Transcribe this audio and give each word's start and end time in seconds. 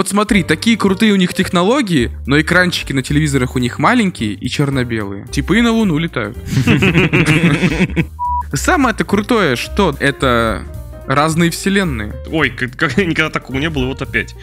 Вот 0.00 0.08
смотри, 0.08 0.42
такие 0.44 0.78
крутые 0.78 1.12
у 1.12 1.16
них 1.16 1.34
технологии, 1.34 2.10
но 2.24 2.40
экранчики 2.40 2.94
на 2.94 3.02
телевизорах 3.02 3.54
у 3.54 3.58
них 3.58 3.78
маленькие 3.78 4.32
и 4.32 4.48
черно-белые. 4.48 5.26
Типа 5.26 5.52
и 5.52 5.60
на 5.60 5.72
Луну 5.72 5.98
летают. 5.98 6.38
Самое-то 8.54 9.04
крутое, 9.04 9.56
что 9.56 9.94
это 10.00 10.62
разные 11.06 11.50
вселенные. 11.50 12.14
Ой, 12.32 12.48
как, 12.48 12.78
как 12.78 12.96
никогда 12.96 13.28
такого 13.28 13.58
не 13.58 13.68
было, 13.68 13.88
вот 13.88 14.00
опять. 14.00 14.34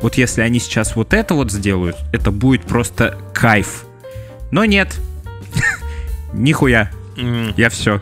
Вот 0.00 0.14
если 0.14 0.40
они 0.40 0.58
сейчас 0.58 0.96
вот 0.96 1.12
это 1.12 1.34
вот 1.34 1.52
сделают, 1.52 1.96
это 2.14 2.30
будет 2.30 2.62
просто 2.62 3.18
кайф. 3.34 3.84
Но 4.50 4.64
нет. 4.64 4.96
Нихуя. 6.32 6.90
Я 7.58 7.68
все. 7.68 8.00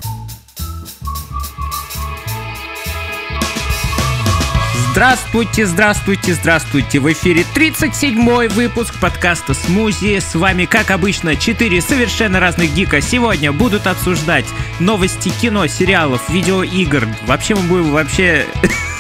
Здравствуйте, 4.90 5.66
здравствуйте, 5.66 6.34
здравствуйте. 6.34 6.98
В 6.98 7.12
эфире 7.12 7.46
37-й 7.54 8.48
выпуск 8.48 8.98
подкаста 9.00 9.54
«Смузи». 9.54 10.18
С 10.18 10.34
вами, 10.34 10.64
как 10.64 10.90
обычно, 10.90 11.36
четыре 11.36 11.80
совершенно 11.80 12.40
разных 12.40 12.74
гика. 12.74 13.00
Сегодня 13.00 13.52
будут 13.52 13.86
обсуждать 13.86 14.46
новости 14.80 15.28
кино, 15.28 15.68
сериалов, 15.68 16.28
видеоигр. 16.28 17.06
Вообще 17.22 17.54
мы 17.54 17.62
будем 17.68 17.92
вообще... 17.92 18.46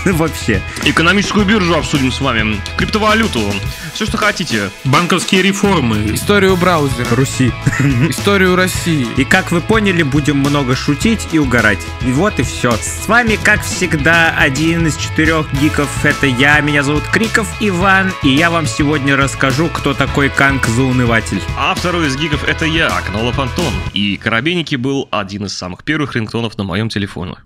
Вообще. 0.12 0.62
Экономическую 0.84 1.44
биржу 1.44 1.74
обсудим 1.74 2.12
с 2.12 2.20
вами, 2.20 2.60
криптовалюту, 2.76 3.52
все, 3.94 4.06
что 4.06 4.16
хотите. 4.16 4.70
Банковские 4.84 5.42
реформы. 5.42 6.14
Историю 6.14 6.56
браузера, 6.56 7.14
Руси. 7.14 7.52
историю 8.08 8.56
России. 8.56 9.06
И 9.16 9.24
как 9.24 9.50
вы 9.50 9.60
поняли, 9.60 10.02
будем 10.02 10.38
много 10.38 10.76
шутить 10.76 11.28
и 11.32 11.38
угорать. 11.38 11.80
И 12.06 12.12
вот 12.12 12.38
и 12.38 12.42
все. 12.42 12.72
С 12.72 13.06
вами, 13.08 13.36
как 13.42 13.62
всегда, 13.62 14.34
один 14.36 14.86
из 14.86 14.96
четырех 14.96 15.52
гиков. 15.60 16.04
Это 16.04 16.26
я, 16.26 16.60
меня 16.60 16.82
зовут 16.82 17.04
Криков 17.04 17.48
Иван, 17.60 18.12
и 18.22 18.30
я 18.30 18.50
вам 18.50 18.66
сегодня 18.66 19.16
расскажу, 19.16 19.68
кто 19.68 19.92
такой 19.92 20.28
Канк-зауныватель. 20.28 21.42
А 21.58 21.74
второй 21.74 22.06
из 22.06 22.16
гигов 22.16 22.48
это 22.48 22.64
я, 22.64 22.88
Кнолов 23.02 23.38
Антон. 23.38 23.72
И 23.92 24.16
Коробейники 24.16 24.76
был 24.76 25.08
один 25.10 25.46
из 25.46 25.56
самых 25.56 25.84
первых 25.84 26.14
рингтонов 26.14 26.56
на 26.56 26.64
моем 26.64 26.88
телефоне. 26.88 27.36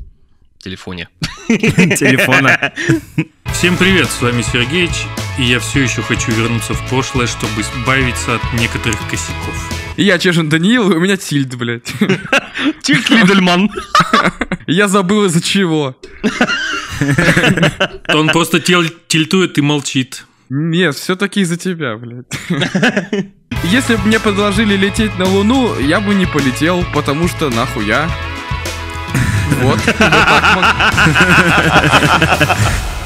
Телефоне. 0.65 1.11
Телефона. 1.49 2.73
Всем 3.53 3.77
привет, 3.77 4.09
с 4.09 4.23
вами 4.23 4.41
Сергеич, 4.41 5.05
и 5.39 5.43
я 5.43 5.61
все 5.61 5.83
еще 5.83 6.01
хочу 6.01 6.33
вернуться 6.33 6.73
в 6.73 6.89
прошлое, 6.89 7.27
чтобы 7.27 7.61
избавиться 7.61 8.37
от 8.37 8.53
некоторых 8.55 8.99
косяков. 9.11 9.55
И 9.99 10.05
Я 10.05 10.19
Чешин 10.19 10.49
Даниил, 10.49 10.91
и 10.91 10.95
у 10.95 11.01
меня 11.01 11.19
тильт, 11.19 11.55
блядь. 11.55 11.93
Тильт 12.83 13.11
Лидельман. 13.11 13.71
Я 14.67 14.89
забыл 14.89 15.27
из-за 15.27 15.43
чего. 15.43 15.99
Он 18.09 18.29
просто 18.29 18.59
тильтует 18.59 19.59
и 19.59 19.61
молчит. 19.61 20.25
Нет, 20.49 20.97
все-таки 20.97 21.43
из-за 21.43 21.59
тебя, 21.59 21.99
блядь. 21.99 22.25
Если 23.65 23.97
бы 23.97 24.07
мне 24.07 24.19
предложили 24.19 24.79
лететь 24.79 25.19
на 25.19 25.27
Луну, 25.27 25.79
я 25.79 26.01
бы 26.01 26.15
не 26.15 26.25
полетел, 26.25 26.87
потому 26.95 27.29
что 27.29 27.51
нахуя. 27.51 28.09
Вот. 29.63 29.81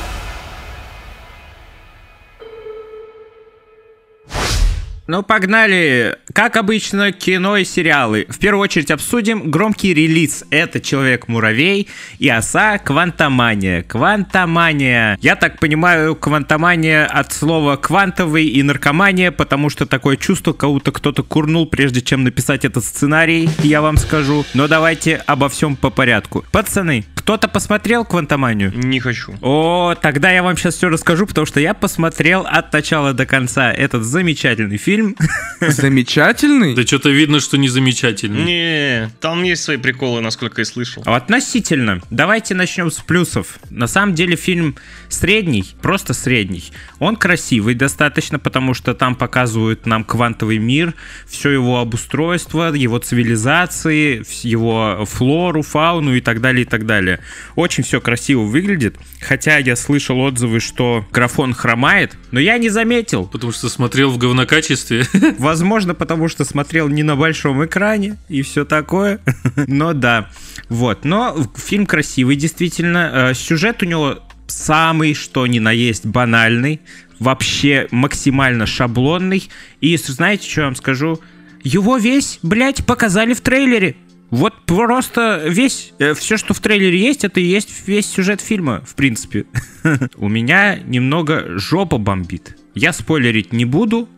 Ну, 5.10 5.22
погнали. 5.22 6.18
Как 6.34 6.56
обычно, 6.56 7.12
кино 7.12 7.56
и 7.56 7.64
сериалы. 7.64 8.26
В 8.28 8.38
первую 8.38 8.62
очередь 8.62 8.90
обсудим 8.90 9.50
громкий 9.50 9.94
релиз. 9.94 10.44
Это 10.50 10.80
Человек-муравей 10.80 11.88
и 12.18 12.28
Оса 12.28 12.76
Квантомания. 12.76 13.84
Квантомания. 13.84 15.16
Я 15.22 15.34
так 15.36 15.60
понимаю, 15.60 16.14
квантомания 16.14 17.06
от 17.06 17.32
слова 17.32 17.76
квантовый 17.76 18.48
и 18.48 18.62
наркомания, 18.62 19.30
потому 19.30 19.70
что 19.70 19.86
такое 19.86 20.18
чувство, 20.18 20.52
как 20.52 20.68
будто 20.68 20.92
кто-то 20.92 21.22
курнул, 21.22 21.66
прежде 21.66 22.02
чем 22.02 22.22
написать 22.22 22.66
этот 22.66 22.84
сценарий, 22.84 23.48
я 23.62 23.80
вам 23.80 23.96
скажу. 23.96 24.44
Но 24.52 24.68
давайте 24.68 25.22
обо 25.26 25.48
всем 25.48 25.76
по 25.76 25.88
порядку. 25.88 26.44
Пацаны, 26.52 27.06
кто-то 27.28 27.46
посмотрел 27.46 28.06
Квантоманию? 28.06 28.72
Не 28.74 29.00
хочу. 29.00 29.34
О, 29.42 29.94
тогда 30.00 30.30
я 30.30 30.42
вам 30.42 30.56
сейчас 30.56 30.76
все 30.76 30.88
расскажу, 30.88 31.26
потому 31.26 31.46
что 31.46 31.60
я 31.60 31.74
посмотрел 31.74 32.46
от 32.48 32.72
начала 32.72 33.12
до 33.12 33.26
конца 33.26 33.70
этот 33.70 34.02
замечательный 34.02 34.78
фильм. 34.78 35.14
Замечательный. 35.60 36.74
Да 36.74 36.84
что-то 36.84 37.10
видно, 37.10 37.40
что 37.40 37.58
не 37.58 37.68
замечательно. 37.68 38.42
Не, 38.42 39.10
там 39.20 39.42
есть 39.42 39.62
свои 39.62 39.76
приколы, 39.76 40.22
насколько 40.22 40.62
я 40.62 40.64
слышал. 40.64 41.02
Относительно. 41.04 42.00
Давайте 42.08 42.54
начнем 42.54 42.90
с 42.90 43.00
плюсов. 43.00 43.58
На 43.68 43.88
самом 43.88 44.14
деле 44.14 44.34
фильм 44.34 44.76
средний, 45.10 45.66
просто 45.82 46.14
средний. 46.14 46.72
Он 46.98 47.14
красивый 47.14 47.74
достаточно, 47.74 48.38
потому 48.38 48.72
что 48.72 48.94
там 48.94 49.14
показывают 49.14 49.84
нам 49.84 50.02
квантовый 50.02 50.56
мир, 50.56 50.94
все 51.26 51.50
его 51.50 51.78
обустройство, 51.78 52.72
его 52.72 52.98
цивилизации, 52.98 54.24
его 54.46 55.04
флору, 55.06 55.60
фауну 55.60 56.14
и 56.14 56.22
так 56.22 56.40
далее, 56.40 56.62
и 56.62 56.66
так 56.66 56.86
далее. 56.86 57.17
Очень 57.56 57.84
все 57.84 58.00
красиво 58.00 58.42
выглядит, 58.42 58.96
хотя 59.20 59.58
я 59.58 59.76
слышал 59.76 60.18
отзывы, 60.20 60.60
что 60.60 61.06
графон 61.12 61.54
хромает, 61.54 62.16
но 62.30 62.40
я 62.40 62.58
не 62.58 62.68
заметил. 62.68 63.26
Потому 63.26 63.52
что 63.52 63.68
смотрел 63.68 64.10
в 64.10 64.18
говнокачестве. 64.18 65.06
Возможно, 65.38 65.94
потому 65.94 66.28
что 66.28 66.44
смотрел 66.44 66.88
не 66.88 67.02
на 67.02 67.16
большом 67.16 67.64
экране 67.64 68.16
и 68.28 68.42
все 68.42 68.64
такое. 68.64 69.20
Но 69.66 69.92
да. 69.92 70.30
Вот. 70.68 71.04
Но 71.04 71.36
фильм 71.56 71.86
красивый, 71.86 72.36
действительно. 72.36 73.30
Э, 73.30 73.34
Сюжет 73.34 73.82
у 73.82 73.86
него 73.86 74.18
самый, 74.46 75.14
что 75.14 75.46
ни 75.46 75.58
на 75.58 75.72
есть, 75.72 76.06
банальный. 76.06 76.80
Вообще 77.18 77.88
максимально 77.90 78.66
шаблонный. 78.66 79.48
И 79.80 79.96
знаете, 79.96 80.48
что 80.48 80.62
я 80.62 80.66
вам 80.66 80.76
скажу? 80.76 81.20
Его 81.62 81.96
весь, 81.96 82.38
блядь, 82.42 82.86
показали 82.86 83.34
в 83.34 83.40
трейлере. 83.40 83.96
Вот 84.30 84.66
просто 84.66 85.44
весь, 85.46 85.92
все, 86.16 86.36
что 86.36 86.52
в 86.52 86.60
трейлере 86.60 86.98
есть, 86.98 87.24
это 87.24 87.40
и 87.40 87.44
есть 87.44 87.70
весь 87.86 88.06
сюжет 88.06 88.40
фильма, 88.40 88.82
в 88.86 88.94
принципе. 88.94 89.46
У 90.16 90.28
меня 90.28 90.76
немного 90.76 91.58
жопа 91.58 91.98
бомбит. 91.98 92.56
Я 92.74 92.92
спойлерить 92.92 93.52
не 93.52 93.64
буду, 93.64 94.08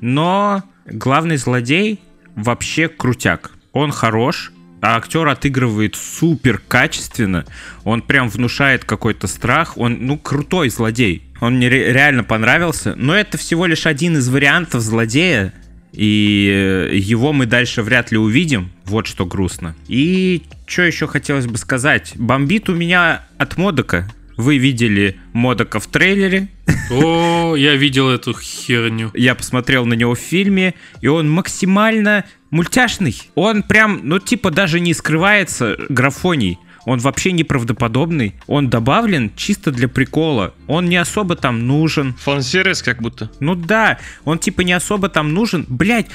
но 0.00 0.62
главный 0.86 1.36
злодей 1.36 2.00
вообще 2.34 2.88
крутяк. 2.88 3.52
Он 3.72 3.92
хорош, 3.92 4.52
а 4.80 4.96
актер 4.96 5.26
отыгрывает 5.28 5.96
супер 5.96 6.60
качественно. 6.66 7.44
Он 7.84 8.00
прям 8.00 8.28
внушает 8.28 8.84
какой-то 8.84 9.26
страх. 9.26 9.76
Он, 9.76 9.98
ну, 10.00 10.16
крутой 10.16 10.70
злодей. 10.70 11.24
Он 11.40 11.56
мне 11.56 11.68
ре- 11.68 11.92
реально 11.92 12.24
понравился. 12.24 12.94
Но 12.96 13.14
это 13.14 13.38
всего 13.38 13.66
лишь 13.66 13.86
один 13.86 14.16
из 14.16 14.28
вариантов 14.28 14.80
злодея. 14.82 15.52
И 15.98 16.48
э, 16.48 16.96
его 16.96 17.32
мы 17.32 17.46
дальше 17.46 17.82
вряд 17.82 18.12
ли 18.12 18.18
увидим. 18.18 18.70
Вот 18.84 19.08
что 19.08 19.26
грустно. 19.26 19.74
И 19.88 20.44
что 20.64 20.82
еще 20.82 21.08
хотелось 21.08 21.48
бы 21.48 21.58
сказать? 21.58 22.12
Бомбит 22.14 22.68
у 22.68 22.74
меня 22.74 23.26
от 23.36 23.56
Модока. 23.56 24.08
Вы 24.36 24.58
видели 24.58 25.16
Модока 25.32 25.80
в 25.80 25.88
трейлере. 25.88 26.46
О, 26.92 27.56
я 27.56 27.74
видел 27.74 28.10
эту 28.10 28.32
херню. 28.32 29.10
Я 29.12 29.34
посмотрел 29.34 29.86
на 29.86 29.94
него 29.94 30.14
в 30.14 30.20
фильме, 30.20 30.74
и 31.00 31.08
он 31.08 31.28
максимально 31.28 32.24
мультяшный. 32.50 33.20
Он 33.34 33.64
прям, 33.64 34.02
ну 34.04 34.20
типа 34.20 34.52
даже 34.52 34.78
не 34.78 34.94
скрывается 34.94 35.76
графоний. 35.88 36.60
Он 36.88 37.00
вообще 37.00 37.32
неправдоподобный. 37.32 38.34
Он 38.46 38.70
добавлен 38.70 39.30
чисто 39.36 39.70
для 39.70 39.88
прикола. 39.88 40.54
Он 40.66 40.88
не 40.88 40.96
особо 40.96 41.36
там 41.36 41.66
нужен. 41.66 42.14
Фан-сервис 42.14 42.82
как 42.82 43.02
будто. 43.02 43.30
Ну 43.40 43.54
да, 43.54 43.98
он 44.24 44.38
типа 44.38 44.62
не 44.62 44.72
особо 44.72 45.10
там 45.10 45.34
нужен. 45.34 45.66
Блять, 45.68 46.06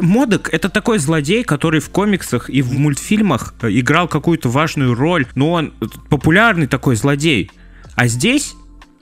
Модок 0.00 0.48
это 0.52 0.68
такой 0.68 1.00
злодей, 1.00 1.42
который 1.42 1.80
в 1.80 1.90
комиксах 1.90 2.48
и 2.48 2.62
в 2.62 2.78
мультфильмах 2.78 3.54
э, 3.62 3.70
играл 3.70 4.06
какую-то 4.06 4.48
важную 4.48 4.94
роль. 4.94 5.26
Но 5.34 5.50
он 5.50 5.72
э, 5.80 5.86
популярный 6.08 6.68
такой 6.68 6.94
злодей. 6.94 7.50
А 7.96 8.06
здесь 8.06 8.54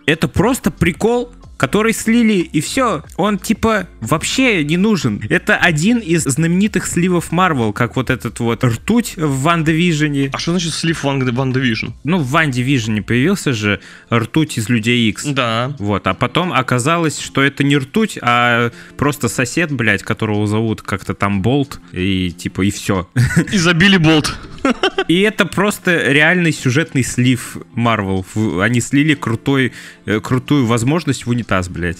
это 0.06 0.28
просто 0.28 0.71
прикол, 0.71 1.34
который 1.59 1.93
слили, 1.93 2.35
и 2.35 2.63
все. 2.63 3.05
Он 3.17 3.39
типа 3.39 3.87
вообще 4.01 4.65
не 4.65 4.78
нужен. 4.78 5.21
Это 5.28 5.57
один 5.57 5.99
из 5.99 6.22
знаменитых 6.22 6.87
сливов 6.87 7.33
Марвел, 7.33 7.75
как 7.75 7.97
вот 7.97 8.09
этот 8.09 8.41
вот 8.41 8.65
ртуть 8.65 9.16
в 9.16 9.43
Ван 9.43 9.65
Вижене. 9.65 10.31
А 10.33 10.39
что 10.39 10.53
значит 10.53 10.72
слив 10.72 11.05
Ван 11.05 11.19
Ван 11.34 11.53
Division? 11.53 11.93
Ну, 12.05 12.19
в 12.19 12.28
Ван 12.31 12.51
Вижене 12.51 13.03
появился 13.03 13.53
же 13.53 13.81
ртуть 14.10 14.57
из 14.57 14.69
Людей 14.71 15.10
Икс. 15.10 15.25
Да. 15.25 15.75
Вот, 15.78 16.07
а 16.07 16.15
потом 16.15 16.53
оказалось, 16.53 17.19
что 17.19 17.43
это 17.43 17.65
не 17.65 17.77
ртуть, 17.77 18.19
а 18.22 18.71
просто 18.97 19.28
сосед, 19.28 19.72
блядь, 19.72 20.03
которого 20.03 20.47
зовут 20.47 20.83
как-то 20.83 21.13
там 21.15 21.43
Болт, 21.43 21.81
и 21.93 22.31
типа, 22.31 22.63
и 22.63 22.71
все. 22.71 23.09
И 23.53 23.59
забили 23.59 23.97
болт. 23.97 24.37
И 25.09 25.21
это 25.21 25.47
просто 25.47 26.13
реальный 26.13 26.53
сюжетный 26.53 27.03
слив 27.03 27.57
Марвел. 27.75 28.25
Они 28.60 28.81
слили 28.81 29.15
крутой, 29.15 29.72
э, 30.05 30.21
крутую 30.21 30.66
возможность 30.66 31.27
в 31.27 31.31
унитаз, 31.31 31.69
блядь. 31.69 31.99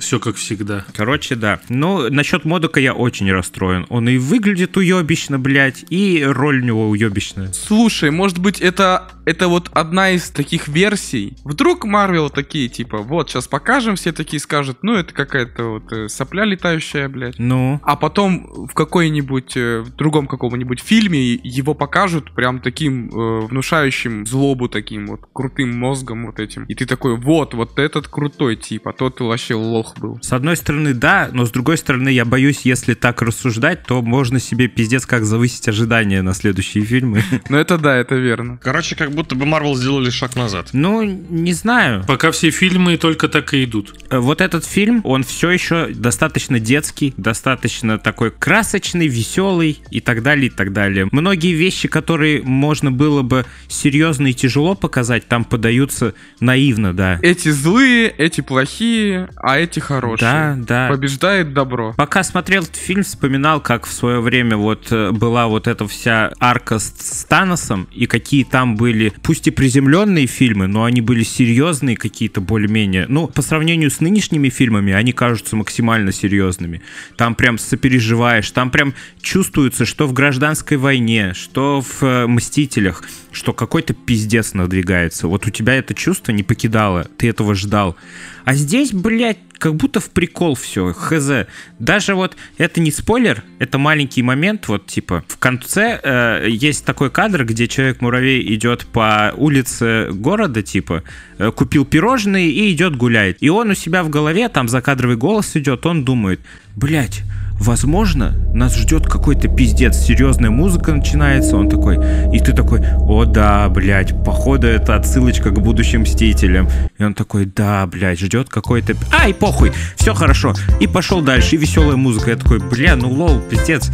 Все 0.00 0.18
как 0.18 0.36
всегда. 0.36 0.84
Короче, 0.94 1.34
да. 1.34 1.60
Но 1.68 2.08
насчет 2.08 2.44
Модока 2.44 2.80
я 2.80 2.94
очень 2.94 3.30
расстроен. 3.30 3.86
Он 3.88 4.08
и 4.08 4.18
выглядит 4.18 4.76
уебищно, 4.76 5.38
блядь, 5.38 5.84
и 5.90 6.24
роль 6.24 6.60
у 6.62 6.64
него 6.64 6.88
уебищная. 6.88 7.52
Слушай, 7.52 8.10
может 8.10 8.38
быть, 8.38 8.60
это, 8.60 9.08
это 9.24 9.48
вот 9.48 9.70
одна 9.72 10.10
из 10.10 10.30
таких 10.30 10.68
версий. 10.68 11.36
Вдруг 11.44 11.84
Марвел 11.84 12.30
такие, 12.30 12.68
типа, 12.68 12.98
вот, 12.98 13.30
сейчас 13.30 13.46
покажем, 13.46 13.96
все 13.96 14.12
такие 14.12 14.40
скажут, 14.40 14.78
ну, 14.82 14.94
это 14.94 15.12
какая-то 15.12 15.64
вот 15.64 15.92
э, 15.92 16.08
сопля 16.08 16.44
летающая, 16.44 17.08
блядь. 17.08 17.38
Ну, 17.38 17.80
А 17.82 17.96
потом 17.96 18.66
в 18.66 18.74
какой-нибудь, 18.74 19.56
э, 19.56 19.80
в 19.80 19.94
другом 19.94 20.26
каком-нибудь 20.26 20.80
фильме 20.80 21.34
его 21.34 21.74
покажут 21.74 21.97
прям 22.34 22.60
таким 22.60 23.08
э, 23.08 23.46
внушающим 23.46 24.26
злобу 24.26 24.68
таким 24.68 25.06
вот 25.06 25.20
крутым 25.32 25.76
мозгом 25.78 26.26
вот 26.26 26.38
этим. 26.40 26.64
И 26.64 26.74
ты 26.74 26.86
такой, 26.86 27.16
вот, 27.16 27.54
вот 27.54 27.78
этот 27.78 28.08
крутой 28.08 28.56
тип, 28.56 28.86
а 28.88 28.92
тот 28.92 29.20
вообще 29.20 29.54
лох 29.54 29.96
был. 29.98 30.18
с 30.22 30.32
одной 30.32 30.56
стороны, 30.56 30.94
да, 30.94 31.28
но 31.32 31.44
с 31.46 31.50
другой 31.50 31.78
стороны, 31.78 32.08
я 32.10 32.24
боюсь, 32.24 32.60
если 32.64 32.94
так 32.94 33.22
рассуждать, 33.22 33.84
то 33.84 34.02
можно 34.02 34.38
себе 34.38 34.68
пиздец 34.68 35.06
как 35.06 35.24
завысить 35.24 35.68
ожидания 35.68 36.22
на 36.22 36.34
следующие 36.34 36.84
фильмы. 36.84 37.22
Но 37.48 37.58
это 37.58 37.78
да, 37.78 37.96
это 37.96 38.14
верно. 38.14 38.58
Короче, 38.62 38.94
как 38.96 39.10
будто 39.12 39.34
бы 39.34 39.46
Марвел 39.46 39.74
сделали 39.76 40.10
шаг 40.10 40.36
назад. 40.36 40.70
Ну, 40.72 41.02
не 41.02 41.52
знаю. 41.52 42.04
Пока 42.06 42.30
все 42.30 42.50
фильмы 42.50 42.96
только 42.96 43.28
так 43.28 43.54
и 43.54 43.64
идут. 43.64 43.94
Э, 44.10 44.18
Вот 44.18 44.40
этот 44.40 44.64
фильм, 44.64 45.00
он 45.04 45.22
все 45.24 45.50
еще 45.50 45.88
достаточно 45.88 46.60
детский, 46.60 47.14
достаточно 47.16 47.98
такой 47.98 48.30
красочный, 48.30 49.06
веселый 49.08 49.78
и 49.90 50.00
так 50.00 50.22
далее, 50.22 50.46
и 50.46 50.50
так 50.50 50.72
далее. 50.72 51.08
Многие 51.12 51.52
вещи, 51.52 51.87
которые 51.88 52.42
можно 52.42 52.92
было 52.92 53.22
бы 53.22 53.44
серьезно 53.68 54.28
и 54.28 54.34
тяжело 54.34 54.74
показать, 54.74 55.26
там 55.28 55.44
подаются 55.44 56.14
наивно, 56.40 56.94
да. 56.94 57.18
Эти 57.22 57.48
злые, 57.50 58.08
эти 58.08 58.40
плохие, 58.40 59.28
а 59.36 59.58
эти 59.58 59.80
хорошие. 59.80 60.28
Да, 60.28 60.56
да. 60.58 60.88
Побеждает 60.88 61.52
добро. 61.52 61.94
Пока 61.96 62.22
смотрел 62.22 62.62
этот 62.62 62.76
фильм, 62.76 63.02
вспоминал, 63.02 63.60
как 63.60 63.86
в 63.86 63.92
свое 63.92 64.20
время 64.20 64.56
вот 64.56 64.88
э, 64.90 65.10
была 65.12 65.46
вот 65.48 65.66
эта 65.66 65.86
вся 65.86 66.32
арка 66.40 66.78
с, 66.78 66.94
с 66.98 67.24
Таносом, 67.24 67.88
и 67.92 68.06
какие 68.06 68.44
там 68.44 68.76
были, 68.76 69.12
пусть 69.22 69.46
и 69.46 69.50
приземленные 69.50 70.26
фильмы, 70.26 70.66
но 70.66 70.84
они 70.84 71.00
были 71.00 71.22
серьезные 71.22 71.96
какие-то 71.96 72.40
более-менее. 72.40 73.06
Ну, 73.08 73.26
по 73.26 73.42
сравнению 73.42 73.90
с 73.90 74.00
нынешними 74.00 74.48
фильмами, 74.48 74.92
они 74.92 75.12
кажутся 75.12 75.56
максимально 75.56 76.12
серьезными. 76.12 76.82
Там 77.16 77.34
прям 77.34 77.58
сопереживаешь, 77.58 78.50
там 78.50 78.70
прям 78.70 78.94
чувствуется, 79.20 79.84
что 79.84 80.06
в 80.06 80.12
гражданской 80.12 80.76
войне, 80.76 81.34
что 81.34 81.77
в 81.80 82.02
э, 82.02 82.26
Мстителях, 82.26 83.02
что 83.32 83.52
какой-то 83.52 83.94
пиздец 83.94 84.54
надвигается. 84.54 85.28
Вот 85.28 85.46
у 85.46 85.50
тебя 85.50 85.74
это 85.74 85.94
чувство 85.94 86.32
не 86.32 86.42
покидало, 86.42 87.06
ты 87.16 87.28
этого 87.28 87.54
ждал. 87.54 87.96
А 88.44 88.54
здесь, 88.54 88.92
блядь, 88.92 89.38
как 89.58 89.74
будто 89.74 90.00
в 90.00 90.10
прикол 90.10 90.54
все, 90.54 90.92
хз. 90.92 91.46
Даже 91.78 92.14
вот, 92.14 92.36
это 92.56 92.80
не 92.80 92.90
спойлер, 92.90 93.42
это 93.58 93.78
маленький 93.78 94.22
момент, 94.22 94.68
вот 94.68 94.86
типа, 94.86 95.24
в 95.28 95.36
конце 95.36 96.00
э, 96.02 96.46
есть 96.48 96.84
такой 96.84 97.10
кадр, 97.10 97.44
где 97.44 97.68
Человек-муравей 97.68 98.54
идет 98.54 98.86
по 98.86 99.34
улице 99.36 100.08
города, 100.12 100.62
типа, 100.62 101.02
э, 101.38 101.50
купил 101.50 101.84
пирожные 101.84 102.50
и 102.50 102.72
идет 102.72 102.96
гуляет. 102.96 103.38
И 103.40 103.50
он 103.50 103.70
у 103.70 103.74
себя 103.74 104.02
в 104.02 104.08
голове, 104.08 104.48
там 104.48 104.68
закадровый 104.68 105.16
голос 105.16 105.56
идет, 105.56 105.84
он 105.86 106.04
думает, 106.04 106.40
блядь, 106.76 107.22
возможно, 107.58 108.34
нас 108.54 108.76
ждет 108.76 109.06
какой-то 109.06 109.48
пиздец, 109.48 109.96
серьезная 109.96 110.50
музыка 110.50 110.92
начинается, 110.92 111.56
он 111.56 111.68
такой, 111.68 111.96
и 112.32 112.40
ты 112.40 112.52
такой, 112.52 112.80
о 113.00 113.24
да, 113.24 113.68
блядь, 113.68 114.24
походу 114.24 114.66
это 114.66 114.94
отсылочка 114.94 115.50
к 115.50 115.60
будущим 115.60 116.02
Мстителям. 116.02 116.68
И 116.98 117.04
он 117.04 117.14
такой, 117.14 117.46
да, 117.46 117.86
блядь, 117.86 118.18
ждет 118.18 118.48
какой-то... 118.48 118.94
Ай, 119.12 119.34
похуй, 119.34 119.72
все 119.96 120.14
хорошо. 120.14 120.54
И 120.80 120.86
пошел 120.86 121.20
дальше, 121.20 121.56
и 121.56 121.58
веселая 121.58 121.96
музыка. 121.96 122.30
Я 122.30 122.36
такой, 122.36 122.58
бля, 122.58 122.96
ну 122.96 123.10
лол, 123.10 123.40
пиздец. 123.40 123.90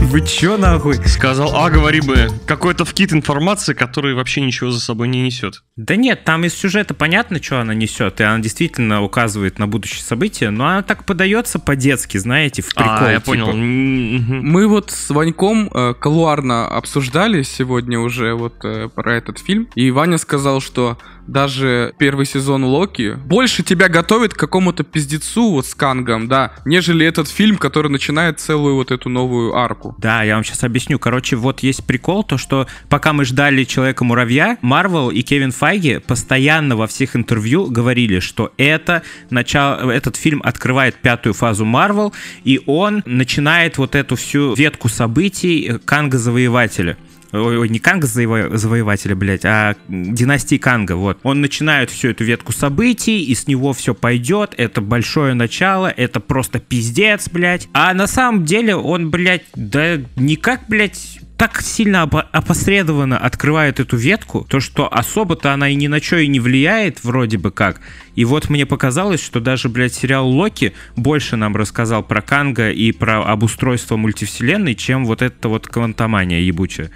Вы 0.00 0.20
чё 0.26 0.56
нахуй? 0.56 0.96
Сказал, 1.06 1.54
а, 1.54 1.70
говори 1.70 2.00
бы, 2.00 2.28
какой-то 2.46 2.84
вкид 2.84 3.12
информации, 3.12 3.72
который 3.72 4.14
вообще 4.14 4.40
ничего 4.42 4.70
за 4.70 4.80
собой 4.80 5.08
не 5.08 5.22
несет. 5.22 5.62
Да 5.76 5.96
нет, 5.96 6.24
там 6.24 6.44
из 6.44 6.54
сюжета 6.54 6.94
понятно, 6.94 7.42
что 7.42 7.60
она 7.60 7.74
несет, 7.74 8.20
и 8.20 8.24
она 8.24 8.38
действительно 8.40 9.02
указывает 9.02 9.58
на 9.58 9.66
будущее 9.66 10.02
событие, 10.02 10.50
но 10.50 10.66
она 10.66 10.82
так 10.82 11.04
подается 11.04 11.58
по-детски, 11.58 12.18
знаете, 12.40 12.62
в 12.62 12.74
прикол. 12.74 12.92
а, 12.98 13.10
я 13.10 13.20
типа. 13.20 13.26
понял. 13.26 13.52
Мы 13.52 14.66
вот 14.66 14.90
с 14.90 15.10
Ваньком 15.10 15.68
э, 15.72 15.94
колуарно 15.98 16.66
обсуждали 16.66 17.42
сегодня 17.42 17.98
уже 18.00 18.34
вот 18.34 18.64
э, 18.64 18.88
про 18.88 19.16
этот 19.16 19.38
фильм, 19.38 19.68
и 19.74 19.90
Ваня 19.90 20.16
сказал, 20.18 20.60
что 20.60 20.96
даже 21.30 21.94
первый 21.98 22.26
сезон 22.26 22.64
Локи 22.64 23.14
больше 23.24 23.62
тебя 23.62 23.88
готовит 23.88 24.34
к 24.34 24.38
какому-то 24.38 24.84
пиздецу 24.84 25.52
вот 25.52 25.66
с 25.66 25.74
Кангом, 25.74 26.28
да, 26.28 26.52
нежели 26.64 27.06
этот 27.06 27.28
фильм, 27.28 27.56
который 27.56 27.90
начинает 27.90 28.40
целую 28.40 28.74
вот 28.74 28.90
эту 28.90 29.08
новую 29.08 29.54
арку. 29.54 29.94
Да, 29.98 30.22
я 30.22 30.34
вам 30.34 30.44
сейчас 30.44 30.64
объясню. 30.64 30.98
Короче, 30.98 31.36
вот 31.36 31.60
есть 31.60 31.84
прикол, 31.86 32.24
то 32.24 32.36
что 32.36 32.66
пока 32.88 33.12
мы 33.12 33.24
ждали 33.24 33.64
Человека-муравья, 33.64 34.58
Марвел 34.60 35.10
и 35.10 35.22
Кевин 35.22 35.52
Файги 35.52 35.98
постоянно 35.98 36.76
во 36.76 36.86
всех 36.86 37.14
интервью 37.16 37.66
говорили, 37.66 38.20
что 38.20 38.52
это 38.56 39.02
начало, 39.30 39.90
этот 39.90 40.16
фильм 40.16 40.40
открывает 40.44 40.96
пятую 40.96 41.34
фазу 41.34 41.64
Марвел, 41.64 42.12
и 42.44 42.60
он 42.66 43.02
начинает 43.06 43.78
вот 43.78 43.94
эту 43.94 44.16
всю 44.16 44.54
ветку 44.54 44.88
событий 44.88 45.78
Канга-завоевателя. 45.84 46.96
Ой, 47.32 47.58
ой, 47.58 47.68
не 47.68 47.78
Канга 47.78 48.06
заво- 48.06 48.56
завоевателя, 48.56 49.14
блядь, 49.14 49.44
а 49.44 49.76
династии 49.88 50.56
Канга, 50.56 50.96
вот. 50.96 51.18
Он 51.22 51.40
начинает 51.40 51.90
всю 51.90 52.08
эту 52.08 52.24
ветку 52.24 52.52
событий, 52.52 53.22
и 53.24 53.34
с 53.34 53.46
него 53.46 53.72
все 53.72 53.94
пойдет, 53.94 54.54
это 54.56 54.80
большое 54.80 55.34
начало, 55.34 55.88
это 55.88 56.20
просто 56.20 56.58
пиздец, 56.58 57.28
блядь. 57.28 57.68
А 57.72 57.94
на 57.94 58.06
самом 58.06 58.44
деле 58.44 58.74
он, 58.74 59.10
блядь, 59.10 59.44
да 59.54 59.98
никак, 60.16 60.62
блядь, 60.68 61.20
так 61.40 61.62
сильно 61.62 62.02
опосредованно 62.02 63.16
открывает 63.16 63.80
эту 63.80 63.96
ветку, 63.96 64.46
то 64.46 64.60
что 64.60 64.92
особо-то 64.92 65.54
она 65.54 65.70
и 65.70 65.74
ни 65.74 65.86
на 65.86 65.98
что 65.98 66.18
и 66.18 66.28
не 66.28 66.38
влияет, 66.38 67.02
вроде 67.02 67.38
бы 67.38 67.50
как. 67.50 67.80
И 68.14 68.26
вот 68.26 68.50
мне 68.50 68.66
показалось, 68.66 69.24
что 69.24 69.40
даже, 69.40 69.70
блядь, 69.70 69.94
сериал 69.94 70.28
Локи 70.28 70.74
больше 70.96 71.36
нам 71.36 71.56
рассказал 71.56 72.02
про 72.02 72.20
Канга 72.20 72.70
и 72.70 72.92
про 72.92 73.24
обустройство 73.24 73.96
мультивселенной, 73.96 74.74
чем 74.74 75.06
вот 75.06 75.22
эта 75.22 75.48
вот 75.48 75.66
квантомания 75.66 76.40
ебучая. 76.40 76.90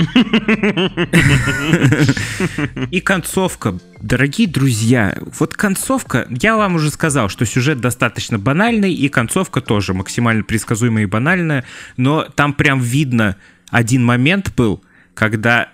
И 2.90 3.00
концовка. 3.00 3.78
Дорогие 4.02 4.46
друзья, 4.46 5.16
вот 5.38 5.54
концовка, 5.54 6.26
я 6.28 6.58
вам 6.58 6.74
уже 6.74 6.90
сказал, 6.90 7.30
что 7.30 7.46
сюжет 7.46 7.80
достаточно 7.80 8.38
банальный, 8.38 8.92
и 8.92 9.08
концовка 9.08 9.62
тоже 9.62 9.94
максимально 9.94 10.44
предсказуемая 10.44 11.04
и 11.04 11.06
банальная, 11.06 11.64
но 11.96 12.24
там 12.24 12.52
прям 12.52 12.80
видно 12.80 13.36
один 13.74 14.04
момент 14.04 14.54
был, 14.56 14.82
когда, 15.14 15.68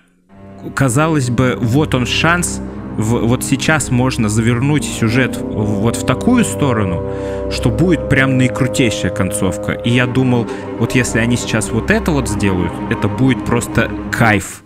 казалось 0.75 1.29
бы, 1.29 1.57
вот 1.61 1.95
он 1.95 2.07
шанс, 2.07 2.61
в- 2.97 3.27
вот 3.27 3.45
сейчас 3.45 3.91
можно 3.91 4.31
завернуть 4.31 4.85
сюжет 4.85 5.37
вот 5.37 5.97
в 5.97 6.07
такую 6.07 6.45
сторону, 6.45 7.51
что 7.53 7.69
будет 7.69 8.09
прям 8.09 8.39
наикрутейшая 8.39 9.11
концовка. 9.13 9.73
И 9.73 9.91
я 9.91 10.07
думал, 10.07 10.49
вот 10.79 10.95
если 10.95 11.19
они 11.19 11.37
сейчас 11.37 11.71
вот 11.71 11.91
это 11.91 12.11
вот 12.11 12.27
сделают, 12.29 12.73
это 12.91 13.07
будет 13.07 13.45
просто 13.45 13.91
кайф. 14.11 14.63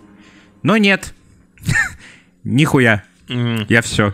Но 0.63 0.77
нет. 0.77 1.13
Нихуя. 2.45 3.03
Я 3.27 3.81
все. 3.81 4.13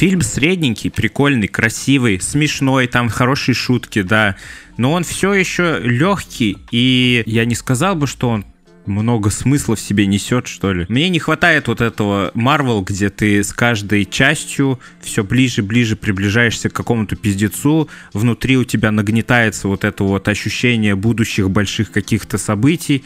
Фильм 0.00 0.22
средненький, 0.22 0.90
прикольный, 0.90 1.46
красивый, 1.46 2.22
смешной, 2.22 2.86
там 2.86 3.10
хорошие 3.10 3.54
шутки, 3.54 4.00
да. 4.00 4.34
Но 4.78 4.92
он 4.92 5.04
все 5.04 5.34
еще 5.34 5.78
легкий, 5.82 6.56
и 6.70 7.22
я 7.26 7.44
не 7.44 7.54
сказал 7.54 7.96
бы, 7.96 8.06
что 8.06 8.30
он 8.30 8.46
много 8.86 9.28
смысла 9.28 9.76
в 9.76 9.80
себе 9.80 10.06
несет, 10.06 10.46
что 10.46 10.72
ли. 10.72 10.86
Мне 10.88 11.10
не 11.10 11.18
хватает 11.18 11.68
вот 11.68 11.82
этого 11.82 12.30
Марвел, 12.32 12.80
где 12.80 13.10
ты 13.10 13.44
с 13.44 13.52
каждой 13.52 14.06
частью 14.06 14.80
все 15.02 15.22
ближе 15.22 15.62
ближе 15.62 15.96
приближаешься 15.96 16.70
к 16.70 16.72
какому-то 16.72 17.14
пиздецу, 17.16 17.90
внутри 18.14 18.56
у 18.56 18.64
тебя 18.64 18.92
нагнетается 18.92 19.68
вот 19.68 19.84
это 19.84 20.02
вот 20.02 20.28
ощущение 20.28 20.94
будущих 20.94 21.50
больших 21.50 21.92
каких-то 21.92 22.38
событий. 22.38 23.04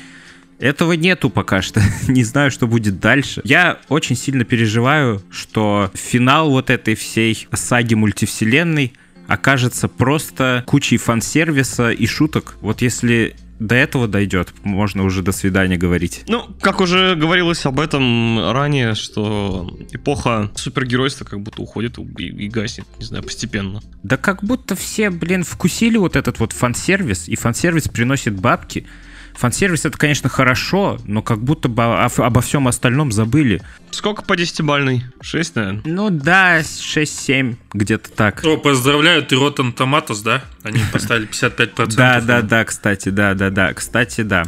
Этого 0.65 0.93
нету 0.93 1.29
пока 1.29 1.61
что. 1.61 1.83
Не 2.09 2.25
знаю, 2.25 2.51
что 2.51 2.67
будет 2.67 2.99
дальше. 2.99 3.43
Я 3.45 3.81
очень 3.91 4.17
сильно 4.17 4.45
переживаю, 4.45 5.23
что 5.31 5.91
финал 5.93 6.49
вот 6.49 6.71
этой 6.71 6.95
всей 6.95 7.47
саги 7.53 7.93
мультивселенной 7.93 8.95
окажется 9.29 9.89
просто 9.89 10.65
кучей 10.67 10.97
фан-сервиса 10.97 11.91
и 11.91 12.07
шуток. 12.07 12.57
Вот 12.63 12.81
если 12.81 13.37
до 13.59 13.75
этого 13.75 14.09
дойдет, 14.09 14.55
можно 14.63 15.05
уже 15.05 15.23
до 15.23 15.33
свидания 15.33 15.77
говорить. 15.77 16.25
Ну, 16.29 16.47
как 16.63 16.81
уже 16.81 17.15
говорилось 17.15 17.67
об 17.67 17.79
этом 17.79 18.51
ранее, 18.51 18.95
что 18.95 19.71
эпоха 19.93 20.51
супергеройства 20.55 21.27
как 21.27 21.41
будто 21.41 21.61
уходит 21.61 21.99
и, 21.99 22.25
и 22.25 22.49
гаснет, 22.49 22.87
не 22.99 23.05
знаю, 23.05 23.23
постепенно. 23.23 23.83
Да 24.03 24.17
как 24.17 24.43
будто 24.43 24.75
все, 24.75 25.11
блин, 25.11 25.45
вкусили 25.45 25.99
вот 25.99 26.17
этот 26.17 26.41
вот 26.41 26.53
фан-сервис, 26.53 27.29
и 27.29 27.37
фан-сервис 27.37 27.89
приносит 27.89 28.41
бабки. 28.41 28.87
Фан-сервис 29.35 29.85
это, 29.85 29.99
конечно, 29.99 30.29
хорошо, 30.29 30.99
но 31.05 31.21
как 31.23 31.41
будто 31.41 31.69
бы 31.69 31.83
обо 31.85 32.41
всем 32.41 32.69
остальном 32.69 33.11
забыли. 33.13 33.61
Сколько 33.91 34.23
по 34.23 34.37
десятибальной? 34.37 35.05
Шесть, 35.21 35.57
наверное. 35.57 35.83
Ну 35.85 36.11
да, 36.11 36.61
6-7, 36.61 37.57
где-то 37.73 38.11
так. 38.11 38.45
О, 38.45 38.57
поздравляю, 38.57 39.25
ты 39.25 39.35
Rotten 39.35 39.75
Tomatoes, 39.75 40.23
да? 40.25 40.45
Они 40.63 40.81
поставили 40.93 41.29
55%. 41.29 41.95
Да, 41.97 42.21
да, 42.21 42.43
да, 42.43 42.65
кстати, 42.65 43.09
да, 43.09 43.35
да, 43.35 43.51
да, 43.51 43.75
кстати, 43.75 44.23
да. 44.23 44.45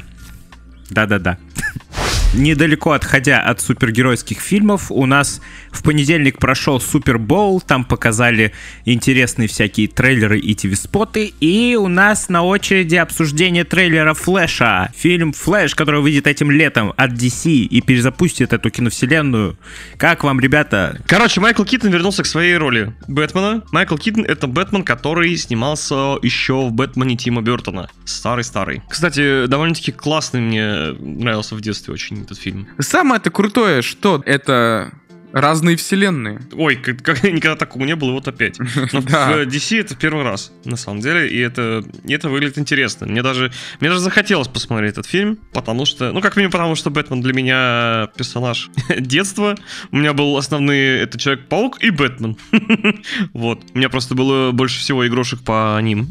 Да, 0.91 1.07
да, 1.07 1.19
да. 1.19 1.39
Недалеко 2.35 2.93
отходя 2.93 3.41
от 3.41 3.61
супергеройских 3.61 4.41
фильмов, 4.41 4.91
у 4.91 5.07
нас 5.07 5.41
в 5.71 5.83
понедельник 5.83 6.39
прошел 6.39 6.81
Супербоул, 6.81 7.61
там 7.61 7.85
показали 7.85 8.53
интересные 8.85 9.49
всякие 9.49 9.89
трейлеры 9.89 10.39
и 10.39 10.55
ТВ-споты, 10.55 11.33
и 11.41 11.77
у 11.77 11.89
нас 11.89 12.29
на 12.29 12.43
очереди 12.43 12.97
обсуждение 12.97 13.65
трейлера 13.65 14.13
Флэша. 14.15 14.91
Фильм 14.97 15.33
Флэш, 15.33 15.75
который 15.75 16.01
выйдет 16.01 16.27
этим 16.27 16.51
летом 16.51 16.93
от 16.97 17.13
DC 17.13 17.51
и 17.51 17.81
перезапустит 17.81 18.53
эту 18.53 18.71
киновселенную. 18.71 19.59
Как 19.97 20.25
вам, 20.25 20.41
ребята? 20.41 21.01
Короче, 21.07 21.41
Майкл 21.41 21.65
Киттон 21.65 21.91
вернулся 21.91 22.23
к 22.23 22.27
своей 22.27 22.57
роли 22.57 22.95
Бэтмена. 23.09 23.63
Майкл 23.73 23.97
Киттон— 23.97 24.25
это 24.29 24.47
Бэтмен, 24.47 24.83
который 24.83 25.37
снимался 25.37 26.17
еще 26.23 26.67
в 26.69 26.73
Бэтмене 26.73 27.17
Тима 27.17 27.41
Бертона. 27.41 27.89
Старый-старый. 28.05 28.83
Кстати, 28.89 29.47
довольно-таки 29.47 29.93
классный 29.93 30.41
мне 30.41 30.93
нравился 30.99 31.55
в 31.55 31.61
детстве 31.61 31.95
очень 31.95 32.16
этот 32.23 32.39
фильм. 32.39 32.69
Самое-то 32.79 33.31
крутое, 33.31 33.83
что 33.83 34.23
это 34.27 34.93
разные 35.41 35.77
вселенные. 35.77 36.41
Ой, 36.53 36.77
как, 36.77 37.03
как- 37.03 37.23
никогда 37.25 37.57
такого 37.57 37.85
не 37.85 37.95
было, 37.95 38.11
и 38.11 38.13
вот 38.15 38.27
опять. 38.27 38.59
Но 38.93 39.03
Да. 39.03 39.33
в 39.33 39.47
DC 39.47 39.81
это 39.81 39.95
первый 39.95 40.25
раз, 40.25 40.51
на 40.65 40.77
самом 40.77 41.01
деле, 41.01 41.29
и 41.29 41.39
это, 41.39 41.85
и 42.05 42.13
это 42.15 42.31
выглядит 42.31 42.57
интересно. 42.59 43.07
Мне 43.07 43.23
даже, 43.23 43.53
мне 43.81 43.91
даже 43.91 44.01
захотелось 44.01 44.49
посмотреть 44.49 44.93
этот 44.93 45.05
фильм, 45.07 45.39
потому 45.53 45.85
что, 45.85 46.11
ну, 46.13 46.21
как 46.23 46.37
минимум, 46.37 46.53
потому 46.53 46.75
что 46.75 46.89
Бэтмен 46.91 47.21
для 47.21 47.35
меня 47.35 48.09
персонаж 48.17 48.71
детства. 48.99 49.55
У 49.91 49.97
меня 49.99 50.15
был 50.15 50.37
основной, 50.39 50.79
это 51.01 51.19
Человек-паук 51.19 51.83
и 51.83 51.91
Бэтмен. 51.91 52.37
Вот. 53.35 53.63
У 53.75 53.79
меня 53.79 53.89
просто 53.91 54.15
было 54.15 54.53
больше 54.53 54.79
всего 54.81 55.07
игрушек 55.07 55.41
по 55.43 55.79
ним. 55.83 56.09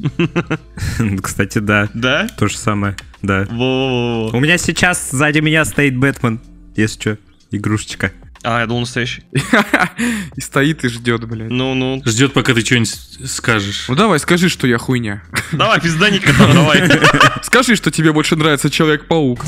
Кстати, 1.22 1.58
да, 1.60 1.90
Да? 1.94 2.28
то 2.38 2.48
же 2.48 2.58
самое, 2.58 2.96
да. 3.22 3.46
Во-во-во. 3.50 4.38
У 4.38 4.40
меня 4.40 4.58
сейчас 4.58 5.10
сзади 5.12 5.40
меня 5.40 5.66
стоит 5.66 5.98
Бэтмен, 5.98 6.40
если 6.76 7.00
что, 7.02 7.18
игрушечка. 7.52 8.12
А, 8.46 8.60
я 8.60 8.68
думал 8.68 8.82
настоящий. 8.82 9.24
И 10.36 10.42
стоит 10.42 10.86
и 10.86 10.90
ждет, 10.90 11.26
блядь. 11.26 11.50
Ну-ну. 11.50 12.02
Ждет, 12.06 12.34
пока 12.34 12.54
ты 12.54 12.62
что-нибудь 12.62 12.94
скажешь. 13.26 13.86
Ну 13.88 13.96
давай, 13.96 14.20
скажи, 14.20 14.50
что 14.50 14.68
я 14.68 14.78
хуйня. 14.78 15.24
Давай, 15.52 15.82
пизданика 15.82 16.32
там, 16.38 16.54
давай. 16.54 16.90
Скажи, 17.44 17.76
что 17.76 17.90
тебе 17.90 18.12
больше 18.12 18.36
нравится 18.36 18.70
Человек-паук. 18.70 19.40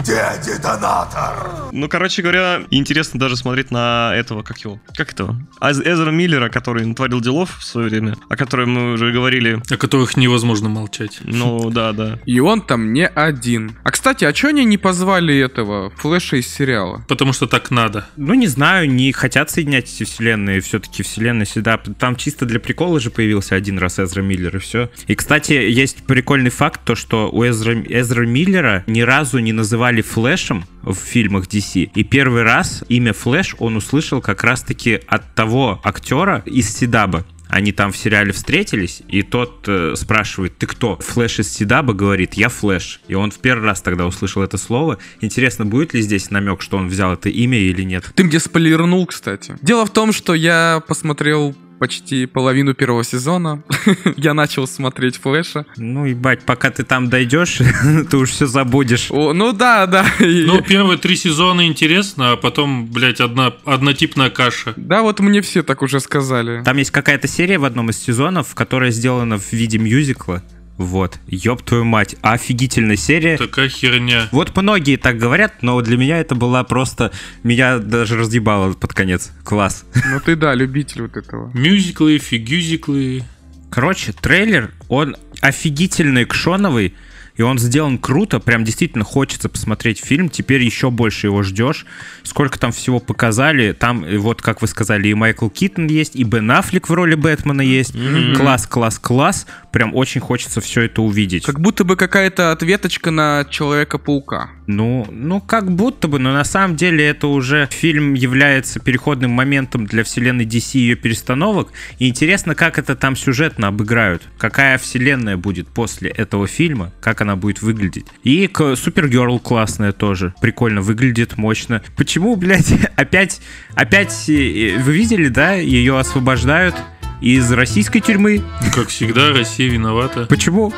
Ну, 1.71 1.89
короче 1.89 2.21
говоря, 2.21 2.63
интересно 2.71 3.19
даже 3.19 3.35
смотреть 3.35 3.69
на 3.71 4.13
этого, 4.15 4.41
как 4.41 4.57
его, 4.59 4.79
как 4.95 5.11
этого, 5.11 5.35
Эзра 5.61 6.11
Миллера, 6.11 6.49
который 6.49 6.85
натворил 6.85 7.21
делов 7.21 7.57
в 7.59 7.63
свое 7.63 7.89
время, 7.89 8.15
о 8.29 8.35
котором 8.35 8.71
мы 8.71 8.93
уже 8.93 9.11
говорили. 9.11 9.61
О 9.69 9.77
которых 9.77 10.17
невозможно 10.17 10.69
молчать. 10.69 11.19
Ну, 11.23 11.69
да, 11.69 11.91
да. 11.91 12.19
И 12.25 12.39
он 12.39 12.61
там 12.61 12.93
не 12.93 13.07
один. 13.07 13.77
А 13.83 13.91
кстати, 13.91 14.25
а 14.25 14.33
чё 14.33 14.49
они 14.49 14.65
не 14.65 14.77
позвали 14.77 15.37
этого 15.37 15.91
Флэша 15.97 16.37
из 16.37 16.47
сериала? 16.47 17.03
Потому 17.07 17.33
что 17.33 17.47
так 17.47 17.69
надо. 17.71 18.07
Ну, 18.15 18.33
не 18.33 18.47
знаю, 18.47 18.86
не 18.87 19.11
хотят 19.11 19.49
соединять 19.49 19.93
эти 19.93 20.03
вселенные. 20.03 20.61
Все-таки 20.61 21.03
вселенная 21.03 21.45
всегда... 21.45 21.77
Там 21.77 22.15
чисто 22.15 22.45
для 22.45 22.59
прикола 22.59 22.99
же 22.99 23.09
появился 23.09 23.55
один 23.55 23.77
раз 23.77 23.99
Эзра 23.99 24.21
Миллер, 24.21 24.55
и 24.55 24.59
все. 24.59 24.89
И, 25.07 25.15
кстати, 25.15 25.53
есть 25.53 26.03
прикольный 26.03 26.49
факт, 26.49 26.81
то, 26.83 26.95
что 26.95 27.29
у 27.29 27.45
Эзра, 27.45 27.73
Эзра 27.73 28.25
Миллера 28.25 28.83
ни 28.87 29.01
разу 29.01 29.39
не 29.39 29.53
называли 29.53 30.01
Флэшем 30.01 30.65
в 30.81 30.95
фильмах 30.95 31.47
DC. 31.47 31.91
И 31.93 32.03
первый 32.03 32.43
раз 32.43 32.83
имя 32.89 33.13
Флэш 33.13 33.55
он 33.59 33.75
услышал 33.75 34.21
как 34.21 34.43
раз-таки 34.43 35.01
от 35.07 35.35
того 35.35 35.79
актера 35.83 36.43
из 36.45 36.73
CW. 36.73 37.25
Они 37.49 37.71
там 37.71 37.91
в 37.91 37.97
сериале 37.97 38.31
встретились, 38.31 39.01
и 39.07 39.21
тот 39.21 39.65
э, 39.67 39.95
спрашивает, 39.95 40.57
ты 40.57 40.67
кто? 40.67 40.97
Флэш 40.97 41.39
из 41.39 41.53
CW 41.53 41.93
говорит, 41.93 42.33
я 42.35 42.49
Флэш. 42.49 43.01
И 43.07 43.15
он 43.15 43.31
в 43.31 43.39
первый 43.39 43.65
раз 43.65 43.81
тогда 43.81 44.05
услышал 44.05 44.41
это 44.43 44.57
слово. 44.57 44.97
Интересно, 45.21 45.65
будет 45.65 45.93
ли 45.93 46.01
здесь 46.01 46.29
намек, 46.31 46.61
что 46.61 46.77
он 46.77 46.87
взял 46.87 47.13
это 47.13 47.29
имя 47.29 47.57
или 47.59 47.83
нет? 47.83 48.11
Ты 48.15 48.23
мне 48.23 48.39
спойлернул, 48.39 49.05
кстати. 49.05 49.57
Дело 49.61 49.85
в 49.85 49.91
том, 49.91 50.11
что 50.11 50.33
я 50.33 50.83
посмотрел 50.87 51.55
почти 51.79 52.25
половину 52.25 52.73
первого 52.73 53.03
сезона. 53.03 53.63
я 54.17 54.33
начал 54.33 54.67
смотреть 54.67 55.17
Флэша. 55.17 55.65
Ну, 55.77 56.05
ебать, 56.05 56.43
пока 56.43 56.69
ты 56.71 56.83
там 56.83 57.09
дойдешь, 57.09 57.59
ты 58.09 58.17
уж 58.17 58.29
все 58.29 58.47
забудешь. 58.47 59.07
О, 59.09 59.33
ну 59.33 59.53
да, 59.53 59.85
да. 59.85 60.05
Ну, 60.19 60.61
первые 60.61 60.97
три 60.97 61.15
сезона 61.15 61.67
интересно, 61.67 62.33
а 62.33 62.35
потом, 62.37 62.87
блядь, 62.87 63.21
одна, 63.21 63.53
однотипная 63.65 64.29
каша. 64.29 64.73
Да, 64.75 65.01
вот 65.01 65.19
мне 65.19 65.41
все 65.41 65.63
так 65.63 65.81
уже 65.81 65.99
сказали. 65.99 66.63
Там 66.63 66.77
есть 66.77 66.91
какая-то 66.91 67.27
серия 67.27 67.57
в 67.57 67.65
одном 67.65 67.89
из 67.89 67.97
сезонов, 67.97 68.55
которая 68.55 68.91
сделана 68.91 69.37
в 69.37 69.53
виде 69.53 69.77
мюзикла. 69.77 70.43
Вот, 70.77 71.19
ёб 71.27 71.63
твою 71.63 71.85
мать, 71.85 72.15
офигительная 72.21 72.97
серия. 72.97 73.37
Такая 73.37 73.67
херня. 73.67 74.27
Вот 74.31 74.55
многие 74.55 74.97
так 74.97 75.17
говорят, 75.17 75.63
но 75.63 75.81
для 75.81 75.97
меня 75.97 76.19
это 76.19 76.35
была 76.35 76.63
просто... 76.63 77.11
Меня 77.43 77.79
даже 77.79 78.15
разъебало 78.15 78.73
под 78.73 78.93
конец. 78.93 79.31
Класс. 79.43 79.85
Ну 79.95 80.19
ты 80.19 80.35
да, 80.35 80.53
любитель 80.53 81.01
вот 81.03 81.17
этого. 81.17 81.51
Мюзиклы, 81.53 82.19
фигюзиклы. 82.19 83.23
Короче, 83.71 84.13
трейлер, 84.13 84.71
он 84.87 85.15
офигительно 85.41 86.23
экшоновый, 86.23 86.93
и 87.37 87.41
он 87.43 87.59
сделан 87.59 87.97
круто, 87.97 88.39
прям 88.39 88.63
действительно 88.63 89.03
хочется 89.03 89.47
посмотреть 89.47 90.03
фильм, 90.03 90.29
теперь 90.29 90.63
еще 90.63 90.89
больше 90.89 91.27
его 91.27 91.43
ждешь. 91.43 91.85
Сколько 92.23 92.59
там 92.59 92.71
всего 92.71 92.99
показали, 92.99 93.71
там, 93.71 94.03
э, 94.03 94.17
вот 94.17 94.41
как 94.41 94.61
вы 94.61 94.67
сказали, 94.67 95.07
и 95.07 95.13
Майкл 95.13 95.49
Киттон 95.49 95.87
есть, 95.87 96.15
и 96.15 96.23
Бен 96.23 96.49
Аффлек 96.51 96.89
в 96.89 96.93
роли 96.93 97.15
Бэтмена 97.15 97.61
есть. 97.61 97.93
Класс, 98.35 98.67
класс, 98.67 98.99
класс. 98.99 99.47
Прям 99.71 99.95
очень 99.95 100.21
хочется 100.21 100.61
все 100.61 100.81
это 100.81 101.01
увидеть. 101.01 101.45
Как 101.45 101.59
будто 101.59 101.83
бы 101.83 101.95
какая-то 101.95 102.51
ответочка 102.51 103.11
на 103.11 103.45
Человека-паука. 103.49 104.49
Ну, 104.65 105.07
ну, 105.11 105.39
как 105.39 105.71
будто 105.71 106.07
бы, 106.07 106.19
но 106.19 106.33
на 106.33 106.43
самом 106.43 106.75
деле 106.75 107.05
это 107.05 107.27
уже 107.27 107.69
фильм 107.71 108.15
является 108.15 108.79
переходным 108.79 109.31
моментом 109.31 109.85
для 109.85 110.03
вселенной 110.03 110.45
DC 110.45 110.71
и 110.73 110.79
ее 110.79 110.95
перестановок. 110.95 111.71
И 111.99 112.09
интересно, 112.09 112.55
как 112.55 112.79
это 112.79 112.95
там 112.95 113.15
сюжетно 113.15 113.67
обыграют. 113.67 114.23
Какая 114.37 114.77
вселенная 114.77 115.37
будет 115.37 115.67
после 115.67 116.09
этого 116.09 116.47
фильма, 116.47 116.91
как 116.99 117.21
она 117.21 117.26
будет 117.35 117.61
выглядеть. 117.61 118.07
И 118.23 118.49
Супергерл 118.75 119.39
классная 119.39 119.91
тоже. 119.91 120.33
Прикольно 120.41 120.81
выглядит, 120.81 121.37
мощно. 121.37 121.81
Почему, 121.95 122.35
блядь, 122.35 122.71
опять, 122.95 123.41
опять, 123.75 124.29
э, 124.29 124.77
вы 124.79 124.93
видели, 124.93 125.27
да, 125.27 125.53
ее 125.53 125.99
освобождают 125.99 126.75
из 127.21 127.51
российской 127.51 127.99
тюрьмы. 127.99 128.41
Как 128.73 128.87
всегда, 128.89 129.29
Россия 129.29 129.69
виновата. 129.69 130.25
Почему? 130.29 130.73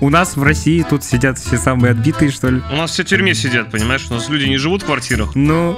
У 0.00 0.10
нас 0.10 0.36
в 0.36 0.42
России 0.42 0.84
тут 0.88 1.04
сидят 1.04 1.38
все 1.38 1.56
самые 1.56 1.92
отбитые, 1.92 2.30
что 2.30 2.50
ли? 2.50 2.60
У 2.72 2.76
нас 2.76 2.90
все 2.92 3.04
в 3.04 3.06
тюрьме 3.06 3.34
сидят, 3.34 3.70
понимаешь? 3.70 4.06
У 4.10 4.14
нас 4.14 4.28
люди 4.28 4.44
не 4.44 4.56
живут 4.56 4.82
в 4.82 4.86
квартирах. 4.86 5.34
Ну, 5.34 5.76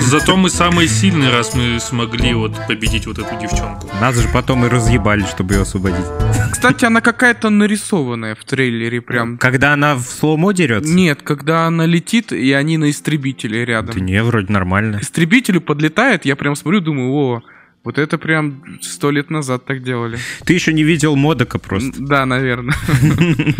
Зато 0.00 0.36
мы 0.36 0.48
самые 0.48 0.88
сильные, 0.88 1.30
раз 1.30 1.54
мы 1.54 1.78
смогли 1.80 2.32
вот 2.32 2.54
победить 2.66 3.06
вот 3.06 3.18
эту 3.18 3.38
девчонку. 3.38 3.90
Нас 4.00 4.16
же 4.16 4.28
потом 4.32 4.64
и 4.64 4.68
разъебали, 4.68 5.22
чтобы 5.22 5.54
ее 5.54 5.62
освободить. 5.62 6.04
Кстати, 6.50 6.84
она 6.84 7.00
какая-то 7.00 7.50
нарисованная 7.50 8.34
в 8.34 8.44
трейлере 8.44 9.02
прям. 9.02 9.36
Когда 9.38 9.72
она 9.74 9.96
в 9.96 10.02
слоумо 10.02 10.52
дерется? 10.54 10.92
Нет, 10.94 11.20
когда 11.22 11.66
она 11.66 11.84
летит, 11.84 12.32
и 12.32 12.52
они 12.52 12.78
на 12.78 12.90
истребителе 12.90 13.66
Да 13.66 13.72
рядом. 13.72 13.98
не, 13.98 14.22
вроде 14.22 14.50
нормально. 14.52 14.98
Истребителю 15.02 15.60
подлетает, 15.60 16.24
я 16.24 16.36
прям 16.36 16.54
смотрю, 16.56 16.80
думаю, 16.80 17.10
о, 17.12 17.42
вот 17.84 17.98
это 17.98 18.18
прям 18.18 18.78
сто 18.80 19.10
лет 19.10 19.30
назад 19.30 19.64
так 19.64 19.82
делали. 19.82 20.18
Ты 20.44 20.54
еще 20.54 20.72
не 20.72 20.82
видел 20.82 21.16
Модока 21.16 21.58
просто. 21.58 21.92
Да, 21.98 22.26
наверное. 22.26 22.74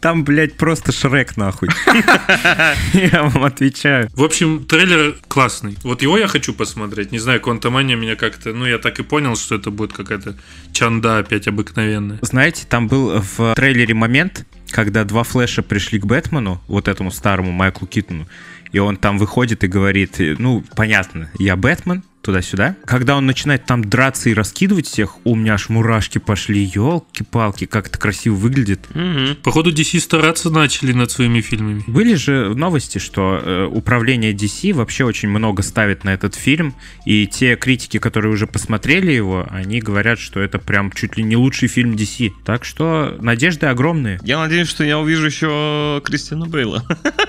Там, 0.00 0.24
блядь, 0.24 0.56
просто 0.56 0.92
Шрек 0.92 1.36
нахуй. 1.36 1.68
Я 2.94 3.22
вам 3.22 3.44
отвечаю. 3.44 4.08
В 4.14 4.24
общем, 4.24 4.64
трейлер 4.64 5.16
классный. 5.28 5.76
Вот 5.82 6.00
его 6.00 6.16
я 6.16 6.26
хочу 6.26 6.54
посмотреть. 6.54 7.12
Не 7.12 7.18
знаю, 7.18 7.40
Квантомания 7.40 7.96
меня 7.96 8.16
как-то... 8.16 8.54
Ну, 8.54 8.64
я 8.64 8.78
так 8.78 8.98
и 8.98 9.02
понял, 9.02 9.36
что 9.36 9.56
это 9.56 9.70
будет 9.70 9.92
какая-то 9.92 10.36
чанда 10.72 11.18
опять 11.18 11.48
обыкновенная. 11.48 12.18
Знаете, 12.22 12.64
там 12.66 12.88
был 12.88 13.20
в 13.20 13.52
трейлере 13.54 13.92
момент, 13.92 14.46
когда 14.70 15.04
два 15.04 15.22
флеша 15.22 15.62
пришли 15.62 15.98
к 15.98 16.06
Бэтмену, 16.06 16.62
вот 16.66 16.88
этому 16.88 17.10
старому 17.10 17.52
Майклу 17.52 17.86
Киттону, 17.86 18.26
и 18.72 18.78
он 18.78 18.96
там 18.96 19.18
выходит 19.18 19.64
и 19.64 19.66
говорит, 19.66 20.16
ну, 20.18 20.64
понятно, 20.76 21.30
я 21.38 21.56
Бэтмен, 21.56 22.04
туда-сюда. 22.30 22.76
Когда 22.84 23.16
он 23.16 23.26
начинает 23.26 23.66
там 23.66 23.84
драться 23.84 24.30
и 24.30 24.34
раскидывать 24.34 24.86
всех, 24.86 25.16
у 25.24 25.34
меня 25.34 25.54
аж 25.54 25.68
мурашки 25.68 26.18
пошли, 26.18 26.62
елки-палки, 26.62 27.66
как 27.66 27.88
это 27.88 27.98
красиво 27.98 28.36
выглядит. 28.36 28.86
Мгм. 28.94 29.36
Походу, 29.42 29.72
DC 29.72 29.98
стараться 29.98 30.48
начали 30.48 30.92
над 30.92 31.10
своими 31.10 31.40
фильмами. 31.40 31.82
Были 31.88 32.14
же 32.14 32.54
новости, 32.54 32.98
что 32.98 33.40
э, 33.42 33.66
управление 33.66 34.32
DC 34.32 34.72
вообще 34.72 35.04
очень 35.04 35.28
много 35.28 35.62
ставит 35.62 36.04
на 36.04 36.10
этот 36.10 36.36
фильм, 36.36 36.74
и 37.04 37.26
те 37.26 37.56
критики, 37.56 37.98
которые 37.98 38.32
уже 38.32 38.46
посмотрели 38.46 39.10
его, 39.10 39.46
они 39.50 39.80
говорят, 39.80 40.20
что 40.20 40.38
это 40.40 40.58
прям 40.58 40.92
чуть 40.92 41.16
ли 41.16 41.24
не 41.24 41.36
лучший 41.36 41.68
фильм 41.68 41.94
DC. 41.94 42.30
Так 42.44 42.64
что 42.64 43.16
надежды 43.20 43.66
огромные. 43.66 44.20
Я 44.22 44.38
надеюсь, 44.38 44.68
что 44.68 44.84
я 44.84 45.00
увижу 45.00 45.26
еще 45.26 46.00
Кристиана 46.04 46.46
Бейла. 46.46 46.84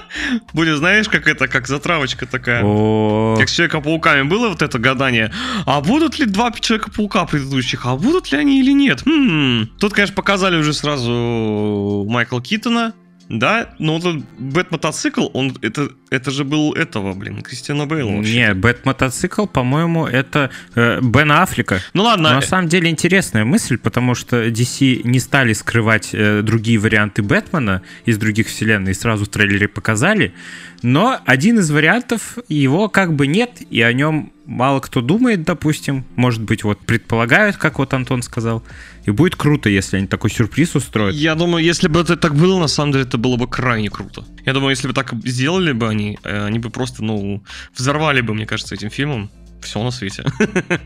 Будет, 0.54 0.78
знаешь, 0.78 1.10
как 1.10 1.28
это, 1.28 1.48
как 1.48 1.68
затравочка 1.68 2.28
такая. 2.28 2.62
Как 2.62 3.50
с 3.50 3.54
Человека-пауками 3.54 4.24
было 4.24 4.50
вот 4.50 4.62
это 4.62 4.78
гадание. 4.94 5.32
А 5.66 5.82
будут 5.82 6.20
ли 6.20 6.26
два 6.26 6.52
Человека-паука 6.52 7.26
предыдущих? 7.26 7.86
А 7.86 7.96
будут 7.96 8.32
ли 8.32 8.38
они 8.38 8.60
или 8.60 8.72
нет? 8.72 9.04
Хм. 9.06 9.68
Тут, 9.80 9.94
конечно, 9.94 10.16
показали 10.16 10.58
уже 10.58 10.74
сразу 10.74 12.06
Майкла 12.10 12.42
Китона. 12.42 12.94
Да, 13.30 13.70
но 13.80 13.98
вот 13.98 14.06
этот 14.06 14.30
Бэт-мотоцикл, 14.40 15.28
он, 15.34 15.56
это, 15.62 15.90
это 16.12 16.30
же 16.30 16.44
был 16.44 16.74
этого, 16.74 17.14
блин, 17.14 17.42
Кристиана 17.42 17.86
Бейла. 17.88 18.18
вообще. 18.18 18.36
не, 18.36 18.54
Бэт-мотоцикл, 18.54 19.46
по-моему, 19.46 20.06
это 20.06 20.52
э, 20.76 21.00
Бен 21.02 21.32
Аффлека. 21.32 21.80
Ну 21.94 22.04
ладно, 22.04 22.30
Но 22.30 22.36
на 22.36 22.42
самом 22.42 22.68
деле 22.68 22.90
интересная 22.90 23.46
мысль, 23.46 23.78
потому 23.78 24.14
что 24.14 24.46
DC 24.48 25.04
не 25.06 25.20
стали 25.20 25.54
скрывать 25.54 26.10
э, 26.12 26.42
другие 26.42 26.80
варианты 26.80 27.24
Бэтмена 27.24 27.82
из 28.06 28.18
других 28.18 28.48
вселенной, 28.48 28.92
и 28.92 28.94
сразу 28.94 29.24
в 29.24 29.30
трейлере 29.30 29.70
показали. 29.70 30.34
Но 30.82 31.18
один 31.26 31.60
из 31.60 31.72
вариантов, 31.72 32.38
его 32.50 32.90
как 32.90 33.14
бы 33.14 33.28
нет, 33.28 33.62
и 33.70 33.82
о 33.82 33.94
нем 33.94 34.34
мало 34.46 34.80
кто 34.80 35.02
думает, 35.02 35.44
допустим. 35.44 36.06
Может 36.16 36.42
быть, 36.42 36.64
вот 36.64 36.80
предполагают, 36.80 37.58
как 37.58 37.80
вот 37.80 37.94
Антон 37.94 38.22
сказал. 38.22 38.64
И 39.06 39.12
будет 39.12 39.36
круто, 39.36 39.70
если 39.70 39.98
они 39.98 40.08
такой 40.08 40.30
сюрприз 40.30 40.76
устроят. 40.76 41.16
Я 41.16 41.36
думаю, 41.36 41.64
если 41.64 41.88
бы 41.88 42.02
это 42.02 42.18
так 42.18 42.36
было, 42.36 42.60
на 42.60 42.68
самом 42.68 42.92
деле 42.92 43.06
это 43.06 43.18
было 43.18 43.36
бы 43.38 43.48
крайне 43.48 43.90
круто. 43.90 44.26
Я 44.46 44.54
думаю, 44.54 44.72
если 44.72 44.88
бы 44.88 44.94
так 44.94 45.14
сделали 45.24 45.72
бы 45.72 45.88
они, 45.88 46.01
э, 46.24 46.46
они 46.46 46.60
бы 46.60 46.70
просто, 46.70 47.04
ну, 47.04 47.44
взорвали 47.76 48.22
бы, 48.22 48.34
мне 48.34 48.46
кажется, 48.46 48.76
этим 48.76 48.90
фильмом 48.90 49.30
все 49.62 49.84
на 49.84 49.92
свете. 49.92 50.24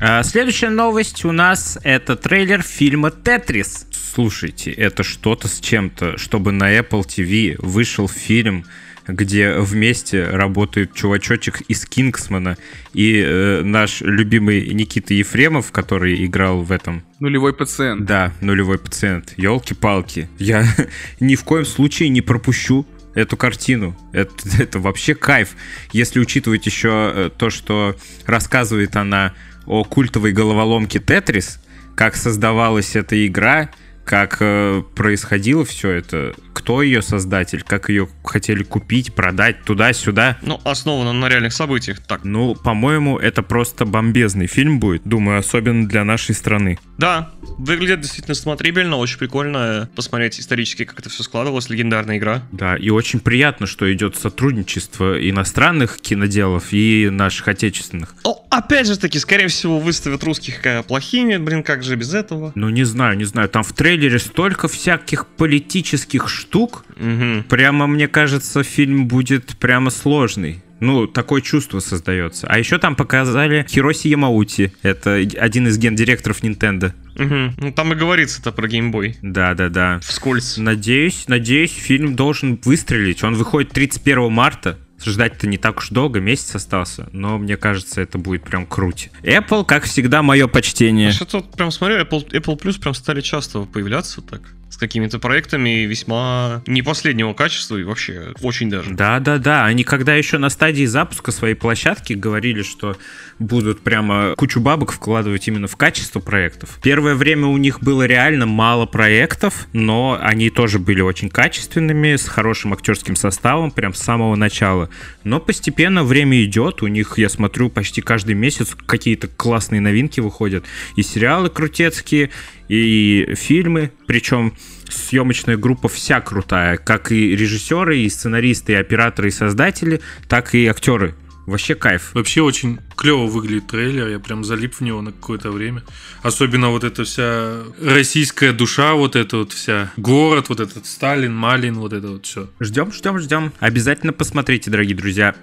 А, 0.00 0.22
следующая 0.24 0.70
новость 0.70 1.24
у 1.24 1.30
нас 1.30 1.78
это 1.84 2.16
трейлер 2.16 2.62
фильма 2.62 3.10
«Тетрис». 3.12 3.86
Слушайте, 3.92 4.72
это 4.72 5.02
что-то 5.02 5.48
с 5.48 5.60
чем-то, 5.60 6.18
чтобы 6.18 6.50
на 6.52 6.76
Apple 6.76 7.06
TV 7.06 7.54
вышел 7.58 8.08
фильм, 8.08 8.64
где 9.06 9.52
вместе 9.52 10.24
работают 10.24 10.94
чувачочек 10.94 11.62
из 11.68 11.86
Кингсмана 11.86 12.56
и 12.92 13.22
э, 13.24 13.62
наш 13.62 14.00
любимый 14.00 14.74
Никита 14.74 15.14
Ефремов, 15.14 15.72
который 15.72 16.24
играл 16.26 16.62
в 16.62 16.72
этом 16.72 17.02
Нулевой 17.20 17.54
пациент. 17.54 18.04
да, 18.04 18.32
нулевой 18.40 18.78
пациент. 18.78 19.34
Елки-палки. 19.36 20.28
Я 20.38 20.66
ни 21.20 21.36
в 21.36 21.44
коем 21.44 21.64
случае 21.64 22.08
не 22.08 22.20
пропущу 22.20 22.84
эту 23.14 23.36
картину. 23.36 23.96
Это, 24.12 24.32
это 24.58 24.78
вообще 24.78 25.14
кайф. 25.14 25.56
Если 25.92 26.20
учитывать 26.20 26.66
еще 26.66 27.12
э, 27.14 27.30
то, 27.36 27.50
что 27.50 27.96
рассказывает 28.26 28.96
она 28.96 29.34
о 29.66 29.84
культовой 29.84 30.32
головоломке 30.32 30.98
Тетрис, 30.98 31.60
как 31.96 32.16
создавалась 32.16 32.96
эта 32.96 33.26
игра, 33.26 33.70
как 34.04 34.36
э, 34.40 34.82
происходило 34.94 35.64
все 35.64 35.90
это, 35.90 36.34
кто 36.52 36.82
ее 36.82 37.02
создатель, 37.02 37.62
как 37.66 37.88
ее 37.88 38.08
хотели 38.22 38.62
купить, 38.62 39.14
продать 39.14 39.64
туда-сюда. 39.64 40.38
Ну, 40.42 40.60
основано 40.64 41.12
на 41.12 41.28
реальных 41.28 41.52
событиях. 41.52 42.00
Так, 42.00 42.24
Ну, 42.24 42.54
по-моему, 42.54 43.18
это 43.18 43.42
просто 43.42 43.84
бомбезный 43.84 44.46
фильм 44.46 44.78
будет, 44.78 45.02
думаю, 45.04 45.38
особенно 45.38 45.88
для 45.88 46.04
нашей 46.04 46.34
страны. 46.34 46.78
да, 46.98 47.30
выглядит 47.58 48.00
действительно 48.00 48.34
смотрибельно, 48.34 48.96
очень 48.96 49.18
прикольно 49.18 49.88
посмотреть 49.94 50.40
исторически, 50.40 50.84
как 50.84 50.98
это 51.00 51.08
все 51.08 51.22
складывалось, 51.22 51.68
легендарная 51.68 52.18
игра. 52.18 52.42
Да, 52.52 52.76
и 52.76 52.90
очень 52.90 53.20
приятно, 53.20 53.66
что 53.66 53.92
идет 53.92 54.16
сотрудничество 54.16 55.16
иностранных 55.28 56.00
киноделов 56.00 56.72
и 56.72 57.08
наших 57.10 57.48
отечественных. 57.48 58.14
Ну, 58.24 58.44
опять 58.50 58.86
же 58.86 58.98
таки, 58.98 59.18
скорее 59.18 59.48
всего, 59.48 59.78
выставят 59.78 60.22
русских 60.24 60.64
э, 60.66 60.82
плохими, 60.82 61.36
блин, 61.36 61.62
как 61.62 61.82
же 61.82 61.96
без 61.96 62.12
этого? 62.14 62.52
Ну, 62.54 62.68
не 62.68 62.84
знаю, 62.84 63.16
не 63.16 63.24
знаю, 63.24 63.48
там 63.48 63.62
в 63.62 63.72
трейлере 63.72 63.93
столько 64.18 64.68
всяких 64.68 65.26
политических 65.26 66.28
штук. 66.28 66.84
Угу. 66.96 67.44
Прямо, 67.48 67.86
мне 67.86 68.08
кажется, 68.08 68.62
фильм 68.62 69.08
будет 69.08 69.56
прямо 69.58 69.90
сложный. 69.90 70.62
Ну, 70.80 71.06
такое 71.06 71.40
чувство 71.40 71.80
создается. 71.80 72.46
А 72.46 72.58
еще 72.58 72.78
там 72.78 72.94
показали 72.94 73.64
Хироси 73.68 74.08
Ямаути. 74.08 74.72
Это 74.82 75.14
один 75.14 75.68
из 75.68 75.78
гендиректоров 75.78 76.42
Nintendo. 76.42 76.92
Угу. 77.16 77.54
Ну, 77.64 77.72
там 77.72 77.92
и 77.92 77.96
говорится-то 77.96 78.52
про 78.52 78.68
геймбой. 78.68 79.16
Да-да-да. 79.22 80.00
Вскользь. 80.00 80.58
Надеюсь, 80.58 81.24
надеюсь, 81.28 81.72
фильм 81.72 82.16
должен 82.16 82.60
выстрелить. 82.64 83.22
Он 83.22 83.34
выходит 83.34 83.70
31 83.70 84.30
марта. 84.30 84.78
Ждать-то 85.04 85.46
не 85.46 85.58
так 85.58 85.78
уж 85.78 85.90
долго, 85.90 86.20
месяц 86.20 86.54
остался, 86.54 87.08
но 87.12 87.38
мне 87.38 87.56
кажется, 87.56 88.00
это 88.00 88.16
будет 88.16 88.42
прям 88.44 88.66
круть. 88.66 89.10
Apple, 89.22 89.64
как 89.64 89.84
всегда, 89.84 90.22
мое 90.22 90.46
почтение. 90.48 91.12
Что 91.12 91.26
тут 91.26 91.52
прям 91.52 91.70
смотрю, 91.70 92.00
Apple, 92.00 92.30
Apple 92.30 92.58
Plus 92.58 92.80
прям 92.80 92.94
стали 92.94 93.20
часто 93.20 93.60
появляться 93.60 94.22
так, 94.22 94.40
с 94.74 94.76
какими-то 94.76 95.20
проектами 95.20 95.84
весьма 95.86 96.60
не 96.66 96.82
последнего 96.82 97.32
качества 97.32 97.76
и 97.76 97.84
вообще 97.84 98.32
очень 98.42 98.68
даже. 98.68 98.90
Да-да-да, 98.90 99.64
они 99.64 99.84
когда 99.84 100.16
еще 100.16 100.38
на 100.38 100.48
стадии 100.48 100.84
запуска 100.84 101.30
своей 101.30 101.54
площадки 101.54 102.14
говорили, 102.14 102.62
что 102.62 102.96
будут 103.38 103.82
прямо 103.82 104.34
кучу 104.36 104.60
бабок 104.60 104.90
вкладывать 104.90 105.46
именно 105.46 105.68
в 105.68 105.76
качество 105.76 106.18
проектов. 106.18 106.80
Первое 106.82 107.14
время 107.14 107.46
у 107.46 107.56
них 107.56 107.84
было 107.84 108.04
реально 108.04 108.46
мало 108.46 108.84
проектов, 108.86 109.68
но 109.72 110.18
они 110.20 110.50
тоже 110.50 110.80
были 110.80 111.02
очень 111.02 111.30
качественными, 111.30 112.16
с 112.16 112.26
хорошим 112.26 112.72
актерским 112.72 113.14
составом, 113.14 113.70
прям 113.70 113.94
с 113.94 114.00
самого 114.00 114.34
начала. 114.34 114.90
Но 115.22 115.38
постепенно 115.38 116.02
время 116.02 116.42
идет, 116.42 116.82
у 116.82 116.88
них, 116.88 117.16
я 117.16 117.28
смотрю, 117.28 117.70
почти 117.70 118.00
каждый 118.00 118.34
месяц 118.34 118.74
какие-то 118.86 119.28
классные 119.28 119.80
новинки 119.80 120.18
выходят. 120.18 120.64
И 120.96 121.04
сериалы 121.04 121.48
крутецкие, 121.48 122.30
и 122.68 123.34
фильмы, 123.34 123.92
причем 124.06 124.54
съемочная 124.88 125.56
группа 125.56 125.88
вся 125.88 126.20
крутая, 126.20 126.76
как 126.76 127.12
и 127.12 127.36
режиссеры, 127.36 127.98
и 127.98 128.08
сценаристы, 128.08 128.72
и 128.72 128.76
операторы, 128.76 129.28
и 129.28 129.30
создатели, 129.30 130.00
так 130.28 130.54
и 130.54 130.66
актеры. 130.66 131.14
Вообще 131.46 131.74
кайф. 131.74 132.12
Вообще 132.14 132.40
очень 132.40 132.78
клево 132.96 133.26
выглядит 133.26 133.66
трейлер, 133.66 134.08
я 134.08 134.18
прям 134.18 134.44
залип 134.44 134.74
в 134.74 134.80
него 134.80 135.02
на 135.02 135.12
какое-то 135.12 135.50
время. 135.50 135.82
Особенно 136.22 136.70
вот 136.70 136.84
эта 136.84 137.04
вся 137.04 137.64
российская 137.82 138.52
душа, 138.52 138.94
вот 138.94 139.14
эта 139.14 139.38
вот 139.38 139.52
вся, 139.52 139.92
город, 139.98 140.48
вот 140.48 140.60
этот 140.60 140.86
Сталин, 140.86 141.34
Малин, 141.34 141.74
вот 141.74 141.92
это 141.92 142.08
вот 142.08 142.24
все. 142.24 142.48
Ждем, 142.60 142.92
ждем, 142.92 143.18
ждем. 143.18 143.52
Обязательно 143.60 144.14
посмотрите, 144.14 144.70
дорогие 144.70 144.96
друзья. 144.96 145.34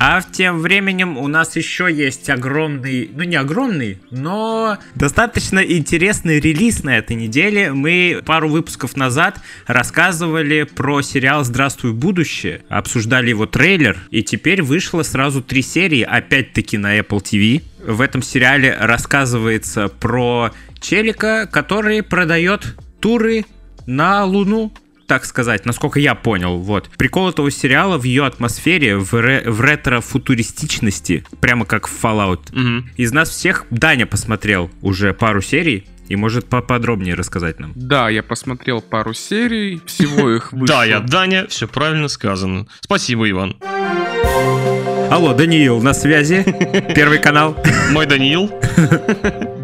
А 0.00 0.22
тем 0.22 0.60
временем 0.60 1.18
у 1.18 1.26
нас 1.26 1.56
еще 1.56 1.92
есть 1.92 2.30
огромный, 2.30 3.10
ну 3.12 3.24
не 3.24 3.34
огромный, 3.34 3.98
но 4.12 4.78
достаточно 4.94 5.58
интересный 5.58 6.38
релиз 6.38 6.84
на 6.84 6.98
этой 6.98 7.16
неделе. 7.16 7.72
Мы 7.72 8.22
пару 8.24 8.48
выпусков 8.48 8.96
назад 8.96 9.40
рассказывали 9.66 10.62
про 10.62 11.02
сериал 11.02 11.42
«Здравствуй, 11.42 11.94
будущее», 11.94 12.62
обсуждали 12.68 13.30
его 13.30 13.46
трейлер, 13.46 13.98
и 14.10 14.22
теперь 14.22 14.62
вышло 14.62 15.02
сразу 15.02 15.42
три 15.42 15.62
серии, 15.62 16.02
опять-таки 16.02 16.78
на 16.78 16.96
Apple 16.96 17.20
TV. 17.20 17.62
В 17.84 18.00
этом 18.00 18.22
сериале 18.22 18.76
рассказывается 18.78 19.88
про 19.88 20.52
челика, 20.80 21.48
который 21.50 22.04
продает 22.04 22.76
туры 23.00 23.46
на 23.86 24.24
Луну 24.24 24.72
так 25.08 25.24
сказать, 25.24 25.66
насколько 25.66 25.98
я 25.98 26.14
понял. 26.14 26.58
Вот. 26.58 26.90
Прикол 26.98 27.30
этого 27.30 27.50
сериала 27.50 27.98
в 27.98 28.04
ее 28.04 28.24
атмосфере, 28.26 28.96
в, 28.98 29.12
ре- 29.14 29.42
в 29.50 29.60
ретро-футуристичности, 29.60 31.24
прямо 31.40 31.64
как 31.64 31.88
в 31.88 32.04
Fallout. 32.04 32.40
Мгм. 32.52 32.90
Из 32.96 33.10
нас 33.12 33.30
всех 33.30 33.64
Даня 33.70 34.06
посмотрел 34.06 34.70
уже 34.82 35.14
пару 35.14 35.40
серий 35.42 35.86
и 36.08 36.16
может 36.16 36.46
поподробнее 36.48 37.14
рассказать 37.14 37.58
нам. 37.58 37.72
Да, 37.74 38.08
я 38.10 38.22
посмотрел 38.22 38.80
пару 38.82 39.14
серий, 39.14 39.80
всего 39.86 40.30
их 40.30 40.52
вышло. 40.52 40.66
Да, 40.78 40.84
я 40.84 41.00
Даня, 41.00 41.46
все 41.48 41.66
правильно 41.66 42.08
сказано. 42.08 42.66
Спасибо, 42.80 43.28
Иван. 43.28 43.56
Алло, 45.10 45.32
Даниил, 45.32 45.80
на 45.80 45.94
связи? 45.94 46.44
Первый 46.94 47.18
канал. 47.18 47.56
Мой 47.92 48.06
Даниил. 48.06 48.50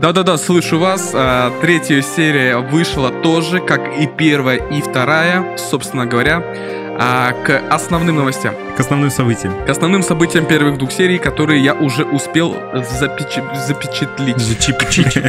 Да-да-да, 0.01 0.39
слышу 0.39 0.79
вас. 0.79 1.13
А, 1.15 1.53
Третья 1.61 2.01
серия 2.01 2.59
вышла 2.59 3.11
тоже, 3.11 3.61
как 3.61 3.99
и 4.01 4.07
первая, 4.07 4.57
и 4.57 4.81
вторая, 4.81 5.57
собственно 5.59 6.07
говоря, 6.07 6.43
а, 6.99 7.33
к 7.45 7.61
основным 7.71 8.17
новостям. 8.17 8.55
К 8.77 8.81
основным 8.81 9.11
событиям. 9.11 9.55
К 9.67 9.71
основным 9.71 10.03
событиям 10.03 10.47
первых 10.47 10.79
двух 10.79 10.93
серий, 10.93 11.19
которые 11.19 11.63
я 11.63 11.75
уже 11.75 12.05
успел 12.05 12.57
запечи- 12.73 13.45
запечатлить. 13.67 14.39
Запечатлить. 14.39 15.29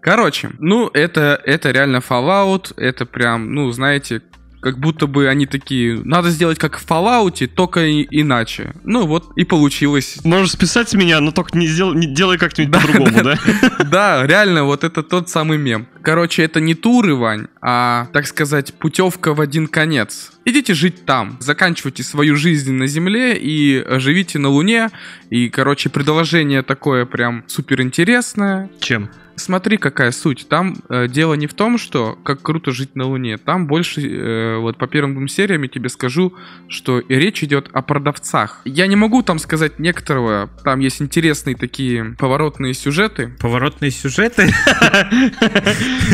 Короче, 0.00 0.50
ну, 0.58 0.90
это, 0.92 1.40
это 1.44 1.70
реально 1.70 1.98
Fallout, 1.98 2.72
это 2.76 3.06
прям, 3.06 3.54
ну, 3.54 3.70
знаете, 3.70 4.22
как 4.60 4.78
будто 4.78 5.06
бы 5.06 5.28
они 5.28 5.46
такие, 5.46 6.00
надо 6.04 6.30
сделать 6.30 6.58
как 6.58 6.78
в 6.78 6.86
Fallout, 6.86 7.46
только 7.48 7.84
и- 7.86 8.06
иначе. 8.10 8.74
Ну, 8.84 9.06
вот 9.06 9.32
и 9.36 9.44
получилось. 9.44 10.18
Можешь 10.24 10.52
списать 10.52 10.92
меня, 10.94 11.20
но 11.20 11.32
только 11.32 11.56
не, 11.56 11.66
сделай, 11.66 11.96
не 11.96 12.06
делай 12.06 12.38
как-нибудь 12.38 12.72
по-другому, 12.72 13.22
да? 13.22 13.38
Да, 13.90 14.26
реально, 14.26 14.64
вот 14.64 14.84
это 14.84 15.02
тот 15.02 15.28
самый 15.28 15.58
мем. 15.58 15.86
Короче, 16.02 16.42
это 16.42 16.60
не 16.60 16.74
туры, 16.74 17.14
Вань, 17.14 17.46
а, 17.60 18.06
так 18.12 18.26
сказать, 18.26 18.74
путевка 18.74 19.34
в 19.34 19.40
один 19.40 19.66
конец. 19.66 20.32
Идите 20.44 20.74
жить 20.74 21.04
там, 21.04 21.36
заканчивайте 21.40 22.02
свою 22.02 22.36
жизнь 22.36 22.72
на 22.72 22.86
Земле 22.86 23.36
и 23.38 23.84
живите 23.98 24.38
на 24.38 24.48
Луне. 24.48 24.88
И, 25.28 25.48
короче, 25.48 25.90
предложение 25.90 26.62
такое 26.62 27.04
прям 27.04 27.44
супер 27.46 27.82
интересное. 27.82 28.70
Чем? 28.80 29.10
Смотри, 29.40 29.78
какая 29.78 30.10
суть. 30.12 30.46
Там 30.48 30.76
э, 30.88 31.08
дело 31.08 31.34
не 31.34 31.46
в 31.46 31.54
том, 31.54 31.78
что 31.78 32.18
как 32.24 32.42
круто 32.42 32.72
жить 32.72 32.94
на 32.94 33.06
Луне. 33.06 33.38
Там 33.38 33.66
больше, 33.66 34.00
э, 34.00 34.58
вот 34.58 34.76
по 34.76 34.86
первым 34.86 35.14
двум 35.14 35.28
сериям 35.28 35.62
я 35.62 35.68
тебе 35.68 35.88
скажу, 35.88 36.34
что 36.68 37.02
речь 37.08 37.42
идет 37.42 37.68
о 37.72 37.82
продавцах. 37.82 38.60
Я 38.64 38.86
не 38.86 38.96
могу 38.96 39.22
там 39.22 39.38
сказать 39.38 39.78
некоторого. 39.78 40.50
Там 40.62 40.80
есть 40.80 41.00
интересные 41.00 41.56
такие 41.56 42.16
поворотные 42.18 42.74
сюжеты. 42.74 43.34
Поворотные 43.40 43.90
сюжеты? 43.90 44.46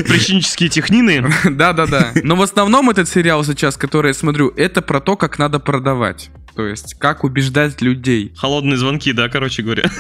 Причинические 0.09 0.69
технины. 0.69 1.29
Да-да-да. 1.45 2.13
Но 2.23 2.37
в 2.37 2.43
основном 2.43 2.91
этот 2.91 3.09
сериал 3.09 3.45
сейчас, 3.45 3.77
который 3.77 4.09
я 4.09 4.15
смотрю, 4.15 4.53
это 4.57 4.83
про 4.83 5.01
то, 5.01 5.17
как 5.17 5.39
надо 5.39 5.59
продавать. 5.59 6.31
То 6.55 6.67
есть, 6.67 6.95
как 6.95 7.25
убеждать 7.25 7.83
людей. 7.83 8.33
Холодные 8.37 8.79
звонки, 8.79 9.13
да, 9.13 9.29
короче 9.29 9.63
говоря. 9.63 9.91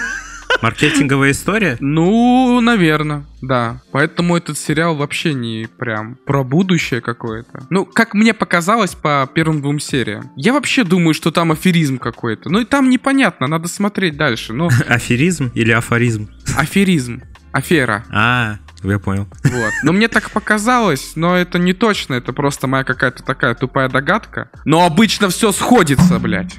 Маркетинговая 0.62 1.30
история? 1.32 1.76
Ну, 1.80 2.60
наверное, 2.60 3.24
да. 3.42 3.80
Поэтому 3.92 4.36
этот 4.36 4.58
сериал 4.58 4.96
вообще 4.96 5.34
не 5.34 5.68
прям 5.78 6.16
про 6.26 6.42
будущее 6.44 7.00
какое-то. 7.00 7.66
Ну, 7.70 7.84
как 7.84 8.14
мне 8.14 8.34
показалось 8.34 8.94
по 8.94 9.28
первым 9.32 9.60
двум 9.60 9.78
сериям. 9.80 10.30
Я 10.36 10.52
вообще 10.52 10.84
думаю, 10.84 11.14
что 11.14 11.30
там 11.30 11.52
аферизм 11.52 11.98
какой-то. 11.98 12.48
Ну 12.50 12.60
и 12.60 12.64
там 12.64 12.90
непонятно, 12.90 13.46
надо 13.46 13.68
смотреть 13.68 14.16
дальше. 14.16 14.52
Но 14.52 14.68
Аферизм 14.88 15.50
или 15.54 15.72
афоризм? 15.72 16.28
аферизм. 16.56 17.22
Афера. 17.52 18.04
А, 18.12 18.58
я 18.82 18.98
понял. 18.98 19.26
Вот. 19.44 19.72
Но 19.82 19.92
мне 19.92 20.08
так 20.08 20.30
показалось, 20.30 21.12
но 21.16 21.36
это 21.36 21.58
не 21.58 21.72
точно, 21.72 22.14
это 22.14 22.32
просто 22.32 22.66
моя 22.66 22.84
какая-то 22.84 23.22
такая 23.22 23.54
тупая 23.54 23.88
догадка. 23.88 24.50
Но 24.64 24.84
обычно 24.84 25.28
все 25.28 25.52
сходится, 25.52 26.18
блядь. 26.18 26.54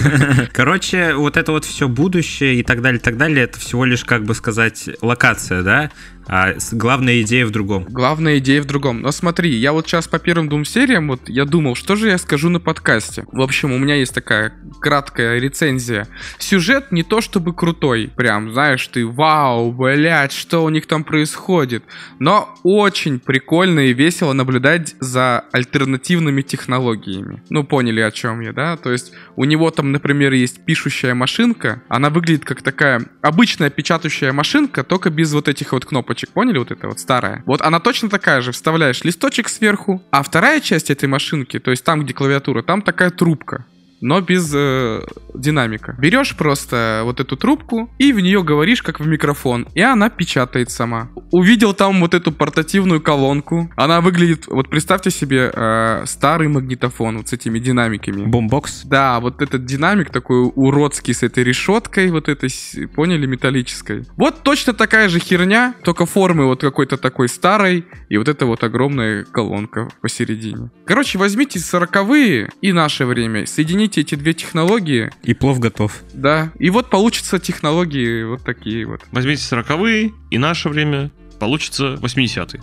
Короче, 0.52 1.14
вот 1.14 1.36
это 1.36 1.52
вот 1.52 1.64
все 1.64 1.88
будущее 1.88 2.56
и 2.56 2.62
так 2.62 2.82
далее, 2.82 3.00
так 3.00 3.16
далее, 3.16 3.44
это 3.44 3.58
всего 3.58 3.84
лишь, 3.84 4.04
как 4.04 4.24
бы 4.24 4.34
сказать, 4.34 4.88
локация, 5.02 5.62
да? 5.62 5.90
А 6.28 6.54
главная 6.72 7.22
идея 7.22 7.46
в 7.46 7.50
другом. 7.50 7.86
Главная 7.88 8.38
идея 8.38 8.62
в 8.62 8.64
другом. 8.64 9.00
Но 9.00 9.12
смотри, 9.12 9.54
я 9.54 9.72
вот 9.72 9.86
сейчас 9.86 10.08
по 10.08 10.18
первым 10.18 10.48
двум 10.48 10.64
сериям, 10.64 11.08
вот 11.08 11.28
я 11.28 11.44
думал, 11.44 11.74
что 11.76 11.94
же 11.94 12.08
я 12.08 12.18
скажу 12.18 12.48
на 12.48 12.58
подкасте. 12.58 13.24
В 13.30 13.40
общем, 13.40 13.72
у 13.72 13.78
меня 13.78 13.94
есть 13.94 14.14
такая 14.14 14.52
краткая 14.80 15.38
рецензия. 15.38 16.08
Сюжет 16.38 16.90
не 16.90 17.02
то 17.02 17.20
чтобы 17.20 17.54
крутой, 17.54 18.10
прям, 18.14 18.52
знаешь, 18.52 18.86
ты, 18.88 19.06
вау, 19.06 19.72
блядь, 19.72 20.32
что 20.32 20.64
у 20.64 20.68
них 20.68 20.86
там 20.86 21.04
происходит. 21.04 21.84
Но 22.18 22.54
очень 22.64 23.20
прикольно 23.20 23.80
и 23.80 23.92
весело 23.92 24.32
наблюдать 24.32 24.96
за 25.00 25.44
альтернативными 25.52 26.42
технологиями. 26.42 27.42
Ну, 27.50 27.64
поняли, 27.64 28.00
о 28.00 28.10
чем 28.10 28.40
я, 28.40 28.52
да? 28.52 28.76
То 28.76 28.90
есть 28.90 29.12
у 29.36 29.44
него 29.44 29.70
там, 29.70 29.92
например, 29.92 30.32
есть 30.32 30.64
пишущая 30.64 31.14
машинка. 31.14 31.82
Она 31.88 32.10
выглядит 32.10 32.44
как 32.44 32.62
такая 32.62 33.06
обычная 33.22 33.70
печатающая 33.70 34.32
машинка, 34.32 34.82
только 34.82 35.10
без 35.10 35.32
вот 35.32 35.48
этих 35.48 35.72
вот 35.72 35.84
кнопочек. 35.84 36.15
Поняли? 36.24 36.58
Вот 36.58 36.70
это 36.70 36.88
вот 36.88 37.00
старая. 37.00 37.42
Вот 37.46 37.60
она 37.60 37.80
точно 37.80 38.08
такая 38.08 38.40
же. 38.40 38.52
Вставляешь 38.52 39.04
листочек 39.04 39.48
сверху. 39.48 40.02
А 40.10 40.22
вторая 40.22 40.60
часть 40.60 40.90
этой 40.90 41.08
машинки, 41.08 41.58
то 41.58 41.70
есть 41.70 41.84
там, 41.84 42.02
где 42.04 42.14
клавиатура, 42.14 42.62
там 42.62 42.80
такая 42.80 43.10
трубка 43.10 43.66
но 44.00 44.20
без 44.20 44.52
э, 44.54 45.02
динамика. 45.34 45.96
Берешь 45.98 46.36
просто 46.36 47.02
вот 47.04 47.20
эту 47.20 47.36
трубку 47.36 47.90
и 47.98 48.12
в 48.12 48.20
нее 48.20 48.42
говоришь 48.42 48.82
как 48.82 49.00
в 49.00 49.06
микрофон, 49.06 49.66
и 49.74 49.80
она 49.80 50.10
печатает 50.10 50.70
сама. 50.70 51.10
Увидел 51.32 51.74
там 51.74 52.00
вот 52.00 52.14
эту 52.14 52.32
портативную 52.32 53.00
колонку. 53.00 53.70
Она 53.76 54.00
выглядит, 54.00 54.46
вот 54.46 54.68
представьте 54.68 55.10
себе 55.10 55.50
э, 55.52 56.04
старый 56.06 56.48
магнитофон 56.48 57.18
вот 57.18 57.28
с 57.28 57.32
этими 57.32 57.58
динамиками. 57.58 58.26
Бомбокс? 58.26 58.82
Да, 58.84 59.20
вот 59.20 59.42
этот 59.42 59.64
динамик 59.64 60.10
такой 60.10 60.50
уродский 60.54 61.14
с 61.14 61.22
этой 61.22 61.44
решеткой, 61.44 62.10
вот 62.10 62.28
этой, 62.28 62.50
поняли, 62.94 63.26
металлической. 63.26 64.04
Вот 64.16 64.42
точно 64.42 64.72
такая 64.72 65.08
же 65.08 65.18
херня, 65.18 65.74
только 65.82 66.06
формы 66.06 66.46
вот 66.46 66.60
какой-то 66.60 66.96
такой 66.96 67.28
старой, 67.28 67.86
и 68.08 68.18
вот 68.18 68.28
эта 68.28 68.46
вот 68.46 68.62
огромная 68.64 69.24
колонка 69.24 69.88
посередине. 70.00 70.70
Короче, 70.84 71.18
возьмите 71.18 71.58
сороковые 71.58 72.50
и 72.60 72.72
наше 72.72 73.06
время, 73.06 73.46
соедините 73.46 73.85
эти 73.96 74.14
две 74.14 74.34
технологии, 74.34 75.10
И 75.22 75.34
плов 75.34 75.58
готов. 75.60 75.92
да, 76.12 76.50
и 76.58 76.70
вот 76.70 76.90
получатся 76.90 77.38
технологии 77.38 78.24
вот 78.24 78.44
такие 78.44 78.86
вот. 78.86 79.02
Возьмите 79.12 79.42
сороковые 79.42 80.12
и 80.30 80.38
наше 80.38 80.68
время. 80.68 81.10
Получится 81.38 81.98
80-й. 82.00 82.60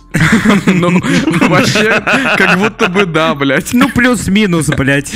Ну, 0.74 1.00
вообще, 1.48 2.00
как 2.36 2.58
будто 2.58 2.88
бы 2.88 3.06
да, 3.06 3.34
блядь. 3.36 3.72
Ну, 3.72 3.88
плюс-минус, 3.88 4.66
блядь. 4.70 5.14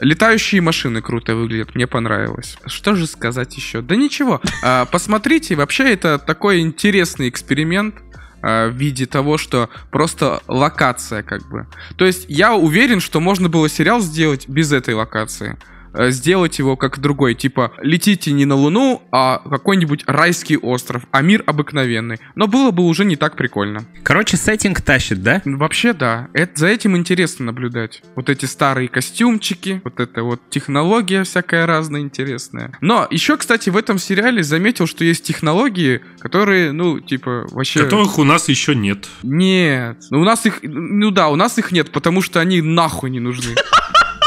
Летающие 0.00 0.60
машины 0.60 1.02
круто 1.02 1.34
выглядят, 1.34 1.74
мне 1.74 1.86
понравилось. 1.88 2.56
Что 2.66 2.94
же 2.94 3.06
сказать 3.06 3.56
еще? 3.56 3.80
Да 3.82 3.96
ничего. 3.96 4.40
А, 4.62 4.84
посмотрите, 4.84 5.56
вообще 5.56 5.92
это 5.92 6.18
такой 6.18 6.60
интересный 6.60 7.28
эксперимент 7.28 7.96
в 8.42 8.70
виде 8.70 9.06
того, 9.06 9.38
что 9.38 9.68
просто 9.90 10.40
локация 10.48 11.22
как 11.22 11.48
бы. 11.48 11.66
То 11.96 12.04
есть 12.04 12.26
я 12.28 12.54
уверен, 12.54 13.00
что 13.00 13.20
можно 13.20 13.48
было 13.48 13.68
сериал 13.68 14.00
сделать 14.00 14.48
без 14.48 14.72
этой 14.72 14.94
локации. 14.94 15.56
Э, 15.94 16.10
Сделать 16.10 16.58
его 16.58 16.76
как 16.76 16.98
другой, 16.98 17.34
типа 17.34 17.72
летите 17.80 18.32
не 18.32 18.44
на 18.44 18.54
Луну, 18.54 19.02
а 19.12 19.38
какой-нибудь 19.38 20.04
райский 20.06 20.56
остров, 20.56 21.04
а 21.10 21.22
мир 21.22 21.42
обыкновенный. 21.46 22.18
Но 22.34 22.46
было 22.46 22.70
бы 22.70 22.84
уже 22.84 23.04
не 23.04 23.16
так 23.16 23.36
прикольно. 23.36 23.84
Короче, 24.02 24.36
сеттинг 24.36 24.80
тащит, 24.80 25.22
да? 25.22 25.42
Вообще, 25.44 25.92
да. 25.92 26.28
Это, 26.32 26.58
за 26.60 26.68
этим 26.68 26.96
интересно 26.96 27.46
наблюдать. 27.46 28.02
Вот 28.16 28.28
эти 28.28 28.44
старые 28.46 28.88
костюмчики, 28.88 29.80
вот 29.84 30.00
эта 30.00 30.22
вот 30.22 30.40
технология 30.50 31.24
всякая 31.24 31.66
разная 31.66 32.00
интересная. 32.00 32.72
Но 32.80 33.06
еще, 33.10 33.36
кстати, 33.36 33.70
в 33.70 33.76
этом 33.76 33.98
сериале 33.98 34.42
заметил, 34.42 34.86
что 34.86 35.04
есть 35.04 35.24
технологии, 35.24 36.00
которые, 36.20 36.72
ну, 36.72 37.00
типа, 37.00 37.46
вообще... 37.50 37.84
Которых 37.84 38.18
у 38.18 38.24
нас 38.24 38.48
еще 38.48 38.74
нет. 38.74 39.08
Нет. 39.22 39.98
Ну, 40.10 40.20
у 40.20 40.24
нас 40.24 40.46
их... 40.46 40.60
Ну 40.62 41.10
да, 41.10 41.28
у 41.28 41.36
нас 41.36 41.58
их 41.58 41.72
нет, 41.72 41.90
потому 41.90 42.22
что 42.22 42.40
они 42.40 42.60
нахуй 42.62 43.10
не 43.10 43.20
нужны. 43.20 43.54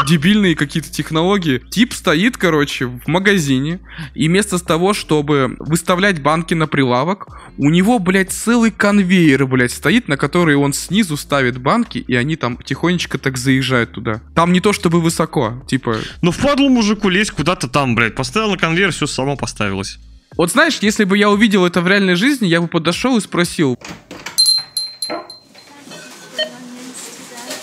Дебильные 0.07 0.55
какие-то 0.55 0.91
технологии. 0.91 1.61
Тип 1.69 1.93
стоит, 1.93 2.37
короче, 2.37 2.85
в 2.85 3.07
магазине, 3.07 3.79
и 4.13 4.27
вместо 4.27 4.57
того, 4.63 4.93
чтобы 4.93 5.55
выставлять 5.59 6.21
банки 6.21 6.53
на 6.53 6.67
прилавок, 6.67 7.27
у 7.57 7.69
него, 7.69 7.99
блядь, 7.99 8.31
целый 8.31 8.71
конвейер, 8.71 9.45
блядь, 9.45 9.71
стоит, 9.71 10.07
на 10.07 10.17
который 10.17 10.55
он 10.55 10.73
снизу 10.73 11.17
ставит 11.17 11.57
банки, 11.57 11.99
и 11.99 12.15
они 12.15 12.35
там 12.35 12.57
тихонечко 12.57 13.17
так 13.17 13.37
заезжают 13.37 13.91
туда. 13.91 14.21
Там 14.35 14.51
не 14.51 14.61
то 14.61 14.73
чтобы 14.73 15.01
высоко, 15.01 15.63
типа... 15.67 15.97
Ну, 16.21 16.31
впадлу 16.31 16.69
мужику 16.69 17.09
лезть 17.09 17.31
куда-то 17.31 17.67
там, 17.67 17.95
блядь. 17.95 18.15
Поставил 18.15 18.51
на 18.51 18.57
конвейер, 18.57 18.91
все 18.91 19.07
само 19.07 19.35
поставилось. 19.35 19.99
Вот 20.37 20.51
знаешь, 20.51 20.79
если 20.81 21.03
бы 21.03 21.17
я 21.17 21.29
увидел 21.29 21.65
это 21.65 21.81
в 21.81 21.87
реальной 21.87 22.15
жизни, 22.15 22.47
я 22.47 22.61
бы 22.61 22.67
подошел 22.67 23.17
и 23.17 23.21
спросил... 23.21 23.77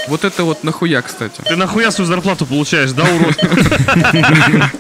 Вот 0.09 0.25
это 0.25 0.45
вот 0.45 0.65
нахуя, 0.65 1.03
кстати? 1.03 1.43
Ты 1.47 1.57
нахуя 1.57 1.91
свою 1.91 2.09
зарплату 2.09 2.47
получаешь, 2.47 2.93
да, 2.93 3.05
урод? 3.05 3.37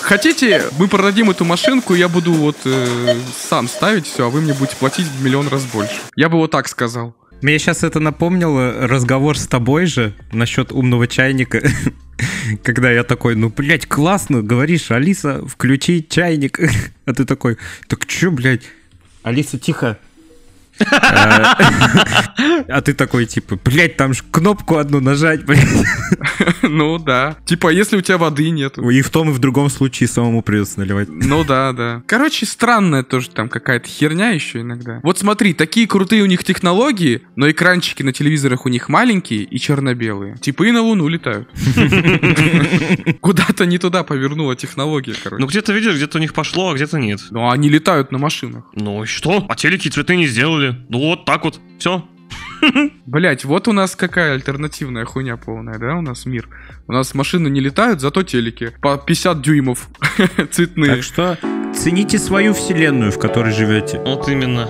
Хотите, 0.00 0.64
мы 0.78 0.88
продадим 0.88 1.30
эту 1.30 1.44
машинку, 1.44 1.94
я 1.94 2.08
буду 2.08 2.32
вот 2.32 2.56
э, 2.64 3.14
сам 3.48 3.68
ставить 3.68 4.06
все, 4.06 4.26
а 4.26 4.28
вы 4.30 4.40
мне 4.40 4.54
будете 4.54 4.76
платить 4.76 5.06
в 5.06 5.22
миллион 5.22 5.46
раз 5.48 5.64
больше. 5.66 5.92
Я 6.16 6.28
бы 6.28 6.38
вот 6.38 6.50
так 6.50 6.66
сказал. 6.66 7.14
Мне 7.42 7.58
сейчас 7.58 7.84
это 7.84 8.00
напомнило 8.00 8.88
разговор 8.88 9.38
с 9.38 9.46
тобой 9.46 9.86
же 9.86 10.14
насчет 10.32 10.72
умного 10.72 11.06
чайника. 11.06 11.62
Когда 12.62 12.90
я 12.90 13.04
такой, 13.04 13.36
ну, 13.36 13.50
блядь, 13.50 13.86
классно, 13.86 14.42
говоришь, 14.42 14.90
Алиса, 14.90 15.46
включи 15.46 16.06
чайник. 16.08 16.58
А 17.06 17.12
ты 17.12 17.24
такой, 17.24 17.56
так 17.88 18.06
чё, 18.06 18.30
блядь? 18.30 18.62
Алиса, 19.22 19.58
тихо. 19.58 19.98
А 20.90 21.56
а 22.68 22.80
ты 22.80 22.94
такой, 22.94 23.26
типа, 23.26 23.58
блядь, 23.64 23.96
там 23.96 24.14
ж 24.14 24.22
кнопку 24.30 24.76
одну 24.76 25.00
нажать, 25.00 25.44
блядь. 25.44 25.66
Ну 26.62 26.98
да. 26.98 27.36
Типа, 27.44 27.68
если 27.68 27.96
у 27.96 28.00
тебя 28.00 28.18
воды 28.18 28.50
нету. 28.50 28.88
И 28.90 29.02
в 29.02 29.10
том, 29.10 29.30
и 29.30 29.32
в 29.32 29.38
другом 29.38 29.70
случае 29.70 30.08
самому 30.08 30.42
придется 30.42 30.78
наливать. 30.80 31.08
Ну 31.08 31.44
да, 31.44 31.72
да. 31.72 32.02
Короче, 32.06 32.46
странная 32.46 33.02
тоже 33.02 33.30
там 33.30 33.48
какая-то 33.48 33.88
херня 33.88 34.30
еще 34.30 34.60
иногда. 34.60 35.00
Вот 35.02 35.18
смотри, 35.18 35.54
такие 35.54 35.86
крутые 35.86 36.22
у 36.22 36.26
них 36.26 36.44
технологии, 36.44 37.22
но 37.36 37.50
экранчики 37.50 38.02
на 38.02 38.12
телевизорах 38.12 38.66
у 38.66 38.68
них 38.68 38.88
маленькие 38.88 39.42
и 39.42 39.58
черно-белые. 39.58 40.36
Типа 40.36 40.64
и 40.64 40.70
на 40.70 40.82
Луну 40.82 41.08
летают. 41.08 41.48
Куда-то 43.20 43.66
не 43.66 43.78
туда 43.78 44.04
повернула 44.04 44.54
технология, 44.54 45.14
короче. 45.22 45.40
Ну, 45.40 45.48
где-то 45.48 45.72
видишь, 45.72 45.96
где-то 45.96 46.18
у 46.18 46.20
них 46.20 46.34
пошло, 46.34 46.70
а 46.70 46.74
где-то 46.74 46.98
нет. 46.98 47.20
Ну 47.30 47.50
они 47.50 47.68
летают 47.68 48.12
на 48.12 48.18
машинах. 48.18 48.64
Ну 48.74 49.02
и 49.02 49.06
что? 49.06 49.44
А 49.48 49.56
телеки 49.56 49.88
цветы 49.88 50.16
не 50.16 50.26
сделали. 50.26 50.69
Ну 50.88 50.98
вот 50.98 51.24
так 51.24 51.44
вот. 51.44 51.60
Все. 51.78 52.04
Блять, 53.06 53.44
вот 53.44 53.68
у 53.68 53.72
нас 53.72 53.96
какая 53.96 54.34
альтернативная 54.34 55.04
хуйня 55.04 55.36
полная, 55.36 55.78
да, 55.78 55.96
у 55.96 56.00
нас 56.00 56.26
мир. 56.26 56.48
У 56.86 56.92
нас 56.92 57.14
машины 57.14 57.48
не 57.48 57.60
летают, 57.60 58.00
зато 58.00 58.22
телеки. 58.22 58.72
По 58.80 58.98
50 58.98 59.40
дюймов 59.40 59.88
цветные. 60.50 60.96
Так 60.96 61.02
что 61.02 61.38
цените 61.74 62.18
свою 62.18 62.54
вселенную, 62.54 63.12
в 63.12 63.18
которой 63.18 63.52
живете. 63.52 64.00
Вот 64.00 64.28
именно. 64.28 64.68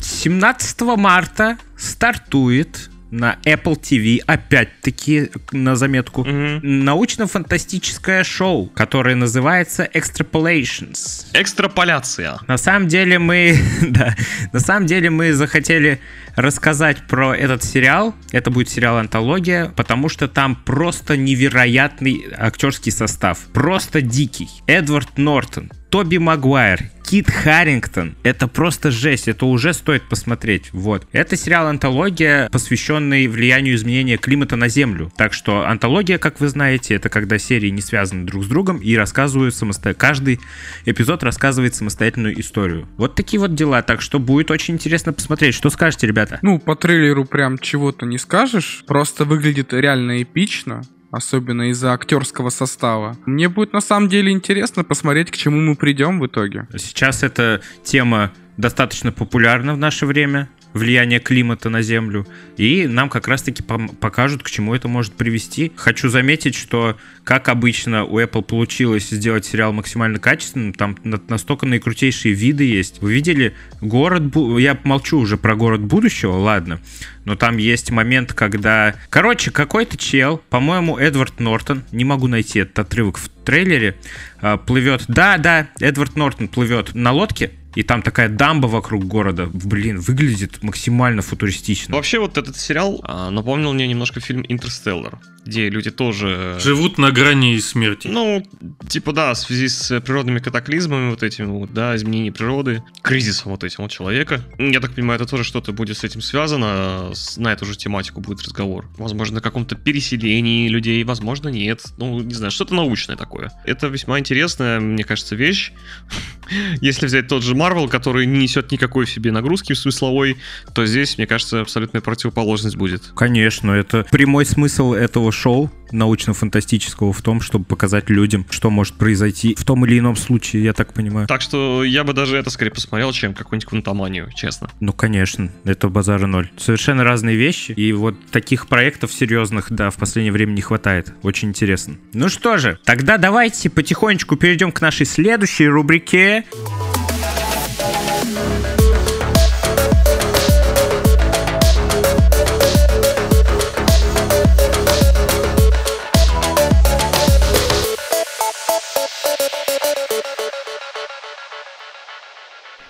С 0.00 0.22
17 0.22 0.80
марта 0.96 1.58
стартует 1.76 2.90
на 3.10 3.38
Apple 3.44 3.80
TV, 3.80 4.20
опять-таки 4.26 5.30
на 5.52 5.76
заметку, 5.76 6.24
Мгм. 6.24 6.84
научно-фантастическое 6.84 8.24
шоу, 8.24 8.66
которое 8.66 9.14
называется 9.16 9.88
Extrapolations. 9.94 11.26
Экстраполяция. 11.34 12.38
На 12.46 12.58
самом 12.58 12.88
деле 12.88 13.18
мы, 13.18 13.56
да, 13.82 14.14
на 14.52 14.60
самом 14.60 14.86
деле 14.86 15.10
мы 15.10 15.32
захотели 15.32 16.00
рассказать 16.36 17.06
про 17.06 17.34
этот 17.34 17.64
сериал. 17.64 18.14
Это 18.32 18.50
будет 18.50 18.68
сериал 18.68 18.98
антология, 18.98 19.72
потому 19.76 20.08
что 20.08 20.28
там 20.28 20.54
просто 20.54 21.16
невероятный 21.16 22.26
актерский 22.36 22.92
состав, 22.92 23.38
просто 23.52 24.00
дикий. 24.00 24.48
Эдвард 24.66 25.18
Нортон, 25.18 25.70
Тоби 25.90 26.18
Магуайр, 26.18 26.90
Кит 27.02 27.30
Харрингтон. 27.30 28.14
Это 28.22 28.46
просто 28.46 28.90
жесть, 28.90 29.28
это 29.28 29.46
уже 29.46 29.72
стоит 29.72 30.02
посмотреть. 30.02 30.68
Вот. 30.72 31.06
Это 31.12 31.34
сериал 31.34 31.66
антология, 31.66 32.50
посвященный 32.50 33.26
влиянию 33.26 33.74
изменения 33.74 34.18
климата 34.18 34.56
на 34.56 34.68
Землю. 34.68 35.10
Так 35.16 35.32
что 35.32 35.66
антология, 35.66 36.18
как 36.18 36.40
вы 36.40 36.48
знаете, 36.48 36.94
это 36.94 37.08
когда 37.08 37.38
серии 37.38 37.70
не 37.70 37.80
связаны 37.80 38.26
друг 38.26 38.44
с 38.44 38.48
другом 38.48 38.78
и 38.78 38.94
рассказывают 38.96 39.54
самостоятельно. 39.54 39.98
Каждый 39.98 40.40
эпизод 40.84 41.22
рассказывает 41.22 41.74
самостоятельную 41.74 42.38
историю. 42.38 42.86
Вот 42.98 43.14
такие 43.14 43.40
вот 43.40 43.54
дела. 43.54 43.80
Так 43.80 44.02
что 44.02 44.18
будет 44.18 44.50
очень 44.50 44.74
интересно 44.74 45.14
посмотреть. 45.14 45.54
Что 45.54 45.70
скажете, 45.70 46.06
ребята? 46.06 46.38
Ну, 46.42 46.58
по 46.58 46.76
трейлеру 46.76 47.24
прям 47.24 47.56
чего-то 47.56 48.04
не 48.04 48.18
скажешь. 48.18 48.84
Просто 48.86 49.24
выглядит 49.24 49.72
реально 49.72 50.22
эпично. 50.22 50.82
Особенно 51.10 51.70
из-за 51.70 51.92
актерского 51.92 52.50
состава. 52.50 53.16
Мне 53.24 53.48
будет 53.48 53.72
на 53.72 53.80
самом 53.80 54.08
деле 54.08 54.30
интересно 54.30 54.84
посмотреть, 54.84 55.30
к 55.30 55.36
чему 55.36 55.58
мы 55.58 55.74
придем 55.74 56.20
в 56.20 56.26
итоге. 56.26 56.68
Сейчас 56.76 57.22
эта 57.22 57.62
тема 57.82 58.32
достаточно 58.58 59.10
популярна 59.10 59.74
в 59.74 59.78
наше 59.78 60.04
время 60.04 60.50
влияние 60.74 61.20
климата 61.20 61.70
на 61.70 61.82
Землю, 61.82 62.26
и 62.56 62.86
нам 62.86 63.08
как 63.08 63.28
раз-таки 63.28 63.62
покажут, 63.62 64.42
к 64.42 64.50
чему 64.50 64.74
это 64.74 64.88
может 64.88 65.14
привести. 65.14 65.72
Хочу 65.76 66.08
заметить, 66.08 66.54
что, 66.54 66.96
как 67.24 67.48
обычно, 67.48 68.04
у 68.04 68.20
Apple 68.20 68.42
получилось 68.42 69.08
сделать 69.08 69.44
сериал 69.44 69.72
максимально 69.72 70.18
качественным, 70.18 70.72
там 70.72 70.96
на- 71.04 71.20
настолько 71.28 71.66
наикрутейшие 71.66 72.34
виды 72.34 72.64
есть. 72.64 73.00
Вы 73.00 73.14
видели 73.14 73.54
город... 73.80 74.34
Я 74.58 74.78
молчу 74.84 75.18
уже 75.18 75.36
про 75.36 75.54
город 75.54 75.80
будущего, 75.80 76.32
ладно, 76.32 76.80
но 77.24 77.36
там 77.36 77.56
есть 77.56 77.90
момент, 77.90 78.32
когда... 78.32 78.94
Короче, 79.10 79.50
какой-то 79.50 79.96
чел, 79.96 80.42
по-моему, 80.50 80.98
Эдвард 80.98 81.40
Нортон, 81.40 81.84
не 81.92 82.04
могу 82.04 82.26
найти 82.26 82.60
этот 82.60 82.78
отрывок 82.78 83.18
в 83.18 83.28
трейлере, 83.28 83.96
а, 84.40 84.56
плывет... 84.56 85.04
Да, 85.08 85.38
да, 85.38 85.68
Эдвард 85.80 86.16
Нортон 86.16 86.48
плывет 86.48 86.94
на 86.94 87.12
лодке, 87.12 87.52
и 87.78 87.84
там 87.84 88.02
такая 88.02 88.28
дамба 88.28 88.66
вокруг 88.66 89.04
города. 89.04 89.48
Блин, 89.52 90.00
выглядит 90.00 90.64
максимально 90.64 91.22
футуристично. 91.22 91.94
Вообще 91.94 92.18
вот 92.18 92.36
этот 92.36 92.56
сериал 92.56 93.00
а, 93.04 93.30
напомнил 93.30 93.72
мне 93.72 93.86
немножко 93.86 94.18
фильм 94.18 94.44
«Интерстеллар», 94.48 95.20
где 95.48 95.70
люди 95.70 95.90
тоже... 95.90 96.58
Живут 96.60 96.98
на 96.98 97.10
грани 97.10 97.58
смерти. 97.58 98.06
Ну, 98.08 98.46
типа, 98.86 99.12
да, 99.12 99.32
в 99.32 99.38
связи 99.38 99.68
с 99.68 99.98
природными 100.00 100.40
катаклизмами 100.40 101.08
вот 101.10 101.22
этими 101.22 101.46
вот, 101.46 101.72
да, 101.72 101.96
изменением 101.96 102.34
природы, 102.34 102.82
кризисом 103.00 103.52
вот 103.52 103.64
этим 103.64 103.84
вот 103.84 103.90
человека. 103.90 104.42
Я 104.58 104.80
так 104.80 104.94
понимаю, 104.94 105.18
это 105.18 105.28
тоже 105.28 105.44
что-то 105.44 105.72
будет 105.72 105.96
с 105.96 106.04
этим 106.04 106.20
связано, 106.20 107.12
на 107.38 107.52
эту 107.52 107.64
же 107.64 107.76
тематику 107.76 108.20
будет 108.20 108.42
разговор. 108.42 108.90
Возможно, 108.98 109.36
на 109.36 109.40
каком-то 109.40 109.74
переселении 109.74 110.68
людей, 110.68 111.02
возможно, 111.04 111.48
нет. 111.48 111.82
Ну, 111.96 112.20
не 112.20 112.34
знаю, 112.34 112.50
что-то 112.50 112.74
научное 112.74 113.16
такое. 113.16 113.50
Это 113.64 113.86
весьма 113.86 114.18
интересная, 114.18 114.80
мне 114.80 115.02
кажется, 115.02 115.34
вещь. 115.34 115.72
Если 116.82 117.06
взять 117.06 117.28
тот 117.28 117.42
же 117.42 117.54
Марвел, 117.54 117.88
который 117.88 118.26
не 118.26 118.40
несет 118.40 118.70
никакой 118.70 119.06
в 119.06 119.10
себе 119.10 119.32
нагрузки 119.32 119.72
смысловой, 119.72 120.36
то 120.74 120.84
здесь, 120.84 121.16
мне 121.16 121.26
кажется, 121.26 121.62
абсолютная 121.62 122.02
противоположность 122.02 122.76
будет. 122.76 123.12
Конечно, 123.16 123.72
это 123.72 124.06
прямой 124.10 124.44
смысл 124.44 124.92
этого 124.92 125.32
шоу 125.38 125.70
научно-фантастического 125.90 127.12
в 127.12 127.22
том, 127.22 127.40
чтобы 127.40 127.64
показать 127.64 128.10
людям, 128.10 128.46
что 128.50 128.70
может 128.70 128.94
произойти 128.94 129.54
в 129.54 129.64
том 129.64 129.86
или 129.86 129.98
ином 129.98 130.16
случае, 130.16 130.64
я 130.64 130.72
так 130.72 130.92
понимаю. 130.92 131.26
Так 131.26 131.40
что 131.40 131.82
я 131.84 132.04
бы 132.04 132.12
даже 132.12 132.36
это 132.36 132.50
скорее 132.50 132.70
посмотрел, 132.70 133.12
чем 133.12 133.34
какую-нибудь 133.34 133.68
квантоманию, 133.68 134.30
честно. 134.34 134.68
Ну, 134.80 134.92
конечно, 134.92 135.50
это 135.64 135.88
базара 135.88 136.26
ноль. 136.26 136.50
Совершенно 136.58 137.04
разные 137.04 137.36
вещи, 137.36 137.72
и 137.72 137.92
вот 137.92 138.14
таких 138.30 138.66
проектов 138.66 139.12
серьезных, 139.12 139.68
да, 139.70 139.90
в 139.90 139.96
последнее 139.96 140.32
время 140.32 140.52
не 140.52 140.62
хватает. 140.62 141.14
Очень 141.22 141.48
интересно. 141.48 141.96
Ну 142.12 142.28
что 142.28 142.58
же, 142.58 142.78
тогда 142.84 143.16
давайте 143.16 143.70
потихонечку 143.70 144.36
перейдем 144.36 144.72
к 144.72 144.80
нашей 144.80 145.06
следующей 145.06 145.68
рубрике. 145.68 146.44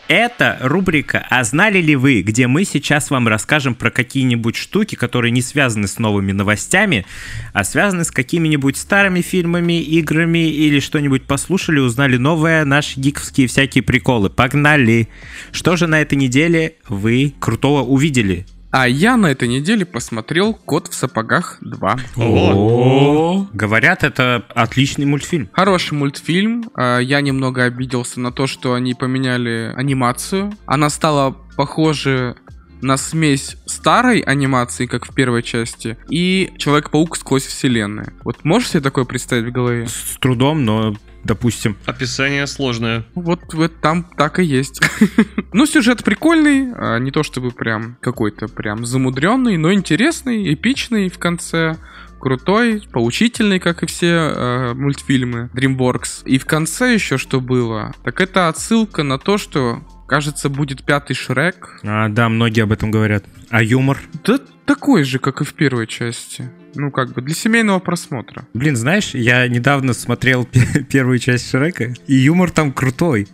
Это 0.08 0.56
рубрика 0.62 1.26
«А 1.28 1.44
знали 1.44 1.82
ли 1.82 1.94
вы?», 1.94 2.22
где 2.22 2.46
мы 2.46 2.64
сейчас 2.64 3.10
вам 3.10 3.28
расскажем 3.28 3.74
про 3.74 3.90
какие-нибудь 3.90 4.56
штуки, 4.56 4.94
которые 4.94 5.30
не 5.32 5.42
связаны 5.42 5.86
с 5.86 5.98
новыми 5.98 6.32
новостями, 6.32 7.04
а 7.52 7.62
связаны 7.62 8.04
с 8.04 8.10
какими-нибудь 8.10 8.78
старыми 8.78 9.20
фильмами, 9.20 9.82
играми 9.82 10.48
или 10.48 10.80
что-нибудь 10.80 11.24
послушали, 11.24 11.78
узнали 11.78 12.16
новое, 12.16 12.64
наши 12.64 12.98
гиковские 12.98 13.48
всякие 13.48 13.84
приколы. 13.84 14.30
Погнали! 14.30 15.08
Что 15.52 15.76
же 15.76 15.86
на 15.86 16.00
этой 16.00 16.16
неделе 16.16 16.76
вы 16.88 17.34
крутого 17.38 17.82
увидели? 17.82 18.46
А 18.70 18.86
я 18.86 19.16
на 19.16 19.26
этой 19.28 19.48
неделе 19.48 19.86
посмотрел 19.86 20.52
«Кот 20.52 20.88
в 20.88 20.94
сапогах 20.94 21.58
2». 21.62 22.00
О, 22.16 23.46
Говорят, 23.54 24.04
это 24.04 24.44
отличный 24.54 25.06
мультфильм. 25.06 25.48
Хороший 25.52 25.94
мультфильм. 25.94 26.70
А, 26.74 26.98
Я 26.98 27.22
немного 27.22 27.64
обиделся 27.64 28.20
на 28.20 28.30
то, 28.30 28.46
что 28.46 28.74
они 28.74 28.92
поменяли 28.94 29.72
анимацию. 29.74 30.52
Она 30.66 30.90
стала 30.90 31.34
похожа 31.56 32.36
на 32.82 32.96
смесь 32.96 33.56
старой 33.66 34.20
анимации, 34.20 34.86
как 34.86 35.06
в 35.06 35.14
первой 35.14 35.42
части, 35.42 35.96
и 36.10 36.52
Человек-паук 36.58 37.16
сквозь 37.16 37.46
вселенную. 37.46 38.12
Вот 38.22 38.44
можешь 38.44 38.68
себе 38.70 38.82
такое 38.82 39.04
представить 39.04 39.46
в 39.46 39.52
голове? 39.52 39.86
С 39.88 40.18
трудом, 40.20 40.64
но 40.64 40.94
допустим. 41.24 41.76
Описание 41.86 42.46
сложное. 42.46 43.04
Вот, 43.14 43.40
вот 43.52 43.80
там 43.80 44.04
так 44.16 44.38
и 44.38 44.44
есть. 44.44 44.80
ну, 45.52 45.66
сюжет 45.66 46.04
прикольный, 46.04 46.72
а, 46.74 46.98
не 46.98 47.10
то 47.10 47.22
чтобы 47.22 47.50
прям 47.50 47.96
какой-то 48.00 48.48
прям 48.48 48.86
замудренный, 48.86 49.56
но 49.56 49.72
интересный, 49.72 50.52
эпичный 50.52 51.08
в 51.08 51.18
конце. 51.18 51.76
Крутой, 52.20 52.82
поучительный, 52.92 53.60
как 53.60 53.84
и 53.84 53.86
все 53.86 54.08
э, 54.08 54.74
мультфильмы 54.74 55.50
DreamWorks. 55.54 56.24
И 56.24 56.38
в 56.38 56.46
конце 56.46 56.94
еще 56.94 57.16
что 57.16 57.40
было, 57.40 57.94
так 58.02 58.20
это 58.20 58.48
отсылка 58.48 59.04
на 59.04 59.18
то, 59.18 59.38
что, 59.38 59.84
кажется, 60.08 60.48
будет 60.48 60.84
пятый 60.84 61.14
Шрек. 61.14 61.78
А, 61.84 62.08
да, 62.08 62.28
многие 62.28 62.62
об 62.62 62.72
этом 62.72 62.90
говорят. 62.90 63.24
А 63.50 63.62
юмор? 63.62 64.00
Да 64.24 64.40
такой 64.64 65.04
же, 65.04 65.20
как 65.20 65.40
и 65.40 65.44
в 65.44 65.54
первой 65.54 65.86
части. 65.86 66.50
Ну, 66.74 66.90
как 66.90 67.12
бы 67.12 67.22
для 67.22 67.34
семейного 67.34 67.78
просмотра. 67.78 68.46
Блин, 68.54 68.76
знаешь, 68.76 69.14
я 69.14 69.46
недавно 69.48 69.92
смотрел 69.94 70.44
пе- 70.44 70.84
первую 70.90 71.18
часть 71.18 71.50
Шрека, 71.50 71.94
и 72.06 72.14
юмор 72.14 72.50
там 72.50 72.72
крутой. 72.72 73.26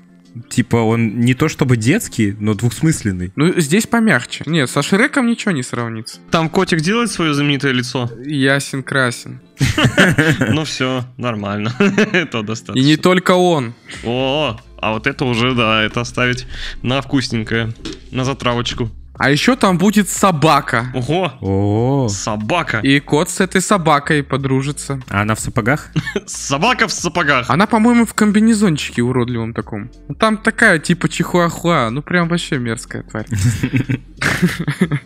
Типа, 0.50 0.76
он 0.78 1.20
не 1.20 1.34
то 1.34 1.48
чтобы 1.48 1.76
детский, 1.76 2.34
но 2.40 2.54
двухсмысленный. 2.54 3.32
Ну, 3.36 3.60
здесь 3.60 3.86
помягче. 3.86 4.42
Нет, 4.46 4.68
со 4.68 4.82
Шреком 4.82 5.28
ничего 5.28 5.52
не 5.52 5.62
сравнится. 5.62 6.18
Там 6.32 6.48
котик 6.48 6.80
делает 6.80 7.12
свое 7.12 7.34
знаменитое 7.34 7.70
лицо. 7.70 8.10
Ясен 8.24 8.82
красен. 8.82 9.40
Ну 10.50 10.64
все, 10.64 11.04
нормально. 11.18 11.72
Это 12.12 12.38
И 12.40 12.42
достаточно. 12.42 12.84
не 12.84 12.96
только 12.96 13.32
он. 13.32 13.74
О, 14.04 14.58
а 14.78 14.92
вот 14.92 15.06
это 15.06 15.24
уже, 15.24 15.54
да, 15.54 15.82
это 15.82 16.00
оставить 16.00 16.46
на 16.82 17.00
вкусненькое, 17.00 17.72
на 18.10 18.24
затравочку. 18.24 18.90
А 19.16 19.30
еще 19.30 19.54
там 19.54 19.78
будет 19.78 20.08
собака. 20.08 20.86
Ого, 20.92 21.32
О, 21.40 22.08
собака. 22.08 22.80
И 22.80 22.98
кот 23.00 23.30
с 23.30 23.40
этой 23.40 23.60
собакой 23.60 24.22
подружится. 24.24 25.00
а 25.08 25.22
она 25.22 25.34
в 25.34 25.40
сапогах? 25.40 25.90
Собака 26.26 26.88
в 26.88 26.92
сапогах. 26.92 27.48
Она, 27.48 27.66
по-моему, 27.66 28.06
в 28.06 28.14
комбинезончике 28.14 29.02
уродливом 29.02 29.54
таком. 29.54 29.90
Ну, 30.08 30.14
Там 30.14 30.36
такая, 30.36 30.78
типа, 30.80 31.08
чихуахуа. 31.08 31.90
Ну, 31.90 32.02
прям 32.02 32.28
вообще 32.28 32.58
мерзкая 32.58 33.02
тварь. 33.04 33.26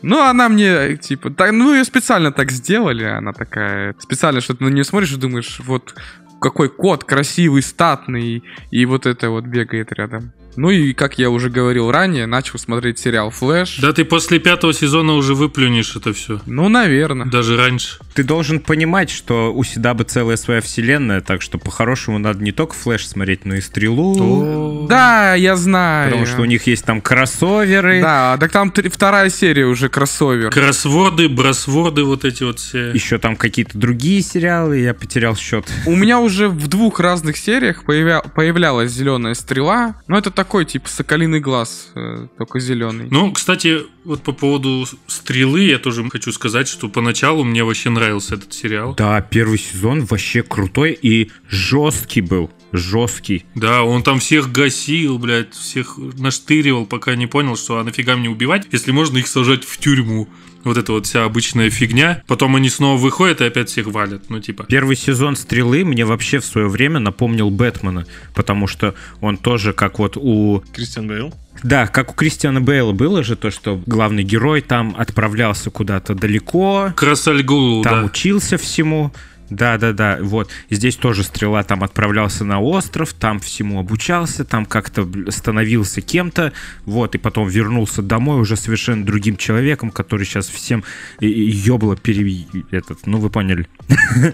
Ну, 0.02 0.22
она 0.22 0.48
мне, 0.48 0.96
типа, 0.96 1.30
так, 1.30 1.52
ну, 1.52 1.74
ее 1.74 1.84
специально 1.84 2.32
так 2.32 2.50
сделали. 2.50 3.04
Она 3.04 3.32
такая, 3.32 3.94
специально, 3.98 4.40
что 4.40 4.54
ты 4.54 4.64
на 4.64 4.68
нее 4.68 4.84
смотришь 4.84 5.12
и 5.12 5.16
думаешь, 5.16 5.60
вот, 5.64 5.94
какой 6.40 6.68
кот 6.68 7.04
красивый, 7.04 7.62
статный, 7.62 8.42
и 8.70 8.86
вот 8.86 9.06
это 9.06 9.30
вот 9.30 9.44
бегает 9.44 9.92
рядом. 9.92 10.32
Ну 10.60 10.70
и, 10.70 10.92
как 10.92 11.20
я 11.20 11.30
уже 11.30 11.50
говорил 11.50 11.92
ранее, 11.92 12.26
начал 12.26 12.58
смотреть 12.58 12.98
сериал 12.98 13.30
«Флэш». 13.30 13.78
Да 13.78 13.92
ты 13.92 14.04
после 14.04 14.40
пятого 14.40 14.74
сезона 14.74 15.12
уже 15.12 15.36
выплюнешь 15.36 15.94
это 15.94 16.12
все. 16.12 16.40
Ну, 16.46 16.68
наверное. 16.68 17.26
Даже 17.26 17.56
раньше. 17.56 17.98
Ты 18.12 18.24
должен 18.24 18.58
понимать, 18.58 19.08
что 19.08 19.54
у 19.54 19.62
Седаба 19.62 20.02
целая 20.02 20.36
своя 20.36 20.60
вселенная, 20.60 21.20
так 21.20 21.42
что 21.42 21.58
по-хорошему 21.58 22.18
надо 22.18 22.42
не 22.42 22.50
только 22.50 22.74
Флэш 22.74 23.06
смотреть, 23.06 23.44
но 23.44 23.54
и 23.54 23.60
Стрелу. 23.60 24.88
Да, 24.88 25.34
я 25.34 25.54
знаю. 25.54 26.10
Потому 26.10 26.26
что 26.26 26.42
у 26.42 26.44
них 26.44 26.66
есть 26.66 26.84
там 26.84 27.00
кроссоверы. 27.00 28.02
Да, 28.02 28.36
так 28.40 28.50
там 28.50 28.72
вторая 28.72 29.30
серия 29.30 29.66
уже 29.66 29.88
кроссовер. 29.88 30.50
Кроссворды, 30.50 31.28
бросворды, 31.28 32.02
вот 32.02 32.24
эти 32.24 32.42
вот 32.42 32.58
все. 32.58 32.90
Еще 32.90 33.18
там 33.18 33.36
какие-то 33.36 33.78
другие 33.78 34.22
сериалы, 34.22 34.78
я 34.80 34.92
потерял 34.92 35.36
счет. 35.36 35.72
У 35.86 35.94
меня 35.94 36.18
уже 36.18 36.48
в 36.48 36.66
двух 36.66 36.98
разных 36.98 37.36
сериях 37.36 37.84
появлялась 37.84 38.90
зеленая 38.90 39.34
стрела. 39.34 39.94
Но 40.08 40.18
это 40.18 40.32
такой, 40.48 40.64
типа, 40.64 40.88
соколиный 40.88 41.40
глаз, 41.40 41.90
э, 41.94 42.26
только 42.38 42.58
зеленый. 42.58 43.08
Ну, 43.10 43.32
кстати, 43.32 43.82
вот 44.04 44.22
по 44.22 44.32
поводу 44.32 44.86
стрелы 45.06 45.60
я 45.64 45.78
тоже 45.78 46.08
хочу 46.08 46.32
сказать, 46.32 46.68
что 46.68 46.88
поначалу 46.88 47.44
мне 47.44 47.64
вообще 47.64 47.90
нравился 47.90 48.36
этот 48.36 48.54
сериал. 48.54 48.94
Да, 48.94 49.20
первый 49.20 49.58
сезон 49.58 50.06
вообще 50.06 50.42
крутой 50.42 50.98
и 51.02 51.30
жесткий 51.50 52.22
был. 52.22 52.50
Жесткий. 52.72 53.44
Да, 53.54 53.82
он 53.82 54.02
там 54.02 54.20
всех 54.20 54.52
гасил, 54.52 55.18
блядь, 55.18 55.54
всех 55.54 55.98
наштыривал, 55.98 56.86
пока 56.86 57.14
не 57.14 57.26
понял, 57.26 57.56
что 57.56 57.78
а 57.78 57.84
нафига 57.84 58.16
мне 58.16 58.28
убивать, 58.28 58.66
если 58.72 58.90
можно 58.90 59.18
их 59.18 59.26
сажать 59.26 59.64
в 59.64 59.78
тюрьму. 59.78 60.28
Вот 60.64 60.76
это 60.76 60.92
вот 60.92 61.06
вся 61.06 61.24
обычная 61.24 61.70
фигня. 61.70 62.22
Потом 62.26 62.56
они 62.56 62.68
снова 62.68 62.98
выходят 62.98 63.40
и 63.40 63.44
опять 63.44 63.70
всех 63.70 63.86
валят. 63.86 64.28
Ну, 64.28 64.40
типа. 64.40 64.64
Первый 64.64 64.96
сезон 64.96 65.36
«Стрелы» 65.36 65.84
мне 65.84 66.04
вообще 66.04 66.40
в 66.40 66.44
свое 66.44 66.68
время 66.68 66.98
напомнил 66.98 67.48
Бэтмена, 67.50 68.06
потому 68.34 68.66
что 68.66 68.94
он 69.20 69.36
тоже 69.36 69.72
как 69.72 69.98
вот 69.98 70.16
у... 70.16 70.62
Кристиан 70.74 71.06
Бейл. 71.06 71.32
Да, 71.62 71.86
как 71.86 72.10
у 72.10 72.14
Кристиана 72.14 72.60
Бейла 72.60 72.92
было 72.92 73.22
же 73.22 73.36
то, 73.36 73.50
что 73.50 73.80
главный 73.86 74.22
герой 74.22 74.60
там 74.60 74.94
отправлялся 74.96 75.70
куда-то 75.70 76.14
далеко, 76.14 76.92
Красальгулу, 76.96 77.82
там 77.82 78.00
да. 78.00 78.04
учился 78.06 78.58
всему. 78.58 79.12
Да, 79.50 79.78
да, 79.78 79.92
да, 79.92 80.18
вот. 80.20 80.50
И 80.68 80.78
Здесь 80.78 80.94
тоже 80.94 81.24
стрела 81.24 81.64
там 81.64 81.82
отправлялся 81.82 82.44
на 82.44 82.60
остров, 82.60 83.12
там 83.12 83.40
всему 83.40 83.80
обучался, 83.80 84.44
там 84.44 84.64
как-то 84.64 85.08
становился 85.28 86.00
кем-то, 86.00 86.52
вот, 86.86 87.16
и 87.16 87.18
потом 87.18 87.48
вернулся 87.48 88.00
домой 88.00 88.40
уже 88.40 88.56
совершенно 88.56 89.04
другим 89.04 89.36
человеком, 89.36 89.90
который 89.90 90.24
сейчас 90.24 90.48
всем 90.48 90.84
ёбло 91.18 91.96
пере... 91.96 92.46
этот, 92.70 93.08
ну 93.08 93.18
вы 93.18 93.28
поняли. 93.28 93.66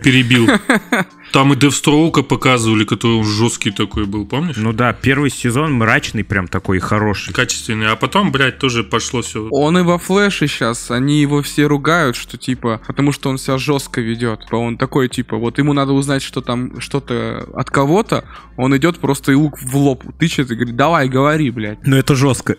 Перебил. 0.03 0.49
Там 1.33 1.53
и 1.53 1.57
Девстроука 1.57 2.23
показывали, 2.23 2.85
который 2.85 3.17
он 3.17 3.25
жесткий 3.25 3.73
такой 3.73 4.07
был, 4.07 4.25
помнишь? 4.25 4.57
Ну 4.57 4.73
да, 4.73 4.93
первый 4.93 5.31
сезон 5.31 5.73
мрачный, 5.73 6.23
прям 6.23 6.47
такой 6.47 6.79
хороший. 6.79 7.35
Качественный. 7.35 7.89
А 7.89 7.97
потом, 7.97 8.31
блядь, 8.31 8.59
тоже 8.59 8.85
пошло 8.85 9.23
все. 9.23 9.49
Он 9.51 9.79
и 9.79 9.83
во 9.83 9.99
флеше 9.99 10.47
сейчас, 10.47 10.93
они 10.93 11.21
его 11.21 11.43
все 11.43 11.65
ругают, 11.65 12.15
что 12.15 12.37
типа, 12.37 12.81
потому 12.87 13.11
что 13.11 13.31
он 13.31 13.39
себя 13.39 13.59
жестко 13.59 14.01
ведет. 14.01 14.43
Он 14.53 14.77
такой, 14.77 15.04
типа, 15.09 15.37
вот 15.37 15.59
ему 15.59 15.73
надо 15.73 15.93
узнать, 15.93 16.23
что 16.23 16.41
там 16.41 16.81
что-то 16.81 17.49
от 17.55 17.71
кого-то, 17.71 18.25
он 18.57 18.77
идет 18.77 18.99
просто 18.99 19.33
и 19.33 19.35
лук 19.35 19.59
в 19.61 19.77
лоб 19.77 20.05
тычет 20.19 20.51
и 20.51 20.55
говорит, 20.55 20.77
давай, 20.77 21.09
говори, 21.09 21.51
блядь. 21.51 21.87
Но 21.87 21.97
это 21.97 22.15
жестко. 22.15 22.57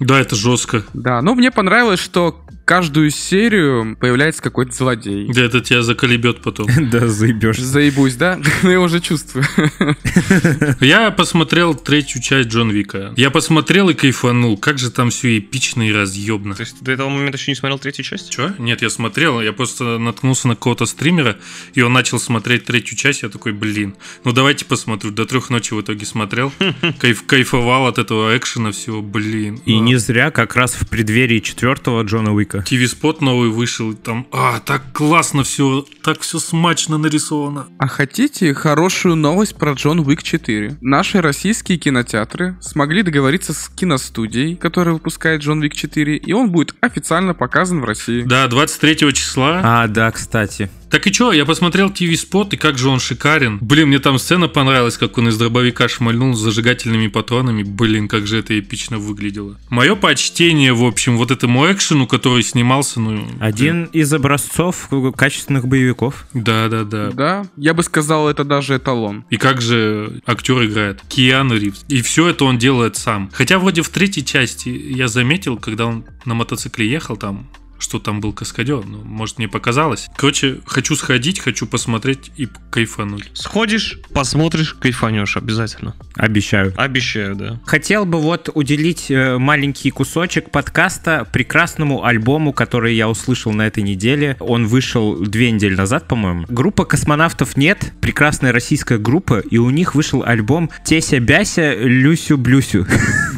Да, 0.00 0.18
это 0.18 0.36
жестко. 0.36 0.84
Да, 0.94 1.20
но 1.22 1.34
мне 1.34 1.50
понравилось, 1.50 2.00
что 2.00 2.40
каждую 2.68 3.10
серию 3.10 3.96
появляется 3.98 4.42
какой-то 4.42 4.72
злодей. 4.72 5.32
Да 5.32 5.42
это 5.42 5.62
тебя 5.62 5.80
заколебет 5.80 6.42
потом. 6.42 6.68
Да, 6.90 7.08
заебешь. 7.08 7.58
Заебусь, 7.58 8.16
да? 8.16 8.38
Ну, 8.62 8.70
я 8.70 8.80
уже 8.80 9.00
чувствую. 9.00 9.46
Я 10.80 11.10
посмотрел 11.10 11.74
третью 11.74 12.20
часть 12.20 12.50
Джон 12.50 12.70
Вика. 12.70 13.14
Я 13.16 13.30
посмотрел 13.30 13.88
и 13.88 13.94
кайфанул. 13.94 14.58
Как 14.58 14.78
же 14.78 14.90
там 14.90 15.08
все 15.08 15.38
эпично 15.38 15.88
и 15.88 15.92
разъебно. 15.92 16.54
То 16.54 16.62
есть 16.62 16.78
ты 16.78 16.84
до 16.84 16.92
этого 16.92 17.08
момента 17.08 17.38
еще 17.38 17.50
не 17.52 17.54
смотрел 17.54 17.78
третью 17.78 18.04
часть? 18.04 18.30
Че? 18.30 18.54
Нет, 18.58 18.82
я 18.82 18.90
смотрел, 18.90 19.40
я 19.40 19.52
просто 19.54 19.98
наткнулся 19.98 20.48
на 20.48 20.54
какого-то 20.54 20.84
стримера, 20.84 21.38
и 21.74 21.80
он 21.80 21.92
начал 21.94 22.18
смотреть 22.18 22.64
третью 22.64 22.98
часть, 22.98 23.22
я 23.22 23.30
такой, 23.30 23.52
блин, 23.52 23.94
ну 24.24 24.32
давайте 24.32 24.66
посмотрю. 24.66 25.10
До 25.10 25.24
трех 25.24 25.48
ночи 25.48 25.72
в 25.72 25.80
итоге 25.80 26.04
смотрел, 26.04 26.52
Кайф, 26.98 27.24
кайфовал 27.24 27.86
от 27.86 27.98
этого 27.98 28.36
экшена 28.36 28.72
всего, 28.72 29.00
блин. 29.00 29.60
И 29.64 29.74
А. 29.74 29.78
не 29.78 29.96
зря 29.96 30.30
как 30.30 30.56
раз 30.56 30.74
в 30.74 30.86
преддверии 30.88 31.38
четвертого 31.38 32.02
Джона 32.02 32.34
Уика. 32.34 32.57
ТВ-спот 32.62 33.20
новый 33.20 33.50
вышел, 33.50 33.92
и 33.92 33.94
там, 33.94 34.26
а, 34.32 34.60
так 34.60 34.82
классно 34.92 35.44
все, 35.44 35.84
так 36.02 36.20
все 36.20 36.38
смачно 36.38 36.98
нарисовано. 36.98 37.66
А 37.78 37.88
хотите 37.88 38.54
хорошую 38.54 39.16
новость 39.16 39.56
про 39.56 39.72
Джон 39.72 40.00
Уик 40.00 40.22
4? 40.22 40.78
Наши 40.80 41.20
российские 41.20 41.78
кинотеатры 41.78 42.56
смогли 42.60 43.02
договориться 43.02 43.52
с 43.52 43.68
киностудией, 43.68 44.56
которая 44.56 44.94
выпускает 44.94 45.42
Джон 45.42 45.60
Уик 45.60 45.74
4, 45.74 46.16
и 46.16 46.32
он 46.32 46.50
будет 46.50 46.74
официально 46.80 47.34
показан 47.34 47.80
в 47.80 47.84
России. 47.84 48.22
Да, 48.22 48.46
23 48.48 49.12
числа. 49.12 49.60
А, 49.62 49.86
да, 49.86 50.10
кстати. 50.10 50.70
Так 50.90 51.06
и 51.06 51.12
чё, 51.12 51.32
я 51.32 51.44
посмотрел 51.44 51.90
ТВ-спот, 51.90 52.54
и 52.54 52.56
как 52.56 52.78
же 52.78 52.88
он 52.88 53.00
шикарен. 53.00 53.58
Блин, 53.60 53.88
мне 53.88 53.98
там 53.98 54.18
сцена 54.18 54.48
понравилась, 54.48 54.96
как 54.96 55.18
он 55.18 55.28
из 55.28 55.36
дробовика 55.36 55.88
шмальнул 55.88 56.34
с 56.34 56.40
зажигательными 56.40 57.08
патронами. 57.08 57.62
Блин, 57.62 58.08
как 58.08 58.26
же 58.26 58.38
это 58.38 58.58
эпично 58.58 58.98
выглядело. 58.98 59.58
Мое 59.68 59.94
почтение, 59.94 60.72
в 60.72 60.84
общем, 60.84 61.16
вот 61.16 61.30
этому 61.30 61.70
экшену, 61.70 62.06
который 62.06 62.42
снимался, 62.42 63.00
ну... 63.00 63.26
Один 63.40 63.84
из 63.86 64.12
образцов 64.12 64.88
качественных 65.16 65.66
боевиков. 65.66 66.26
Да-да-да. 66.32 67.10
Да, 67.10 67.46
я 67.56 67.74
бы 67.74 67.82
сказал, 67.82 68.28
это 68.28 68.44
даже 68.44 68.76
эталон. 68.76 69.24
И 69.30 69.36
как 69.36 69.60
же 69.60 70.20
актер 70.26 70.64
играет? 70.64 71.02
Киану 71.08 71.56
Ривз. 71.56 71.84
И 71.88 72.02
все 72.02 72.28
это 72.28 72.44
он 72.44 72.58
делает 72.58 72.96
сам. 72.96 73.30
Хотя 73.32 73.58
вроде 73.58 73.82
в 73.82 73.88
третьей 73.88 74.24
части 74.24 74.68
я 74.68 75.08
заметил, 75.08 75.56
когда 75.58 75.86
он 75.86 76.04
на 76.24 76.34
мотоцикле 76.34 76.88
ехал 76.88 77.16
там, 77.16 77.48
что 77.78 77.98
там 77.98 78.20
был 78.20 78.32
каскадер. 78.32 78.84
Ну, 78.84 79.02
может, 79.04 79.38
мне 79.38 79.48
показалось. 79.48 80.08
Короче, 80.16 80.58
хочу 80.66 80.96
сходить, 80.96 81.40
хочу 81.40 81.66
посмотреть 81.66 82.30
и 82.36 82.48
кайфануть. 82.70 83.30
Сходишь, 83.34 83.98
посмотришь, 84.12 84.74
кайфанешь 84.74 85.36
обязательно. 85.36 85.94
Обещаю. 86.14 86.74
Обещаю, 86.76 87.36
да. 87.36 87.60
Хотел 87.64 88.04
бы 88.04 88.20
вот 88.20 88.50
уделить 88.54 89.10
э, 89.10 89.38
маленький 89.38 89.90
кусочек 89.90 90.50
подкаста 90.50 91.26
прекрасному 91.32 92.04
альбому, 92.04 92.52
который 92.52 92.94
я 92.94 93.08
услышал 93.08 93.52
на 93.52 93.66
этой 93.66 93.82
неделе. 93.82 94.36
Он 94.40 94.66
вышел 94.66 95.16
две 95.16 95.50
недели 95.50 95.74
назад, 95.74 96.08
по-моему. 96.08 96.46
Группа 96.48 96.84
космонавтов 96.84 97.56
нет, 97.56 97.92
прекрасная 98.00 98.52
российская 98.52 98.98
группа, 98.98 99.40
и 99.40 99.58
у 99.58 99.70
них 99.70 99.94
вышел 99.94 100.22
альбом 100.24 100.70
Теся 100.84 101.20
Бяся 101.20 101.74
Люсю 101.74 102.36
Блюсю. 102.36 102.86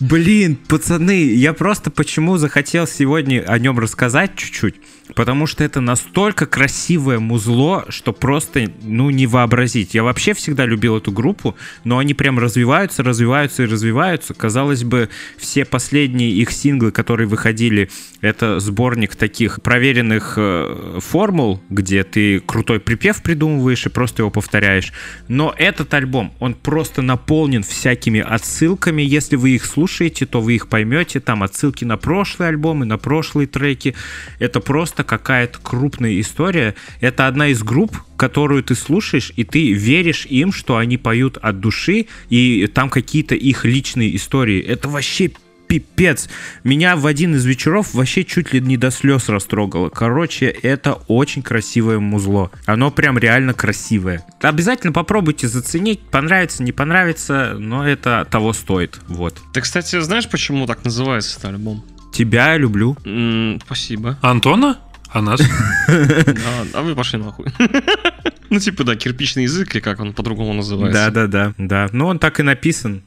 Блин, 0.00 0.56
пацаны, 0.56 1.34
я 1.34 1.52
просто 1.52 1.90
почему 1.90 2.36
захотел 2.36 2.86
сегодня 2.86 3.44
о 3.46 3.58
нем 3.58 3.78
рассказать 3.78 4.36
чуть-чуть. 4.36 4.76
Потому 5.14 5.46
что 5.46 5.64
это 5.64 5.80
настолько 5.80 6.46
красивое 6.46 7.18
музло, 7.18 7.84
что 7.88 8.12
просто, 8.12 8.70
ну, 8.82 9.10
не 9.10 9.26
вообразить. 9.26 9.94
Я 9.94 10.02
вообще 10.02 10.34
всегда 10.34 10.66
любил 10.66 10.96
эту 10.96 11.12
группу, 11.12 11.56
но 11.84 11.98
они 11.98 12.14
прям 12.14 12.38
развиваются, 12.38 13.02
развиваются 13.02 13.62
и 13.64 13.66
развиваются. 13.66 14.34
Казалось 14.34 14.84
бы, 14.84 15.08
все 15.36 15.64
последние 15.64 16.30
их 16.30 16.50
синглы, 16.50 16.92
которые 16.92 17.26
выходили, 17.26 17.90
это 18.20 18.60
сборник 18.60 19.16
таких 19.16 19.62
проверенных 19.62 20.34
э, 20.36 20.98
формул, 21.00 21.60
где 21.68 22.04
ты 22.04 22.40
крутой 22.40 22.80
припев 22.80 23.22
придумываешь 23.22 23.86
и 23.86 23.88
просто 23.88 24.22
его 24.22 24.30
повторяешь. 24.30 24.92
Но 25.28 25.54
этот 25.56 25.92
альбом, 25.94 26.32
он 26.38 26.54
просто 26.54 27.02
наполнен 27.02 27.62
всякими 27.62 28.20
отсылками. 28.20 29.02
Если 29.02 29.36
вы 29.36 29.50
их 29.50 29.64
слушаете, 29.64 30.26
то 30.26 30.40
вы 30.40 30.54
их 30.54 30.68
поймете. 30.68 31.20
Там 31.20 31.42
отсылки 31.42 31.84
на 31.84 31.96
прошлые 31.96 32.50
альбомы, 32.50 32.84
на 32.84 32.98
прошлые 32.98 33.46
треки. 33.46 33.94
Это 34.38 34.60
просто 34.60 35.01
какая-то 35.04 35.58
крупная 35.62 36.20
история. 36.20 36.74
Это 37.00 37.26
одна 37.26 37.48
из 37.48 37.62
групп, 37.62 37.96
которую 38.16 38.62
ты 38.62 38.74
слушаешь, 38.74 39.32
и 39.36 39.44
ты 39.44 39.72
веришь 39.72 40.26
им, 40.26 40.52
что 40.52 40.76
они 40.76 40.96
поют 40.98 41.38
от 41.40 41.60
души, 41.60 42.06
и 42.28 42.66
там 42.72 42.90
какие-то 42.90 43.34
их 43.34 43.64
личные 43.64 44.14
истории. 44.16 44.60
Это 44.60 44.88
вообще 44.88 45.30
пипец. 45.66 46.28
Меня 46.64 46.96
в 46.96 47.06
один 47.06 47.34
из 47.34 47.46
вечеров 47.46 47.94
вообще 47.94 48.24
чуть 48.24 48.52
ли 48.52 48.60
не 48.60 48.76
до 48.76 48.90
слез 48.90 49.30
растрогало. 49.30 49.88
Короче, 49.88 50.46
это 50.46 50.94
очень 51.08 51.42
красивое 51.42 51.98
музло. 51.98 52.50
Оно 52.66 52.90
прям 52.90 53.16
реально 53.16 53.54
красивое. 53.54 54.22
Обязательно 54.42 54.92
попробуйте 54.92 55.48
заценить. 55.48 56.00
Понравится, 56.00 56.62
не 56.62 56.72
понравится, 56.72 57.56
но 57.58 57.88
это 57.88 58.26
того 58.30 58.52
стоит. 58.52 59.00
Вот. 59.08 59.40
Ты, 59.54 59.62
кстати, 59.62 59.98
знаешь, 60.00 60.28
почему 60.28 60.66
так 60.66 60.84
называется 60.84 61.38
этот 61.38 61.46
альбом? 61.46 61.82
Тебя 62.12 62.58
люблю. 62.58 62.94
М, 63.06 63.58
Спасибо. 63.64 64.18
Антона? 64.20 64.78
А 65.12 65.20
нас? 65.20 65.40
А 65.88 66.66
а 66.74 66.82
вы 66.82 66.94
пошли 66.94 67.18
нахуй. 67.18 67.46
Ну, 68.50 68.58
типа, 68.58 68.84
да, 68.84 68.96
кирпичный 68.96 69.44
язык, 69.44 69.74
или 69.74 69.80
как 69.80 69.98
он 69.98 70.12
по-другому 70.12 70.52
называется. 70.52 71.10
Да-да-да. 71.10 71.54
Да. 71.56 71.88
Ну, 71.92 72.06
он 72.06 72.18
так 72.18 72.38
и 72.38 72.42
написан. 72.42 73.00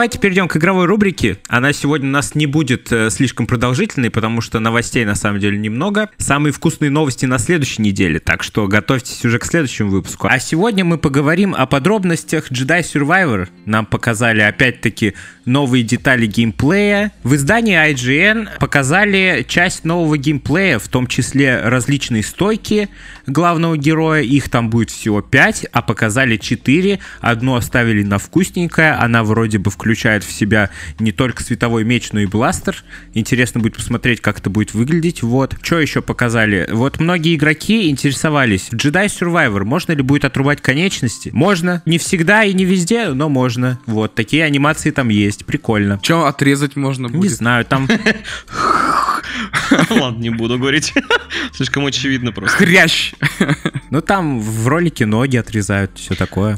Давайте 0.00 0.18
перейдем 0.18 0.48
к 0.48 0.56
игровой 0.56 0.86
рубрике. 0.86 1.36
Она 1.46 1.74
сегодня 1.74 2.08
у 2.08 2.12
нас 2.12 2.34
не 2.34 2.46
будет 2.46 2.90
э, 2.90 3.10
слишком 3.10 3.46
продолжительной, 3.46 4.08
потому 4.08 4.40
что 4.40 4.58
новостей 4.58 5.04
на 5.04 5.14
самом 5.14 5.40
деле 5.40 5.58
немного. 5.58 6.08
Самые 6.16 6.54
вкусные 6.54 6.90
новости 6.90 7.26
на 7.26 7.38
следующей 7.38 7.82
неделе, 7.82 8.18
так 8.18 8.42
что 8.42 8.66
готовьтесь 8.66 9.22
уже 9.26 9.38
к 9.38 9.44
следующему 9.44 9.90
выпуску. 9.90 10.26
А 10.26 10.38
сегодня 10.38 10.86
мы 10.86 10.96
поговорим 10.96 11.54
о 11.54 11.66
подробностях 11.66 12.50
Jedi 12.50 12.80
Survivor. 12.80 13.50
Нам 13.66 13.84
показали 13.84 14.40
опять-таки 14.40 15.12
новые 15.44 15.84
детали 15.84 16.24
геймплея. 16.24 17.12
В 17.22 17.34
издании 17.34 17.76
IGN 17.76 18.58
показали 18.58 19.44
часть 19.46 19.84
нового 19.84 20.16
геймплея, 20.16 20.78
в 20.78 20.88
том 20.88 21.08
числе 21.08 21.60
различные 21.60 22.22
стойки 22.22 22.88
главного 23.26 23.76
героя. 23.76 24.22
Их 24.22 24.48
там 24.48 24.70
будет 24.70 24.88
всего 24.88 25.20
5, 25.20 25.66
а 25.72 25.82
показали 25.82 26.38
4. 26.38 27.00
Одну 27.20 27.56
оставили 27.56 28.02
на 28.02 28.18
вкусненькое. 28.18 28.92
Она 28.92 29.24
вроде 29.24 29.58
бы 29.58 29.70
включает 29.90 30.22
в 30.22 30.30
себя 30.32 30.70
не 31.00 31.10
только 31.10 31.42
световой 31.42 31.82
меч, 31.82 32.12
но 32.12 32.20
и 32.20 32.26
бластер. 32.26 32.84
Интересно 33.12 33.60
будет 33.60 33.74
посмотреть, 33.74 34.20
как 34.20 34.38
это 34.38 34.48
будет 34.48 34.72
выглядеть. 34.72 35.24
Вот. 35.24 35.56
Что 35.62 35.80
еще 35.80 36.00
показали? 36.00 36.68
Вот 36.70 37.00
многие 37.00 37.34
игроки 37.34 37.90
интересовались. 37.90 38.68
Jedi 38.72 39.06
Survivor, 39.06 39.64
можно 39.64 39.90
ли 39.92 40.02
будет 40.02 40.24
отрубать 40.24 40.60
конечности? 40.60 41.30
Можно. 41.32 41.82
Не 41.86 41.98
всегда 41.98 42.44
и 42.44 42.52
не 42.54 42.64
везде, 42.64 43.08
но 43.08 43.28
можно. 43.28 43.80
Вот. 43.86 44.14
Такие 44.14 44.44
анимации 44.44 44.92
там 44.92 45.08
есть. 45.08 45.44
Прикольно. 45.44 45.98
Че 46.00 46.24
отрезать 46.24 46.76
можно 46.76 47.08
Не 47.08 47.16
будет? 47.16 47.32
знаю, 47.32 47.64
там 47.64 47.88
Ладно, 49.90 50.20
не 50.20 50.30
буду 50.30 50.58
говорить. 50.58 50.92
Слишком 51.52 51.86
очевидно 51.86 52.32
просто. 52.32 52.58
Хрящ! 52.58 53.12
Ну 53.90 54.00
там 54.00 54.40
в 54.40 54.68
ролике 54.68 55.06
ноги 55.06 55.36
отрезают, 55.36 55.92
все 55.98 56.14
такое. 56.14 56.56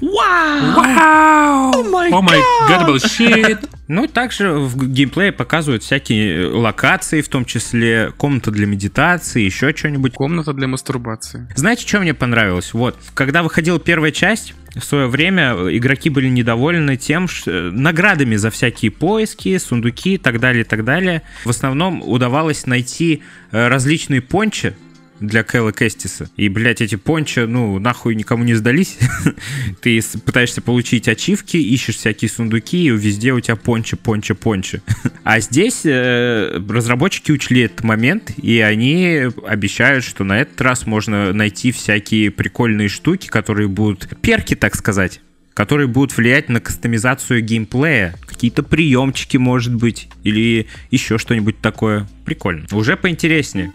О 2.12 2.20
май 2.20 2.40
гад, 2.68 2.88
shit. 2.88 3.68
Ну, 3.88 4.06
также 4.06 4.52
в 4.52 4.88
геймплее 4.88 5.32
показывают 5.32 5.82
всякие 5.82 6.46
локации, 6.46 7.20
в 7.20 7.28
том 7.28 7.44
числе 7.44 8.12
комната 8.16 8.50
для 8.50 8.66
медитации, 8.66 9.42
еще 9.42 9.74
что-нибудь. 9.74 10.14
Комната 10.14 10.52
для 10.52 10.66
мастурбации. 10.66 11.46
Знаете, 11.54 11.86
что 11.86 12.00
мне 12.00 12.14
понравилось? 12.14 12.72
Вот, 12.72 12.96
когда 13.14 13.42
выходила 13.42 13.78
первая 13.78 14.12
часть, 14.12 14.54
в 14.74 14.84
свое 14.84 15.06
время 15.06 15.52
игроки 15.70 16.08
были 16.08 16.28
недовольны 16.28 16.96
тем, 16.96 17.28
что 17.28 17.70
наградами 17.70 18.36
за 18.36 18.50
всякие 18.50 18.90
поиски, 18.90 19.58
сундуки 19.58 20.14
и 20.14 20.18
так 20.18 20.40
далее, 20.40 20.62
и 20.62 20.64
так 20.64 20.84
далее. 20.84 21.22
В 21.44 21.50
основном 21.50 22.02
удавалось 22.02 22.66
найти 22.66 23.22
э, 23.50 23.68
различные 23.68 24.22
пончи, 24.22 24.74
для 25.22 25.42
Кэлла 25.42 25.72
Кэстиса. 25.72 26.30
И, 26.36 26.48
блядь, 26.48 26.80
эти 26.80 26.96
понча, 26.96 27.46
ну, 27.46 27.78
нахуй 27.78 28.14
никому 28.14 28.44
не 28.44 28.54
сдались. 28.54 28.98
Ты 29.80 30.00
пытаешься 30.24 30.60
получить 30.60 31.08
ачивки, 31.08 31.56
ищешь 31.56 31.96
всякие 31.96 32.28
сундуки, 32.28 32.84
и 32.84 32.90
везде 32.90 33.32
у 33.32 33.40
тебя 33.40 33.56
понча, 33.56 33.96
понча, 33.96 34.34
понча. 34.34 34.82
А 35.24 35.38
здесь 35.38 35.82
э, 35.84 36.60
разработчики 36.68 37.30
учли 37.30 37.60
этот 37.60 37.84
момент, 37.84 38.32
и 38.36 38.58
они 38.58 39.28
обещают, 39.46 40.04
что 40.04 40.24
на 40.24 40.40
этот 40.40 40.60
раз 40.60 40.84
можно 40.84 41.32
найти 41.32 41.70
всякие 41.70 42.32
прикольные 42.32 42.88
штуки, 42.88 43.28
которые 43.28 43.68
будут... 43.68 44.08
Перки, 44.20 44.56
так 44.56 44.74
сказать 44.74 45.20
которые 45.54 45.86
будут 45.86 46.16
влиять 46.16 46.48
на 46.48 46.60
кастомизацию 46.60 47.42
геймплея. 47.42 48.14
Какие-то 48.26 48.62
приемчики, 48.62 49.36
может 49.36 49.74
быть, 49.74 50.08
или 50.24 50.66
еще 50.90 51.18
что-нибудь 51.18 51.60
такое. 51.60 52.08
Прикольно. 52.24 52.66
Уже 52.72 52.96
поинтереснее. 52.96 53.70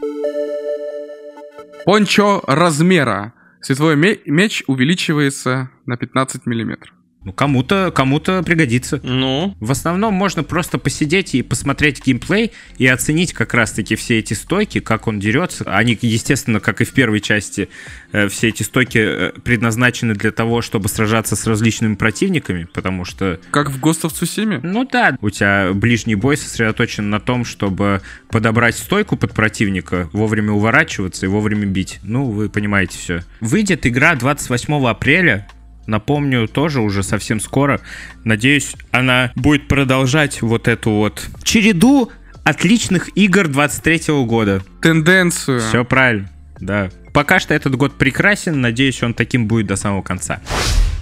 Пончо 1.88 2.42
размера. 2.46 3.34
Световой 3.62 3.96
ме- 3.96 4.20
меч 4.26 4.62
увеличивается 4.68 5.70
на 5.86 5.96
15 5.96 6.46
миллиметров. 6.46 6.94
Ну, 7.28 7.34
кому-то, 7.34 7.92
кому-то 7.94 8.42
пригодится. 8.42 9.02
Ну, 9.04 9.54
В 9.60 9.72
основном 9.72 10.14
можно 10.14 10.44
просто 10.44 10.78
посидеть 10.78 11.36
и 11.36 11.42
посмотреть 11.42 12.06
геймплей 12.06 12.54
и 12.78 12.88
оценить 12.88 13.34
как 13.34 13.54
раз-таки 13.54 13.98
все 13.98 14.20
эти 14.20 14.34
стойки, 14.34 14.80
как 14.80 15.08
он 15.08 15.20
дерется. 15.20 15.66
Они, 15.68 15.98
естественно, 16.02 16.62
как 16.62 16.80
и 16.80 16.86
в 16.86 16.94
первой 16.94 17.20
части, 17.20 17.68
э, 18.14 18.30
все 18.30 18.48
эти 18.48 18.64
стойки 18.64 19.00
э, 19.00 19.32
предназначены 19.44 20.14
для 20.14 20.32
того, 20.32 20.62
чтобы 20.62 20.88
сражаться 20.88 21.36
с 21.36 21.46
различными 21.46 21.96
противниками, 21.96 22.66
потому 22.74 23.04
что 23.04 23.42
Как 23.52 23.72
в 23.72 23.84
Ghost 23.84 24.04
of 24.04 24.14
Tsushima? 24.14 24.62
ну 24.64 24.88
да, 24.90 25.18
у 25.20 25.30
тебя 25.30 25.74
ближний 25.74 26.16
бой 26.16 26.38
сосредоточен 26.38 27.10
на 27.10 27.20
том, 27.20 27.44
чтобы 27.44 28.02
подобрать 28.30 28.78
стойку 28.78 29.18
под 29.18 29.34
противника, 29.34 30.10
вовремя 30.14 30.54
уворачиваться 30.54 31.26
и 31.26 31.30
вовремя 31.30 31.66
бить. 31.66 32.00
Ну, 32.04 32.32
вы 32.32 32.48
понимаете 32.48 32.98
все. 32.98 33.20
Выйдет 33.42 33.86
игра 33.86 34.16
28 34.16 34.88
апреля. 34.88 35.46
Напомню, 35.88 36.48
тоже 36.48 36.82
уже 36.82 37.02
совсем 37.02 37.40
скоро. 37.40 37.82
Надеюсь, 38.24 38.76
она 38.92 39.32
будет 39.36 39.68
продолжать 39.68 40.42
вот 40.42 40.68
эту 40.68 40.92
вот 40.92 41.28
череду 41.44 42.12
отличных 42.44 43.10
игр 43.18 43.48
23 43.48 44.24
года. 44.26 44.62
Тенденцию. 44.82 45.62
Все 45.62 45.84
правильно, 45.84 46.30
да. 46.60 46.90
Пока 47.14 47.40
что 47.40 47.54
этот 47.54 47.76
год 47.76 47.98
прекрасен, 47.98 48.62
надеюсь, 48.62 49.02
он 49.02 49.14
таким 49.14 49.48
будет 49.48 49.68
до 49.68 49.76
самого 49.76 50.02
конца. 50.02 50.42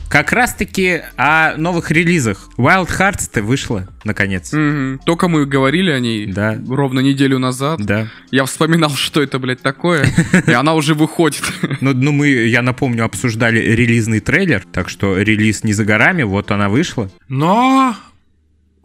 Как 0.09 0.31
раз-таки 0.31 1.01
о 1.17 1.57
новых 1.57 1.91
релизах. 1.91 2.49
Wild 2.57 2.87
Hearts-то 2.87 3.41
вышла, 3.41 3.87
наконец. 4.03 4.53
Мгм. 4.53 4.99
Только 5.05 5.27
мы 5.27 5.45
говорили 5.45 5.91
о 5.91 5.99
ней 5.99 6.31
Да. 6.31 6.57
ровно 6.69 6.99
неделю 7.01 7.37
назад. 7.39 7.81
Да. 7.81 8.07
Я 8.31 8.45
вспоминал, 8.45 8.91
что 8.95 9.21
это, 9.21 9.39
блядь, 9.39 9.61
такое, 9.61 10.07
и 10.47 10.51
она 10.51 10.73
уже 10.75 10.93
выходит. 10.93 11.43
Ну, 11.81 11.93
ну, 11.93 12.11
мы, 12.13 12.27
я 12.29 12.61
напомню, 12.61 13.03
обсуждали 13.03 13.59
релизный 13.59 14.21
трейлер, 14.21 14.63
так 14.71 14.87
что 14.89 15.17
релиз 15.17 15.63
не 15.63 15.73
за 15.73 15.83
горами, 15.83 16.23
вот 16.23 16.51
она 16.51 16.69
вышла. 16.69 17.09
Но 17.27 17.95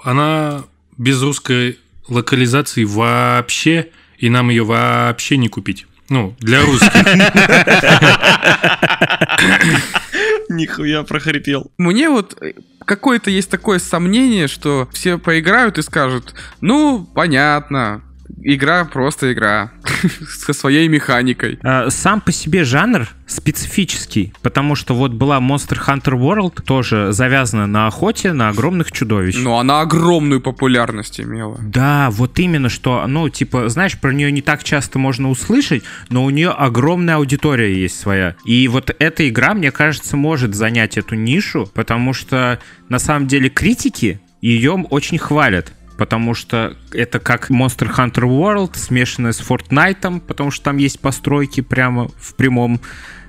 она 0.02 0.64
без 0.98 1.22
русской 1.22 1.78
локализации 2.08 2.84
вообще, 2.84 3.88
и 4.18 4.28
нам 4.28 4.50
ее 4.50 4.64
вообще 4.64 5.36
не 5.36 5.48
купить. 5.48 5.86
Ну, 6.08 6.34
для 6.40 6.62
русских. 6.62 6.90
нихуя 10.54 11.02
прохрипел. 11.02 11.70
Мне 11.78 12.10
вот 12.10 12.36
э, 12.42 12.54
какое-то 12.84 13.30
есть 13.30 13.50
такое 13.50 13.78
сомнение, 13.78 14.48
что 14.48 14.88
все 14.92 15.18
поиграют 15.18 15.78
и 15.78 15.82
скажут, 15.82 16.34
ну, 16.60 17.06
понятно, 17.14 18.02
игра 18.42 18.84
просто 18.84 19.32
игра, 19.32 19.72
со 20.28 20.52
своей 20.52 20.88
механикой. 20.88 21.58
А, 21.62 21.90
Сам 21.90 22.20
по 22.20 22.32
себе 22.32 22.64
жанр 22.64 23.08
специфический, 23.26 24.32
потому 24.42 24.74
что 24.74 24.94
вот 24.94 25.12
была 25.12 25.38
Monster 25.38 25.78
Hunter 25.86 26.18
World, 26.18 26.62
тоже 26.62 27.12
завязана 27.12 27.66
на 27.66 27.86
охоте 27.86 28.32
на 28.32 28.48
огромных 28.48 28.92
чудовищ. 28.92 29.36
Но 29.36 29.58
она 29.58 29.80
огромную 29.80 30.40
популярность 30.40 31.20
имела. 31.20 31.58
Да, 31.62 32.10
вот 32.10 32.38
именно 32.38 32.68
что, 32.68 33.06
ну, 33.06 33.28
типа, 33.28 33.68
знаешь, 33.68 33.98
про 33.98 34.12
нее 34.12 34.32
не 34.32 34.42
так 34.42 34.64
часто 34.64 34.98
можно 34.98 35.30
услышать, 35.30 35.84
но 36.08 36.24
у 36.24 36.30
нее 36.30 36.50
огромная 36.50 37.16
аудитория 37.16 37.74
есть 37.80 37.98
своя. 37.98 38.34
И 38.44 38.66
вот 38.68 38.94
эта 38.98 39.28
игра, 39.28 39.54
мне 39.54 39.70
кажется, 39.70 40.16
может 40.16 40.54
занять 40.54 40.98
эту 40.98 41.14
нишу, 41.14 41.70
потому 41.74 42.12
что 42.12 42.58
на 42.88 42.98
самом 42.98 43.28
деле 43.28 43.48
критики 43.48 44.20
ее 44.40 44.72
очень 44.72 45.18
хвалят. 45.18 45.72
Потому 46.00 46.32
что 46.32 46.78
это 46.92 47.20
как 47.20 47.50
Monster 47.50 47.94
Hunter 47.94 48.24
World, 48.24 48.78
смешанное 48.78 49.32
с 49.32 49.40
Fortnite, 49.42 50.20
потому 50.20 50.50
что 50.50 50.64
там 50.64 50.78
есть 50.78 50.98
постройки 50.98 51.60
прямо 51.60 52.08
в 52.16 52.36
прямом 52.36 52.80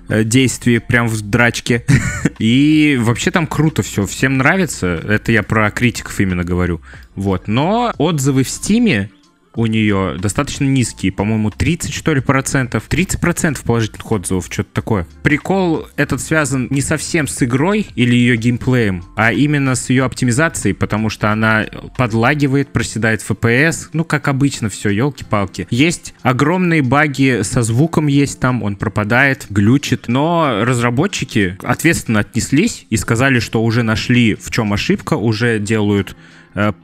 э, 0.08 0.24
действии, 0.24 0.78
прям 0.78 1.10
в 1.10 1.22
драчке. 1.22 1.84
И 2.40 2.98
вообще 3.02 3.30
там 3.30 3.46
круто 3.46 3.82
все, 3.82 4.06
всем 4.06 4.38
нравится. 4.38 4.88
Это 4.88 5.34
я 5.34 5.44
про 5.44 5.70
критиков 5.70 6.18
именно 6.22 6.46
говорю. 6.46 6.80
Вот. 7.16 7.50
Но 7.50 7.94
отзывы 7.98 8.46
в 8.46 8.50
Стиме 8.50 9.12
у 9.56 9.66
нее 9.66 10.18
достаточно 10.20 10.66
низкие, 10.66 11.12
по-моему, 11.12 11.52
30 11.52 11.94
что 11.94 12.14
ли 12.14 12.22
процентов, 12.22 12.84
30 12.88 13.20
процентов 13.20 13.64
положительных 13.64 14.12
отзывов, 14.12 14.48
что-то 14.50 14.70
такое. 14.74 15.08
Прикол 15.24 15.88
этот 15.96 16.22
связан 16.22 16.68
не 16.70 16.82
совсем 16.82 17.28
с 17.28 17.44
игрой 17.44 17.88
или 17.96 18.16
ее 18.16 18.38
геймплеем, 18.38 19.04
а 19.16 19.34
именно 19.34 19.76
с 19.76 19.90
ее 19.90 20.04
оптимизацией, 20.06 20.74
потому 20.74 21.10
что 21.10 21.32
она 21.32 21.66
подлагивает, 21.98 22.74
проседает 22.74 23.22
FPS, 23.28 23.90
ну, 23.94 24.04
как 24.04 24.28
обычно 24.28 24.70
все, 24.70 24.90
елки-палки. 24.90 25.68
Есть 25.70 26.14
огромные 26.22 26.82
баги 26.82 27.42
со 27.44 27.62
звуком 27.62 28.08
есть 28.08 28.40
там, 28.40 28.64
он 28.64 28.76
пропадает, 28.76 29.48
глючит, 29.50 30.08
но 30.08 30.64
разработчики 30.64 31.58
ответственно 31.62 32.20
отнеслись 32.20 32.86
и 32.90 32.98
сказали, 32.98 33.40
что 33.40 33.64
уже 33.64 33.84
нашли, 33.84 34.36
в 34.36 34.50
чем 34.52 34.74
ошибка, 34.74 35.16
уже 35.16 35.60
делают 35.60 36.16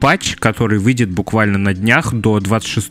патч, 0.00 0.36
который 0.36 0.78
выйдет 0.78 1.10
буквально 1.10 1.58
на 1.58 1.74
днях. 1.74 2.12
До 2.12 2.40
26 2.40 2.90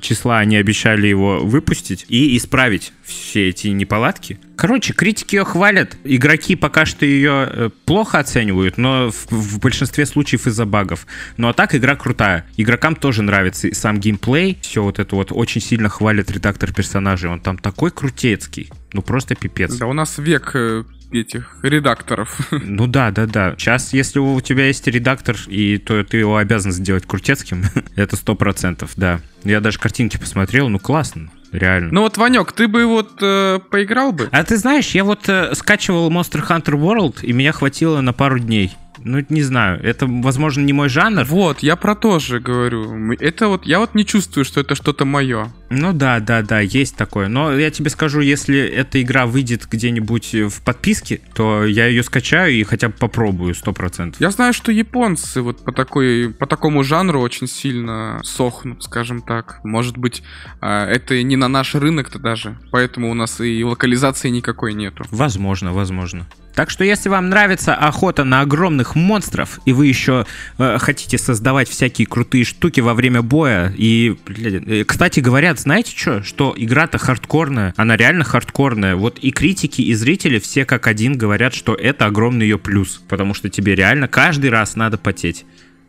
числа 0.00 0.38
они 0.38 0.56
обещали 0.56 1.06
его 1.06 1.40
выпустить 1.40 2.06
и 2.08 2.36
исправить 2.36 2.92
все 3.04 3.48
эти 3.48 3.68
неполадки. 3.68 4.38
Короче, 4.56 4.94
критики 4.94 5.36
ее 5.36 5.44
хвалят, 5.44 5.96
игроки 6.04 6.56
пока 6.56 6.86
что 6.86 7.04
ее 7.04 7.48
э, 7.50 7.70
плохо 7.84 8.18
оценивают, 8.18 8.78
но 8.78 9.10
в, 9.10 9.30
в 9.30 9.60
большинстве 9.60 10.06
случаев 10.06 10.46
из-за 10.46 10.64
багов. 10.64 11.06
Ну 11.36 11.48
а 11.48 11.52
так 11.52 11.74
игра 11.74 11.94
крутая. 11.94 12.46
Игрокам 12.56 12.96
тоже 12.96 13.22
нравится 13.22 13.68
сам 13.74 14.00
геймплей, 14.00 14.58
все 14.62 14.82
вот 14.82 14.98
это 14.98 15.14
вот 15.14 15.30
очень 15.30 15.60
сильно 15.60 15.88
хвалит 15.88 16.30
редактор 16.30 16.72
персонажей. 16.72 17.30
Он 17.30 17.40
там 17.40 17.58
такой 17.58 17.90
крутецкий. 17.90 18.70
Ну 18.92 19.02
просто 19.02 19.34
пипец. 19.34 19.76
Да 19.76 19.86
у 19.86 19.92
нас 19.92 20.16
век 20.16 20.52
э, 20.54 20.84
этих 21.12 21.56
редакторов. 21.62 22.38
Ну 22.68 22.86
да, 22.86 23.10
да, 23.10 23.26
да. 23.26 23.54
Сейчас, 23.56 23.92
если 23.92 24.18
у 24.18 24.40
тебя 24.40 24.66
есть 24.66 24.86
редактор, 24.86 25.36
и 25.46 25.78
то 25.78 26.02
ты 26.04 26.18
его 26.18 26.36
обязан 26.36 26.72
сделать 26.72 27.06
крутецким, 27.06 27.64
это 27.96 28.16
сто 28.16 28.34
процентов, 28.34 28.92
да. 28.96 29.20
Я 29.44 29.60
даже 29.60 29.78
картинки 29.78 30.16
посмотрел, 30.16 30.68
ну 30.68 30.78
классно, 30.78 31.30
реально. 31.52 31.90
Ну 31.92 32.00
вот, 32.02 32.16
Ванек, 32.16 32.52
ты 32.52 32.68
бы 32.68 32.86
вот 32.86 33.18
э, 33.22 33.60
поиграл 33.70 34.12
бы? 34.12 34.28
А 34.32 34.44
ты 34.44 34.56
знаешь, 34.56 34.90
я 34.90 35.04
вот 35.04 35.28
э, 35.28 35.54
скачивал 35.54 36.10
Monster 36.10 36.46
Hunter 36.46 36.74
World, 36.74 37.24
и 37.24 37.32
меня 37.32 37.52
хватило 37.52 38.00
на 38.00 38.12
пару 38.12 38.38
дней. 38.38 38.76
Ну, 38.98 39.24
не 39.28 39.42
знаю, 39.42 39.80
это, 39.82 40.06
возможно, 40.06 40.62
не 40.62 40.72
мой 40.72 40.88
жанр. 40.88 41.24
Вот, 41.24 41.60
я 41.60 41.76
про 41.76 41.94
то 41.94 42.18
же 42.18 42.40
говорю. 42.40 43.12
Это 43.20 43.48
вот, 43.48 43.64
я 43.66 43.78
вот 43.78 43.94
не 43.94 44.04
чувствую, 44.04 44.44
что 44.44 44.60
это 44.60 44.74
что-то 44.74 45.04
мое. 45.04 45.52
Ну 45.70 45.92
да, 45.92 46.20
да, 46.20 46.42
да, 46.42 46.60
есть 46.60 46.96
такое. 46.96 47.28
Но 47.28 47.52
я 47.52 47.70
тебе 47.70 47.90
скажу, 47.90 48.20
если 48.20 48.58
эта 48.58 49.02
игра 49.02 49.26
выйдет 49.26 49.66
где-нибудь 49.68 50.34
в 50.34 50.62
подписке, 50.62 51.20
то 51.34 51.64
я 51.64 51.86
ее 51.86 52.02
скачаю 52.02 52.52
и 52.54 52.62
хотя 52.62 52.88
бы 52.88 52.94
попробую, 52.94 53.54
сто 53.54 53.72
процентов. 53.72 54.20
Я 54.20 54.30
знаю, 54.30 54.52
что 54.52 54.70
японцы 54.70 55.42
вот 55.42 55.64
по 55.64 55.72
такой, 55.72 56.32
по 56.32 56.46
такому 56.46 56.84
жанру 56.84 57.20
очень 57.20 57.46
сильно 57.46 58.20
сохнут, 58.22 58.84
скажем 58.84 59.22
так. 59.22 59.60
Может 59.64 59.98
быть, 59.98 60.22
а, 60.60 60.86
это 60.86 61.22
не 61.22 61.36
на 61.36 61.48
наш 61.48 61.74
рынок-то 61.74 62.18
даже, 62.18 62.56
поэтому 62.70 63.10
у 63.10 63.14
нас 63.14 63.40
и 63.40 63.64
локализации 63.64 64.28
никакой 64.28 64.74
нету. 64.74 65.04
Возможно, 65.10 65.72
возможно. 65.72 66.26
Так 66.56 66.70
что, 66.70 66.84
если 66.84 67.10
вам 67.10 67.28
нравится 67.28 67.74
охота 67.74 68.24
на 68.24 68.40
огромных 68.40 68.94
монстров, 68.94 69.60
и 69.66 69.74
вы 69.74 69.88
еще 69.88 70.24
э, 70.56 70.78
хотите 70.78 71.18
создавать 71.18 71.68
всякие 71.68 72.06
крутые 72.06 72.44
штуки 72.44 72.80
во 72.80 72.94
время 72.94 73.20
боя, 73.20 73.70
и, 73.76 74.16
блядь, 74.24 74.66
э, 74.66 74.84
кстати, 74.84 75.20
говорят, 75.56 75.60
знаете 75.60 75.96
что, 75.96 76.22
что 76.22 76.54
игра-то 76.56 76.98
хардкорная, 76.98 77.74
она 77.76 77.96
реально 77.96 78.24
хардкорная. 78.24 78.96
Вот 78.96 79.18
и 79.18 79.30
критики, 79.30 79.82
и 79.82 79.94
зрители 79.94 80.38
все 80.38 80.64
как 80.64 80.86
один 80.86 81.16
говорят, 81.16 81.54
что 81.54 81.74
это 81.74 82.06
огромный 82.06 82.46
ее 82.46 82.58
плюс, 82.58 83.02
потому 83.08 83.34
что 83.34 83.48
тебе 83.48 83.74
реально 83.74 84.08
каждый 84.08 84.50
раз 84.50 84.76
надо 84.76 84.98
потеть. 84.98 85.44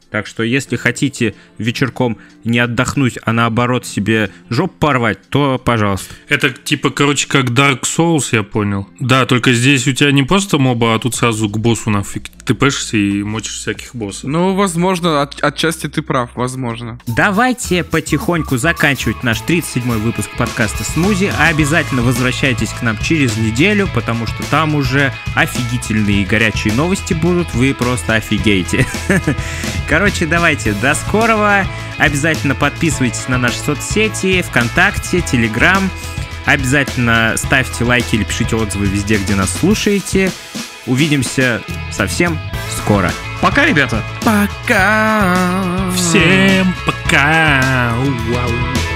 Так 0.09 0.25
что, 0.25 0.43
если 0.43 0.77
хотите 0.77 1.35
вечерком 1.57 2.17
не 2.43 2.59
отдохнуть, 2.59 3.17
а 3.25 3.33
наоборот 3.33 3.85
себе 3.85 4.29
жоп 4.49 4.73
порвать, 4.79 5.19
то 5.29 5.57
пожалуйста. 5.63 6.15
Это 6.29 6.49
типа, 6.49 6.91
короче, 6.91 7.27
как 7.27 7.45
Dark 7.49 7.81
Souls, 7.81 8.29
я 8.31 8.43
понял. 8.43 8.87
Да, 8.99 9.25
только 9.25 9.51
здесь 9.53 9.85
у 9.87 9.91
тебя 9.91 10.11
не 10.11 10.23
просто 10.23 10.57
моба, 10.59 10.95
а 10.95 10.99
тут 10.99 11.13
сразу 11.15 11.49
к 11.49 11.57
боссу 11.57 11.89
нафиг. 11.89 12.29
Ты 12.45 12.53
пэшься 12.53 12.95
и 12.95 13.21
мочишь 13.23 13.57
всяких 13.57 13.93
боссов. 13.95 14.23
Ну, 14.29 14.55
возможно, 14.55 15.21
от- 15.21 15.43
отчасти 15.43 15.87
ты 15.87 16.01
прав, 16.01 16.29
возможно. 16.35 16.99
Давайте 17.05 17.83
потихоньку 17.83 18.57
заканчивать 18.57 19.23
наш 19.23 19.41
37-й 19.41 19.99
выпуск 19.99 20.29
подкаста 20.37 20.83
«Смузи», 20.85 21.29
а 21.37 21.47
обязательно 21.49 22.01
возвращайтесь 22.01 22.69
к 22.69 22.81
нам 22.81 22.97
через 22.99 23.35
неделю, 23.37 23.89
потому 23.93 24.25
что 24.25 24.41
там 24.49 24.75
уже 24.75 25.11
офигительные 25.35 26.25
горячие 26.25 26.73
новости 26.73 27.13
будут, 27.13 27.53
вы 27.53 27.73
просто 27.73 28.15
офигеете. 28.15 28.85
Короче, 29.97 30.27
давайте, 30.27 30.73
до 30.73 30.93
скорого, 30.93 31.65
обязательно 31.97 32.53
подписывайтесь 32.53 33.27
на 33.29 33.39
наши 33.39 33.57
соцсети, 33.57 34.43
ВКонтакте, 34.43 35.21
Телеграм, 35.21 35.89
обязательно 36.45 37.33
ставьте 37.35 37.83
лайки 37.83 38.13
или 38.13 38.23
пишите 38.23 38.55
отзывы 38.57 38.85
везде, 38.85 39.17
где 39.17 39.33
нас 39.33 39.51
слушаете. 39.51 40.31
Увидимся 40.85 41.63
совсем 41.91 42.37
скоро. 42.77 43.11
Пока, 43.41 43.65
ребята! 43.65 44.03
Пока! 44.23 45.89
Всем 45.95 46.75
пока! 46.85 47.95
Вау. 47.95 48.86